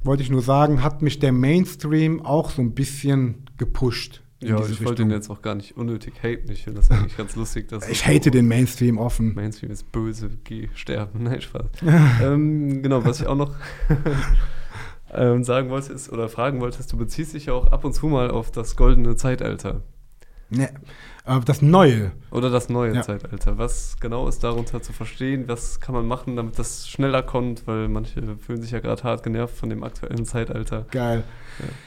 wollte 0.04 0.24
ich 0.24 0.30
nur 0.30 0.42
sagen, 0.42 0.84
hat 0.84 1.02
mich 1.02 1.20
der 1.20 1.32
Mainstream 1.32 2.24
auch 2.26 2.52
so 2.52 2.62
ein 2.62 2.74
bisschen 2.74 3.46
gepusht. 3.58 4.22
Ja, 4.42 4.58
ich 4.60 4.84
wollte 4.84 5.02
ihn 5.04 5.08
Richtung. 5.08 5.10
jetzt 5.12 5.30
auch 5.30 5.42
gar 5.42 5.56
nicht 5.56 5.78
unnötig 5.78 6.14
haten. 6.22 6.52
Ich 6.52 6.64
finde 6.66 6.82
das 6.82 6.92
eigentlich 6.92 7.16
ganz 7.18 7.36
lustig, 7.36 7.68
dass 7.70 7.88
Ich 7.88 8.06
hate 8.06 8.26
so- 8.26 8.30
den 8.32 8.48
Mainstream 8.48 8.98
offen. 8.98 9.34
Mainstream 9.34 9.72
ist 9.72 9.92
böse, 9.92 10.30
geh 10.44 10.70
sterben. 10.76 11.24
Nein, 11.24 11.42
Spaß. 11.42 11.66
ähm, 12.22 12.84
genau, 12.84 13.04
was 13.06 13.22
ich 13.22 13.28
auch 13.28 13.36
noch 13.38 13.56
ähm, 15.14 15.44
sagen 15.44 15.70
wollte 15.70 15.94
ist, 15.94 16.12
oder 16.12 16.30
fragen 16.30 16.60
wollte, 16.62 16.80
ist, 16.80 16.92
du 16.92 16.98
beziehst 16.98 17.34
dich 17.34 17.46
ja 17.48 17.54
auch 17.54 17.72
ab 17.72 17.86
und 17.86 17.94
zu 17.94 18.08
mal 18.08 18.30
auf 18.32 18.52
das 18.52 18.76
goldene 18.76 19.16
Zeitalter. 19.16 19.82
Ne, 20.50 20.70
äh, 21.26 21.40
das 21.44 21.62
Neue. 21.64 22.12
Oder 22.30 22.52
das 22.52 22.70
neue 22.70 22.94
Ja. 22.94 23.02
Zeitalter. 23.02 23.58
Was 23.58 23.98
genau 24.00 24.28
ist 24.28 24.44
darunter 24.44 24.80
zu 24.82 24.94
verstehen? 24.94 25.46
Was 25.48 25.80
kann 25.80 25.96
man 25.96 26.06
machen, 26.08 26.36
damit 26.36 26.60
das 26.60 26.88
schneller 26.88 27.24
kommt? 27.24 27.66
Weil 27.66 27.88
manche 27.88 28.38
fühlen 28.38 28.62
sich 28.62 28.70
ja 28.72 28.80
gerade 28.80 29.02
hart 29.04 29.24
genervt 29.24 29.58
von 29.58 29.70
dem 29.72 29.84
aktuellen 29.84 30.26
Zeitalter. 30.26 30.86
Geil. 30.92 31.24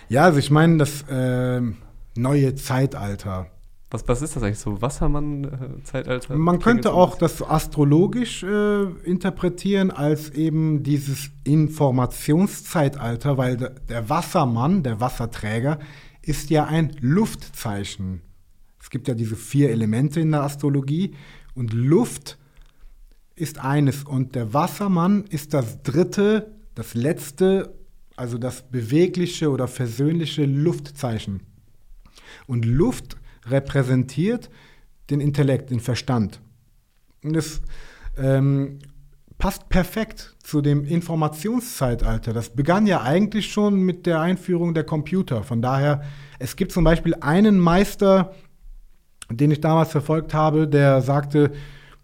Ja, 0.09 0.25
also 0.25 0.39
ich 0.41 0.51
meine, 0.51 0.79
das 0.79 1.05
ähm, 1.09 1.77
neue 2.19 2.55
Zeitalter. 2.55 3.51
Was, 3.91 4.07
was 4.07 4.21
ist 4.21 4.37
das 4.37 4.43
eigentlich 4.43 4.59
so? 4.59 4.83
Wassermann-Zeitalter? 4.83 6.37
Man 6.37 6.59
könnte 6.59 6.93
auch 6.93 7.17
das 7.17 7.43
astrologisch 7.43 8.43
äh, 8.43 8.83
interpretieren 9.05 9.91
als 9.91 10.29
eben 10.31 10.83
dieses 10.83 11.31
Informationszeitalter, 11.45 13.39
weil 13.39 13.57
der, 13.57 13.71
der 13.71 14.11
Wassermann, 14.11 14.83
der 14.83 15.01
Wasserträger, 15.01 15.79
ist 16.21 16.51
ja 16.51 16.67
ein 16.67 16.95
Luftzeichen. 17.01 18.21
Es 18.79 18.91
gibt 18.91 19.09
ja 19.09 19.15
diese 19.15 19.37
vier 19.37 19.71
Elemente 19.71 20.21
in 20.21 20.33
der 20.33 20.43
Astrologie 20.43 21.15
und 21.55 21.73
Luft 21.73 22.37
ist 23.37 23.59
eines 23.59 24.05
und 24.05 24.35
der 24.35 24.53
Wassermann 24.53 25.25
ist 25.25 25.55
das 25.55 25.83
dritte, 25.83 26.53
das 26.75 26.93
letzte, 26.95 27.75
also 28.17 28.37
das 28.37 28.69
bewegliche 28.71 29.51
oder 29.51 29.67
versöhnliche 29.67 30.45
Luftzeichen. 30.45 31.41
Und 32.47 32.65
Luft 32.65 33.17
repräsentiert 33.47 34.51
den 35.11 35.21
Intellekt, 35.21 35.71
den 35.71 35.81
Verstand. 35.81 36.41
Und 37.23 37.35
das 37.35 37.61
ähm, 38.17 38.79
passt 39.39 39.69
perfekt 39.69 40.37
zu 40.43 40.61
dem 40.61 40.85
Informationszeitalter. 40.85 42.33
Das 42.33 42.51
begann 42.51 42.87
ja 42.87 43.03
eigentlich 43.03 43.53
schon 43.53 43.81
mit 43.81 44.07
der 44.07 44.21
Einführung 44.21 44.75
der 44.75 44.85
Computer. 44.85 45.45
Von 45.45 45.63
daher, 45.63 46.03
es 46.39 46.57
gibt 46.57 46.73
zum 46.73 46.85
Beispiel 46.85 47.15
einen 47.21 47.59
Meister, 47.59 48.35
den 49.31 49.51
ich 49.51 49.61
damals 49.61 49.91
verfolgt 49.91 50.35
habe, 50.35 50.67
der 50.67 51.01
sagte, 51.03 51.53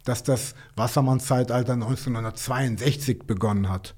dass 0.04 0.22
das 0.22 0.54
Wassermann-Zeitalter 0.76 1.72
1962 1.72 3.24
begonnen 3.26 3.68
hat. 3.68 3.94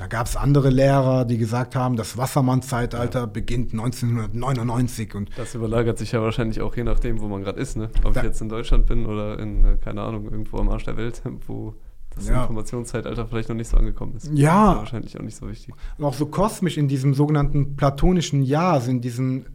Da 0.00 0.06
gab 0.06 0.26
es 0.26 0.34
andere 0.34 0.70
Lehrer, 0.70 1.26
die 1.26 1.36
gesagt 1.36 1.76
haben, 1.76 1.96
das 1.96 2.16
Wassermann-Zeitalter 2.16 3.20
ja. 3.20 3.26
beginnt 3.26 3.72
1999. 3.72 5.14
Und 5.14 5.28
das 5.36 5.54
überlagert 5.54 5.98
sich 5.98 6.12
ja 6.12 6.22
wahrscheinlich 6.22 6.62
auch 6.62 6.74
je 6.74 6.84
nachdem, 6.84 7.20
wo 7.20 7.28
man 7.28 7.42
gerade 7.42 7.60
ist. 7.60 7.76
Ne? 7.76 7.90
Ob 8.02 8.16
ich 8.16 8.22
jetzt 8.22 8.40
in 8.40 8.48
Deutschland 8.48 8.86
bin 8.86 9.04
oder 9.04 9.38
in, 9.38 9.62
äh, 9.62 9.76
keine 9.76 10.00
Ahnung, 10.00 10.24
irgendwo 10.24 10.56
am 10.56 10.70
Arsch 10.70 10.84
der 10.84 10.96
Welt, 10.96 11.20
wo 11.46 11.74
das 12.14 12.28
ja. 12.28 12.40
Informationszeitalter 12.40 13.26
vielleicht 13.26 13.50
noch 13.50 13.56
nicht 13.56 13.68
so 13.68 13.76
angekommen 13.76 14.16
ist. 14.16 14.30
Ja. 14.32 14.72
Ist 14.72 14.78
wahrscheinlich 14.78 15.20
auch 15.20 15.22
nicht 15.22 15.36
so 15.36 15.46
wichtig. 15.50 15.74
Und 15.98 16.04
auch 16.06 16.14
so 16.14 16.24
kosmisch 16.24 16.78
in 16.78 16.88
diesem 16.88 17.12
sogenannten 17.12 17.76
platonischen 17.76 18.40
Jahr, 18.40 18.82
in, 18.88 19.02
diesen, 19.02 19.50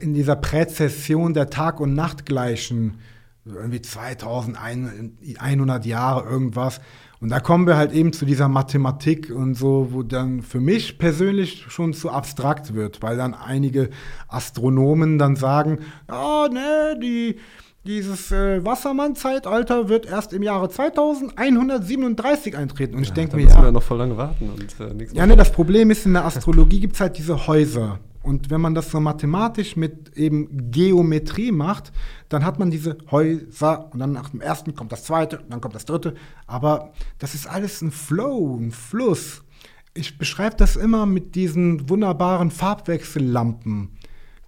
in 0.00 0.14
dieser 0.14 0.36
Präzession 0.36 1.34
der 1.34 1.50
Tag- 1.50 1.80
und 1.80 1.92
Nachtgleichen, 1.92 3.00
irgendwie 3.44 3.82
2100 3.82 5.84
Jahre 5.84 6.26
irgendwas 6.26 6.80
und 7.26 7.30
da 7.30 7.40
kommen 7.40 7.66
wir 7.66 7.76
halt 7.76 7.90
eben 7.90 8.12
zu 8.12 8.24
dieser 8.24 8.46
Mathematik 8.46 9.32
und 9.34 9.54
so, 9.56 9.88
wo 9.90 10.04
dann 10.04 10.42
für 10.42 10.60
mich 10.60 10.96
persönlich 10.96 11.64
schon 11.66 11.92
zu 11.92 12.08
abstrakt 12.08 12.72
wird, 12.72 13.02
weil 13.02 13.16
dann 13.16 13.34
einige 13.34 13.90
Astronomen 14.28 15.18
dann 15.18 15.34
sagen, 15.34 15.80
ja, 16.08 16.46
ne, 16.46 16.96
die, 17.02 17.34
dieses 17.84 18.30
äh, 18.30 18.64
Wassermann-Zeitalter 18.64 19.88
wird 19.88 20.06
erst 20.06 20.34
im 20.34 20.44
Jahre 20.44 20.68
2137 20.68 22.56
eintreten. 22.56 22.94
Und 22.94 23.02
ja, 23.02 23.08
ich 23.08 23.12
denke 23.12 23.34
mir, 23.34 23.48
ja. 23.48 23.60
wir 23.60 23.72
noch 23.72 23.82
voll 23.82 23.98
lange 23.98 24.16
warten. 24.16 24.48
Und, 24.48 25.02
äh, 25.02 25.08
ja, 25.12 25.26
ne, 25.26 25.34
das 25.34 25.50
Problem 25.50 25.90
ist, 25.90 26.06
in 26.06 26.12
der 26.12 26.26
Astrologie 26.26 26.78
gibt 26.78 26.94
es 26.94 27.00
halt 27.00 27.18
diese 27.18 27.48
Häuser. 27.48 27.98
Und 28.26 28.50
wenn 28.50 28.60
man 28.60 28.74
das 28.74 28.90
so 28.90 28.98
mathematisch 28.98 29.76
mit 29.76 30.16
eben 30.16 30.72
Geometrie 30.72 31.52
macht, 31.52 31.92
dann 32.28 32.44
hat 32.44 32.58
man 32.58 32.72
diese 32.72 32.98
Häuser 33.12 33.88
und 33.92 34.00
dann 34.00 34.10
nach 34.10 34.30
dem 34.30 34.40
ersten 34.40 34.74
kommt 34.74 34.90
das 34.90 35.04
zweite, 35.04 35.44
dann 35.48 35.60
kommt 35.60 35.76
das 35.76 35.84
dritte. 35.84 36.14
Aber 36.48 36.92
das 37.20 37.36
ist 37.36 37.46
alles 37.46 37.82
ein 37.82 37.92
Flow, 37.92 38.56
ein 38.56 38.72
Fluss. 38.72 39.44
Ich 39.94 40.18
beschreibe 40.18 40.56
das 40.56 40.74
immer 40.74 41.06
mit 41.06 41.36
diesen 41.36 41.88
wunderbaren 41.88 42.50
Farbwechsellampen. 42.50 43.90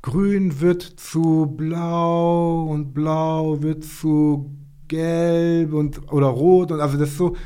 Grün 0.03 0.61
wird 0.61 0.83
zu 0.83 1.47
blau 1.47 2.65
und 2.65 2.95
blau 2.95 3.63
wird 3.63 3.85
zu 3.85 4.51
gelb 4.89 5.73
und 5.73 6.13
oder 6.13 6.27
rot 6.27 6.73
und 6.73 6.81
also 6.81 6.99
das 6.99 7.11
ist 7.11 7.19
so 7.19 7.37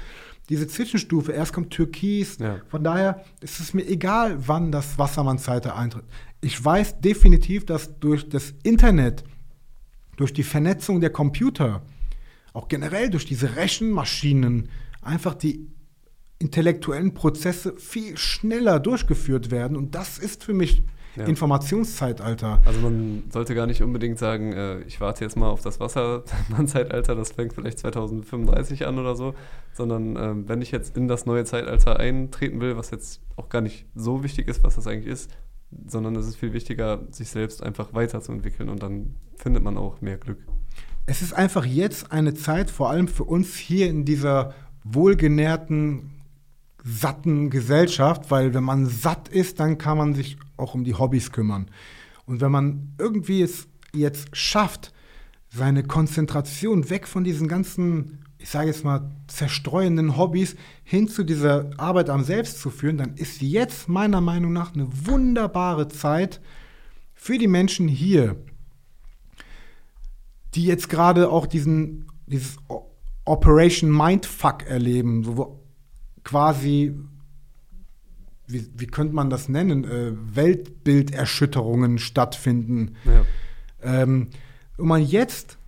diese 0.52 0.68
Zwischenstufe, 0.68 1.32
erst 1.32 1.54
kommt 1.54 1.70
Türkis. 1.70 2.36
Ja. 2.38 2.60
Von 2.68 2.84
daher 2.84 3.24
ist 3.40 3.58
es 3.58 3.72
mir 3.72 3.88
egal, 3.88 4.36
wann 4.46 4.70
das 4.70 4.98
Wassermann-Zeitalter 4.98 5.74
eintritt. 5.78 6.04
Ich 6.42 6.62
weiß 6.62 7.00
definitiv, 7.00 7.64
dass 7.64 7.98
durch 8.00 8.28
das 8.28 8.52
Internet, 8.62 9.24
durch 10.16 10.34
die 10.34 10.42
Vernetzung 10.42 11.00
der 11.00 11.08
Computer, 11.08 11.80
auch 12.52 12.68
generell 12.68 13.08
durch 13.08 13.24
diese 13.24 13.56
Rechenmaschinen, 13.56 14.68
einfach 15.00 15.32
die 15.32 15.68
intellektuellen 16.38 17.14
Prozesse 17.14 17.74
viel 17.78 18.18
schneller 18.18 18.78
durchgeführt 18.78 19.50
werden. 19.50 19.74
Und 19.74 19.94
das 19.94 20.18
ist 20.18 20.44
für 20.44 20.52
mich 20.52 20.82
ja. 21.16 21.24
Informationszeitalter. 21.24 22.62
Also 22.64 22.80
man 22.80 23.24
sollte 23.30 23.54
gar 23.54 23.66
nicht 23.66 23.82
unbedingt 23.82 24.18
sagen, 24.18 24.52
äh, 24.52 24.80
ich 24.82 25.00
warte 25.00 25.24
jetzt 25.24 25.36
mal 25.36 25.50
auf 25.50 25.60
das 25.62 25.80
Wasserzeitalter, 25.80 27.14
das 27.16 27.32
fängt 27.32 27.52
vielleicht 27.52 27.78
2035 27.78 28.86
an 28.86 28.98
oder 28.98 29.14
so, 29.14 29.34
sondern 29.72 30.16
äh, 30.16 30.48
wenn 30.48 30.62
ich 30.62 30.70
jetzt 30.70 30.96
in 30.96 31.08
das 31.08 31.26
neue 31.26 31.44
Zeitalter 31.44 31.98
eintreten 31.98 32.60
will, 32.60 32.76
was 32.76 32.90
jetzt 32.90 33.20
auch 33.36 33.48
gar 33.48 33.60
nicht 33.60 33.86
so 33.94 34.22
wichtig 34.24 34.48
ist, 34.48 34.64
was 34.64 34.76
das 34.76 34.86
eigentlich 34.86 35.12
ist, 35.12 35.30
sondern 35.86 36.16
es 36.16 36.26
ist 36.26 36.36
viel 36.36 36.52
wichtiger, 36.52 37.00
sich 37.10 37.30
selbst 37.30 37.62
einfach 37.62 37.94
weiterzuentwickeln 37.94 38.68
und 38.68 38.82
dann 38.82 39.14
findet 39.36 39.62
man 39.62 39.76
auch 39.76 40.00
mehr 40.00 40.18
Glück. 40.18 40.38
Es 41.06 41.22
ist 41.22 41.32
einfach 41.32 41.64
jetzt 41.64 42.12
eine 42.12 42.34
Zeit, 42.34 42.70
vor 42.70 42.90
allem 42.90 43.08
für 43.08 43.24
uns 43.24 43.56
hier 43.56 43.88
in 43.88 44.04
dieser 44.04 44.54
wohlgenährten, 44.84 46.10
satten 46.84 47.50
Gesellschaft, 47.50 48.30
weil 48.30 48.54
wenn 48.54 48.64
man 48.64 48.86
satt 48.86 49.28
ist, 49.28 49.60
dann 49.60 49.78
kann 49.78 49.98
man 49.98 50.14
sich 50.14 50.36
auch 50.56 50.74
um 50.74 50.84
die 50.84 50.94
Hobbys 50.94 51.30
kümmern. 51.32 51.70
Und 52.26 52.40
wenn 52.40 52.50
man 52.50 52.94
irgendwie 52.98 53.42
es 53.42 53.68
jetzt 53.94 54.36
schafft, 54.36 54.92
seine 55.48 55.84
Konzentration 55.84 56.88
weg 56.90 57.06
von 57.06 57.24
diesen 57.24 57.46
ganzen, 57.46 58.24
ich 58.38 58.48
sage 58.48 58.68
jetzt 58.68 58.84
mal, 58.84 59.10
zerstreuenden 59.28 60.16
Hobbys 60.16 60.56
hin 60.82 61.08
zu 61.08 61.24
dieser 61.24 61.70
Arbeit 61.76 62.08
am 62.10 62.24
Selbst 62.24 62.60
zu 62.60 62.70
führen, 62.70 62.96
dann 62.96 63.14
ist 63.16 63.42
jetzt 63.42 63.88
meiner 63.88 64.20
Meinung 64.20 64.52
nach 64.52 64.74
eine 64.74 64.88
wunderbare 65.06 65.88
Zeit 65.88 66.40
für 67.14 67.38
die 67.38 67.48
Menschen 67.48 67.86
hier, 67.86 68.36
die 70.54 70.64
jetzt 70.64 70.88
gerade 70.88 71.30
auch 71.30 71.46
diesen, 71.46 72.06
dieses 72.26 72.56
Operation 73.24 73.90
Mindfuck 73.90 74.64
erleben, 74.64 75.24
wo 75.26 75.61
quasi 76.24 76.94
wie, 78.52 78.66
wie 78.76 78.86
könnte 78.86 79.14
man 79.14 79.30
das 79.30 79.48
nennen, 79.48 79.84
äh, 79.84 80.12
Weltbilderschütterungen 80.36 81.98
stattfinden. 81.98 82.96
Ja. 83.04 83.24
Ähm, 83.82 84.28
und 84.76 84.88
man 84.88 85.02
jetzt 85.02 85.58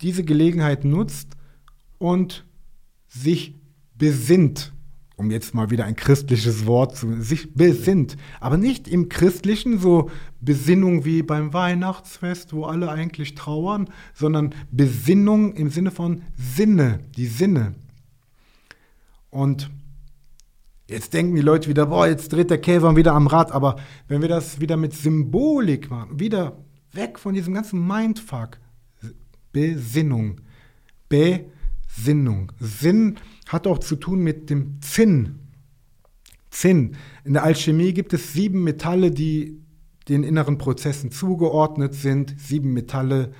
diese 0.00 0.24
Gelegenheit 0.24 0.84
nutzt 0.84 1.36
und 1.98 2.44
sich 3.08 3.54
besinnt, 3.96 4.72
um 5.16 5.30
jetzt 5.30 5.54
mal 5.54 5.70
wieder 5.70 5.84
ein 5.84 5.96
christliches 5.96 6.66
Wort 6.66 6.96
zu, 6.96 7.22
sich 7.22 7.54
besinnt, 7.54 8.16
aber 8.40 8.56
nicht 8.56 8.88
im 8.88 9.08
christlichen 9.08 9.78
so 9.78 10.10
Besinnung 10.40 11.04
wie 11.04 11.22
beim 11.22 11.52
Weihnachtsfest, 11.52 12.52
wo 12.52 12.64
alle 12.64 12.90
eigentlich 12.90 13.34
trauern, 13.34 13.88
sondern 14.12 14.54
Besinnung 14.72 15.54
im 15.54 15.70
Sinne 15.70 15.90
von 15.90 16.22
Sinne, 16.36 17.00
die 17.16 17.26
Sinne. 17.26 17.74
Und 19.34 19.70
Jetzt 20.86 21.14
denken 21.14 21.34
die 21.34 21.40
Leute 21.40 21.70
wieder, 21.70 21.86
boah, 21.86 22.06
jetzt 22.06 22.30
dreht 22.30 22.50
der 22.50 22.60
Käfer 22.60 22.94
wieder 22.94 23.14
am 23.14 23.26
Rad. 23.26 23.52
Aber 23.52 23.76
wenn 24.06 24.20
wir 24.20 24.28
das 24.28 24.60
wieder 24.60 24.76
mit 24.76 24.92
Symbolik 24.92 25.90
machen, 25.90 26.20
wieder 26.20 26.58
weg 26.92 27.18
von 27.18 27.32
diesem 27.32 27.54
ganzen 27.54 27.86
Mindfuck, 27.86 28.58
Besinnung, 29.50 30.42
Besinnung. 31.08 32.52
Sinn 32.60 33.16
hat 33.48 33.66
auch 33.66 33.78
zu 33.78 33.96
tun 33.96 34.20
mit 34.20 34.50
dem 34.50 34.78
Zinn. 34.82 35.38
Zinn. 36.50 36.96
In 37.24 37.32
der 37.32 37.44
Alchemie 37.44 37.94
gibt 37.94 38.12
es 38.12 38.34
sieben 38.34 38.62
Metalle, 38.62 39.10
die 39.10 39.62
den 40.10 40.22
inneren 40.22 40.58
Prozessen 40.58 41.10
zugeordnet 41.10 41.94
sind. 41.94 42.38
Sieben 42.38 42.74
Metalle, 42.74 43.32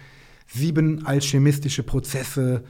sieben 0.47 1.05
alchemistische 1.05 1.83
Prozesse, 1.83 2.65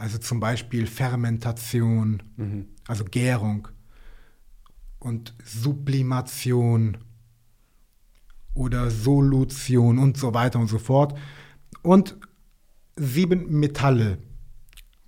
also 0.00 0.18
zum 0.18 0.40
Beispiel 0.40 0.86
Fermentation, 0.86 2.22
mhm. 2.36 2.68
also 2.86 3.04
Gärung 3.04 3.68
und 4.98 5.34
Sublimation 5.44 6.96
oder 8.54 8.90
Solution 8.90 9.98
und 9.98 10.16
so 10.16 10.32
weiter 10.32 10.58
und 10.58 10.68
so 10.68 10.78
fort. 10.78 11.18
Und 11.82 12.16
sieben 12.96 13.60
Metalle. 13.60 14.18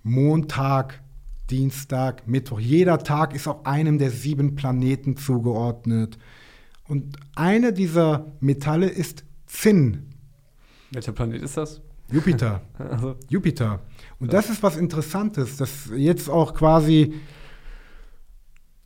Montag, 0.03 1.01
Dienstag, 1.49 2.27
Mittwoch. 2.27 2.59
Jeder 2.59 2.99
Tag 2.99 3.33
ist 3.33 3.47
auch 3.47 3.65
einem 3.65 3.97
der 3.97 4.11
sieben 4.11 4.55
Planeten 4.55 5.17
zugeordnet. 5.17 6.19
Und 6.87 7.17
eine 7.35 7.73
dieser 7.73 8.33
Metalle 8.41 8.89
ist 8.89 9.23
Zinn. 9.47 10.13
Welcher 10.91 11.13
Planet 11.13 11.41
ist 11.41 11.57
das? 11.57 11.81
Jupiter. 12.11 12.61
also. 12.77 13.15
Jupiter. 13.29 13.81
Und 14.23 14.31
das 14.31 14.49
ist 14.49 14.63
was 14.63 14.77
Interessantes, 14.77 15.57
dass 15.57 15.91
jetzt 15.93 16.29
auch 16.29 16.53
quasi 16.53 17.13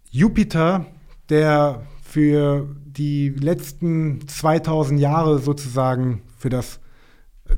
Jupiter, 0.09 0.87
der 1.29 1.83
für 2.01 2.67
die 2.85 3.29
letzten 3.29 4.27
2000 4.27 4.99
Jahre 4.99 5.37
sozusagen 5.37 6.23
für 6.39 6.49
das 6.49 6.79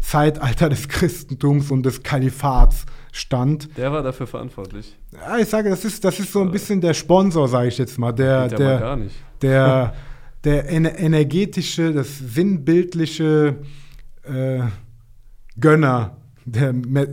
Zeitalter 0.01 0.67
des 0.67 0.89
Christentums 0.89 1.71
und 1.71 1.83
des 1.83 2.03
Kalifats 2.03 2.85
stand. 3.13 3.75
Der 3.77 3.91
war 3.93 4.03
dafür 4.03 4.27
verantwortlich. 4.27 4.97
Ja, 5.13 5.37
ich 5.37 5.47
sage, 5.47 5.69
das 5.69 5.85
ist, 5.85 6.03
das 6.03 6.19
ist 6.19 6.33
so 6.33 6.41
ein 6.41 6.51
bisschen 6.51 6.81
der 6.81 6.93
Sponsor, 6.93 7.47
sage 7.47 7.69
ich 7.69 7.77
jetzt 7.77 7.97
mal. 7.97 8.11
Der, 8.11 8.49
Geht 8.49 8.59
der, 8.59 8.73
mal 8.73 8.79
gar 8.79 8.95
nicht. 8.97 9.15
der, 9.41 9.93
der 10.43 10.69
ener- 10.69 10.97
energetische, 10.97 11.93
das 11.93 12.19
sinnbildliche 12.19 13.55
äh, 14.23 14.63
Gönner, 15.59 16.17
der 16.51 16.73
Mä 16.73 17.07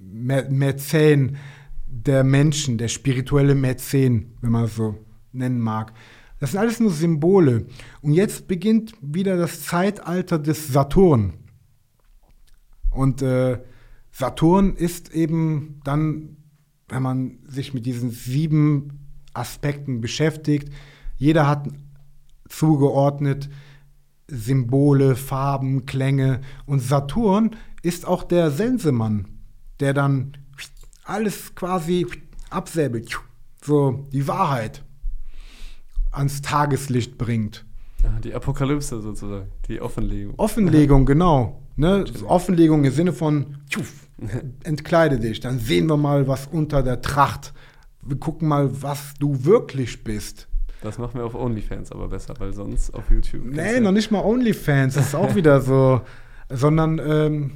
Mä 0.00 0.42
Mäzen 0.50 1.36
der 1.86 2.24
Menschen, 2.24 2.78
der 2.78 2.88
spirituelle 2.88 3.54
Mäzen, 3.54 4.36
wenn 4.40 4.52
man 4.52 4.64
es 4.64 4.76
so 4.76 4.98
nennen 5.32 5.60
mag. 5.60 5.92
Das 6.40 6.50
sind 6.50 6.60
alles 6.60 6.80
nur 6.80 6.90
Symbole. 6.90 7.66
Und 8.02 8.12
jetzt 8.12 8.48
beginnt 8.48 8.94
wieder 9.00 9.36
das 9.36 9.62
Zeitalter 9.62 10.38
des 10.38 10.68
Saturn. 10.68 11.34
Und 12.90 13.22
äh, 13.22 13.60
Saturn 14.10 14.74
ist 14.76 15.14
eben 15.14 15.80
dann, 15.84 16.36
wenn 16.88 17.02
man 17.02 17.38
sich 17.46 17.74
mit 17.74 17.86
diesen 17.86 18.10
sieben 18.10 19.08
Aspekten 19.32 20.00
beschäftigt, 20.00 20.70
jeder 21.16 21.46
hat 21.48 21.68
zugeordnet 22.48 23.48
Symbole, 24.28 25.16
Farben, 25.16 25.86
Klänge. 25.86 26.40
Und 26.66 26.80
Saturn 26.80 27.56
ist 27.84 28.06
auch 28.06 28.24
der 28.24 28.50
Sensemann, 28.50 29.26
der 29.80 29.92
dann 29.92 30.36
alles 31.04 31.54
quasi 31.54 32.06
absäbelt, 32.48 33.20
so 33.62 34.08
die 34.12 34.26
Wahrheit 34.26 34.82
ans 36.10 36.40
Tageslicht 36.40 37.18
bringt. 37.18 37.66
Die 38.22 38.34
Apokalypse 38.34 39.00
sozusagen, 39.00 39.48
die 39.68 39.80
Offenlegung. 39.80 40.34
Offenlegung, 40.38 41.06
genau. 41.06 41.62
Ne? 41.76 42.04
Offenlegung 42.26 42.84
im 42.84 42.92
Sinne 42.92 43.12
von, 43.12 43.58
tschuf, 43.68 44.08
entkleide 44.62 45.18
dich, 45.18 45.40
dann 45.40 45.58
sehen 45.58 45.86
wir 45.88 45.96
mal, 45.96 46.26
was 46.28 46.46
unter 46.46 46.82
der 46.82 47.02
Tracht. 47.02 47.52
Wir 48.02 48.18
gucken 48.18 48.48
mal, 48.48 48.82
was 48.82 49.14
du 49.18 49.44
wirklich 49.44 50.04
bist. 50.04 50.48
Das 50.82 50.98
machen 50.98 51.14
wir 51.14 51.24
auf 51.24 51.34
OnlyFans 51.34 51.92
aber 51.92 52.08
besser, 52.08 52.34
weil 52.38 52.52
sonst 52.52 52.94
auf 52.94 53.10
YouTube. 53.10 53.44
Nee, 53.46 53.80
noch 53.80 53.92
nicht 53.92 54.10
mal 54.10 54.22
OnlyFans, 54.22 54.94
das 54.94 55.08
ist 55.08 55.14
auch 55.14 55.34
wieder 55.34 55.60
so. 55.60 56.02
Sondern 56.50 57.00
ähm, 57.04 57.52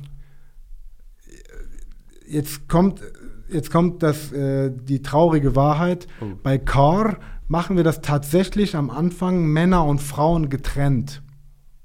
jetzt 2.29 2.69
kommt, 2.69 3.01
jetzt 3.49 3.71
kommt 3.71 4.03
das, 4.03 4.33
äh, 4.33 4.71
die 4.71 5.03
traurige 5.03 5.57
Wahrheit. 5.57 6.07
Oh. 6.21 6.27
Bei 6.43 6.59
Car 6.59 7.19
machen 7.49 7.77
wir 7.77 7.85
das 7.85 8.01
tatsächlich 8.03 8.77
am 8.77 8.91
Anfang 8.91 9.47
Männer 9.47 9.85
und 9.85 10.01
Frauen 10.01 10.49
getrennt. 10.49 11.23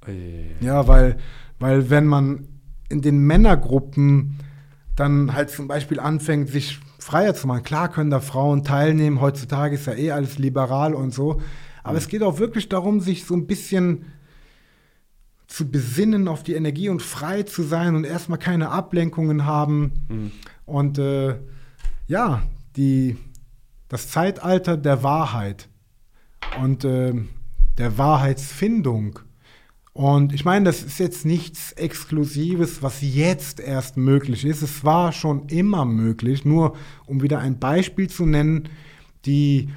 Je. 0.08 0.46
Ja, 0.60 0.88
weil, 0.88 1.18
weil 1.60 1.90
wenn 1.90 2.06
man 2.06 2.48
in 2.90 3.02
den 3.02 3.20
Männergruppen 3.20 4.40
dann 4.96 5.34
halt 5.34 5.50
zum 5.50 5.68
Beispiel 5.68 6.00
anfängt, 6.00 6.50
sich 6.50 6.80
freier 7.00 7.34
zu 7.34 7.48
machen, 7.48 7.64
klar 7.64 7.90
können 7.90 8.10
da 8.10 8.20
Frauen 8.20 8.64
teilnehmen, 8.64 9.22
heutzutage 9.22 9.76
ist 9.76 9.88
ja 9.88 9.94
eh 9.94 10.12
alles 10.12 10.38
liberal 10.38 10.94
und 10.94 11.14
so, 11.14 11.42
aber 11.84 11.98
es 11.98 12.08
geht 12.08 12.22
auch 12.24 12.40
wirklich 12.40 12.70
darum, 12.70 13.00
sich 13.00 13.26
so 13.26 13.34
ein 13.34 13.48
bisschen 13.48 14.06
zu 15.54 15.70
besinnen 15.70 16.28
auf 16.28 16.42
die 16.42 16.56
Energie 16.56 16.90
und 16.90 17.04
frei 17.04 17.44
zu 17.44 17.62
sein 17.62 17.96
und 17.96 18.06
erstmal 18.06 18.40
keine 18.40 18.70
Ablenkungen 18.70 19.46
haben. 19.46 19.92
Mhm. 20.10 20.32
Und 20.66 20.98
äh, 20.98 21.36
ja, 22.08 22.42
die, 22.76 23.18
das 23.88 24.10
Zeitalter 24.10 24.78
der 24.78 25.04
Wahrheit 25.04 25.70
und 26.60 26.86
äh, 26.86 27.14
der 27.78 28.00
Wahrheitsfindung. 28.00 29.20
Und 29.92 30.34
ich 30.34 30.44
meine, 30.44 30.66
das 30.66 30.82
ist 30.82 30.98
jetzt 30.98 31.24
nichts 31.24 31.72
Exklusives, 31.74 32.82
was 32.82 33.02
jetzt 33.02 33.60
erst 33.60 33.96
möglich 33.96 34.46
ist. 34.46 34.64
Es 34.64 34.84
war 34.84 35.12
schon 35.12 35.50
immer 35.50 35.86
möglich. 35.86 36.46
Nur 36.46 36.76
um 37.06 37.22
wieder 37.22 37.38
ein 37.38 37.60
Beispiel 37.60 38.10
zu 38.10 38.26
nennen, 38.26 38.70
die, 39.26 39.70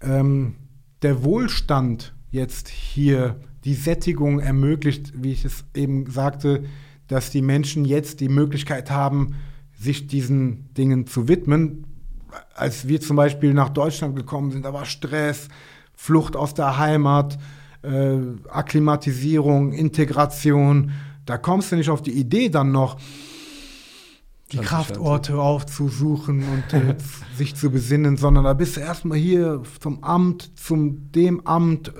ähm, 0.00 0.54
der 1.02 1.24
Wohlstand 1.24 2.14
jetzt 2.30 2.68
hier 2.68 3.40
die 3.64 3.74
Sättigung 3.74 4.40
ermöglicht, 4.40 5.12
wie 5.16 5.32
ich 5.32 5.44
es 5.44 5.64
eben 5.74 6.10
sagte, 6.10 6.64
dass 7.08 7.30
die 7.30 7.42
Menschen 7.42 7.84
jetzt 7.84 8.20
die 8.20 8.28
Möglichkeit 8.28 8.90
haben, 8.90 9.34
sich 9.78 10.06
diesen 10.06 10.72
Dingen 10.74 11.06
zu 11.06 11.28
widmen. 11.28 11.86
Als 12.54 12.88
wir 12.88 13.00
zum 13.00 13.16
Beispiel 13.16 13.54
nach 13.54 13.68
Deutschland 13.68 14.16
gekommen 14.16 14.50
sind, 14.50 14.64
da 14.64 14.72
war 14.72 14.84
Stress, 14.84 15.48
Flucht 15.94 16.36
aus 16.36 16.54
der 16.54 16.78
Heimat, 16.78 17.38
äh, 17.82 18.18
Akklimatisierung, 18.48 19.72
Integration. 19.72 20.92
Da 21.26 21.38
kommst 21.38 21.72
du 21.72 21.76
nicht 21.76 21.90
auf 21.90 22.02
die 22.02 22.12
Idee 22.12 22.48
dann 22.48 22.72
noch, 22.72 22.98
die 24.52 24.58
Kraftorte 24.58 25.38
aufzusuchen 25.38 26.44
und 26.44 26.72
äh, 26.72 26.96
sich 27.36 27.54
zu 27.54 27.70
besinnen, 27.70 28.16
sondern 28.16 28.44
da 28.44 28.52
bist 28.52 28.76
du 28.76 28.80
erstmal 28.80 29.18
hier 29.18 29.62
zum 29.80 30.02
Amt, 30.04 30.58
zum 30.58 31.10
dem 31.12 31.46
Amt, 31.46 31.92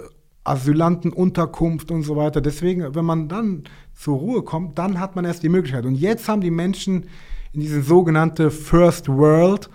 Asylantenunterkunft 0.44 1.90
und 1.90 2.02
so 2.02 2.16
weiter. 2.16 2.40
Deswegen, 2.40 2.94
wenn 2.94 3.04
man 3.04 3.28
dann 3.28 3.64
zur 3.94 4.18
Ruhe 4.18 4.42
kommt, 4.42 4.78
dann 4.78 5.00
hat 5.00 5.16
man 5.16 5.24
erst 5.24 5.42
die 5.42 5.48
Möglichkeit. 5.48 5.86
Und 5.86 5.94
jetzt 5.94 6.28
haben 6.28 6.42
die 6.42 6.50
Menschen 6.50 7.06
in 7.52 7.60
diese 7.60 7.82
sogenannte 7.82 8.50
First 8.50 9.08
World, 9.08 9.70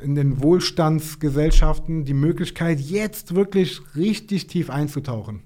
in 0.00 0.14
den 0.14 0.42
Wohlstandsgesellschaften, 0.42 2.04
die 2.04 2.14
Möglichkeit, 2.14 2.80
jetzt 2.80 3.34
wirklich 3.34 3.80
richtig 3.96 4.46
tief 4.46 4.70
einzutauchen. 4.70 5.42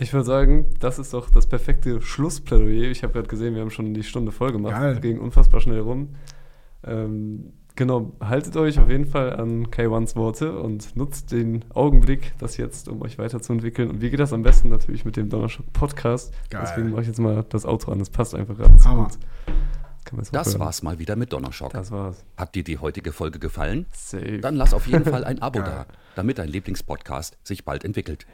Ich 0.00 0.12
würde 0.12 0.26
sagen, 0.26 0.66
das 0.78 0.98
ist 0.98 1.12
doch 1.12 1.28
das 1.30 1.46
perfekte 1.46 2.00
Schlussplädoyer. 2.00 2.90
Ich 2.90 3.02
habe 3.02 3.14
gerade 3.14 3.28
gesehen, 3.28 3.54
wir 3.54 3.62
haben 3.62 3.70
schon 3.70 3.94
die 3.94 4.04
Stunde 4.04 4.30
voll 4.30 4.52
gemacht. 4.52 4.74
Geil. 4.74 5.00
Ging 5.00 5.18
unfassbar 5.18 5.60
schnell 5.60 5.80
rum. 5.80 6.10
Ähm, 6.84 7.52
genau, 7.78 8.12
haltet 8.20 8.56
euch 8.56 8.78
auf 8.78 8.90
jeden 8.90 9.06
Fall 9.06 9.34
an 9.34 9.68
K1s 9.68 10.16
Worte 10.16 10.58
und 10.58 10.96
nutzt 10.96 11.30
den 11.32 11.64
Augenblick, 11.72 12.32
das 12.38 12.56
jetzt, 12.56 12.88
um 12.88 13.00
euch 13.02 13.18
weiterzuentwickeln. 13.18 13.88
Und 13.88 14.02
wie 14.02 14.10
geht 14.10 14.20
das 14.20 14.32
am 14.32 14.42
besten? 14.42 14.68
Natürlich 14.68 15.04
mit 15.04 15.16
dem 15.16 15.30
Donnerschock 15.30 15.72
Podcast. 15.72 16.34
Geil. 16.50 16.64
Deswegen 16.66 16.90
mache 16.90 17.02
ich 17.02 17.06
jetzt 17.06 17.20
mal 17.20 17.44
das 17.48 17.64
Outro 17.64 17.92
an. 17.92 18.00
Das 18.00 18.10
passt 18.10 18.34
einfach 18.34 18.56
gerade 18.56 18.76
zu 18.76 18.84
Hammer. 18.84 19.04
gut. 19.04 20.28
Das 20.32 20.48
hören. 20.48 20.60
war's 20.60 20.82
mal 20.82 20.98
wieder 20.98 21.16
mit 21.16 21.32
Donnerschock. 21.32 21.72
Das 21.72 21.90
war's. 21.90 22.24
Hat 22.36 22.54
dir 22.54 22.64
die 22.64 22.78
heutige 22.78 23.12
Folge 23.12 23.38
gefallen? 23.38 23.86
Safe. 23.92 24.38
Dann 24.38 24.56
lass 24.56 24.74
auf 24.74 24.86
jeden 24.86 25.04
Fall 25.04 25.22
ein 25.24 25.40
Abo 25.42 25.60
da, 25.60 25.86
damit 26.16 26.38
dein 26.38 26.48
Lieblingspodcast 26.48 27.38
sich 27.44 27.64
bald 27.64 27.84
entwickelt. 27.84 28.26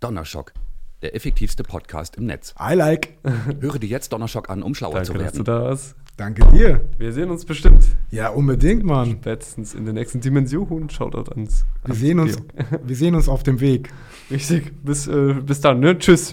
Donnerschock, 0.00 0.52
der 1.02 1.14
effektivste 1.14 1.62
Podcast 1.62 2.16
im 2.16 2.26
Netz. 2.26 2.54
I 2.58 2.74
like. 2.74 3.18
Höre 3.60 3.78
dir 3.78 3.88
jetzt 3.88 4.12
Donnerschock 4.12 4.50
an, 4.50 4.62
um 4.62 4.74
schlauer 4.74 4.94
Danke, 4.94 5.06
zu 5.06 5.12
dass 5.12 5.32
du 5.32 5.38
werden. 5.38 5.44
da 5.44 5.62
warst. 5.64 5.94
Danke 6.22 6.46
dir. 6.52 6.82
Wir 6.98 7.12
sehen 7.12 7.32
uns 7.32 7.44
bestimmt. 7.44 7.84
Ja, 8.12 8.28
unbedingt, 8.28 8.84
Mann. 8.84 9.18
Spätestens 9.20 9.74
in 9.74 9.86
der 9.86 9.92
nächsten 9.92 10.20
Dimension. 10.20 10.88
Shoutout 10.88 11.32
ans. 11.32 11.64
Wir 11.84 11.96
ans 11.96 11.98
sehen 11.98 12.20
uns, 12.20 12.36
wir 12.84 12.94
sehen 12.94 13.16
uns 13.16 13.28
auf 13.28 13.42
dem 13.42 13.58
Weg. 13.58 13.88
Richtig. 14.30 14.70
Bis, 14.84 15.08
äh, 15.08 15.34
bis 15.44 15.60
dann, 15.62 15.80
ne? 15.80 15.98
Tschüss. 15.98 16.32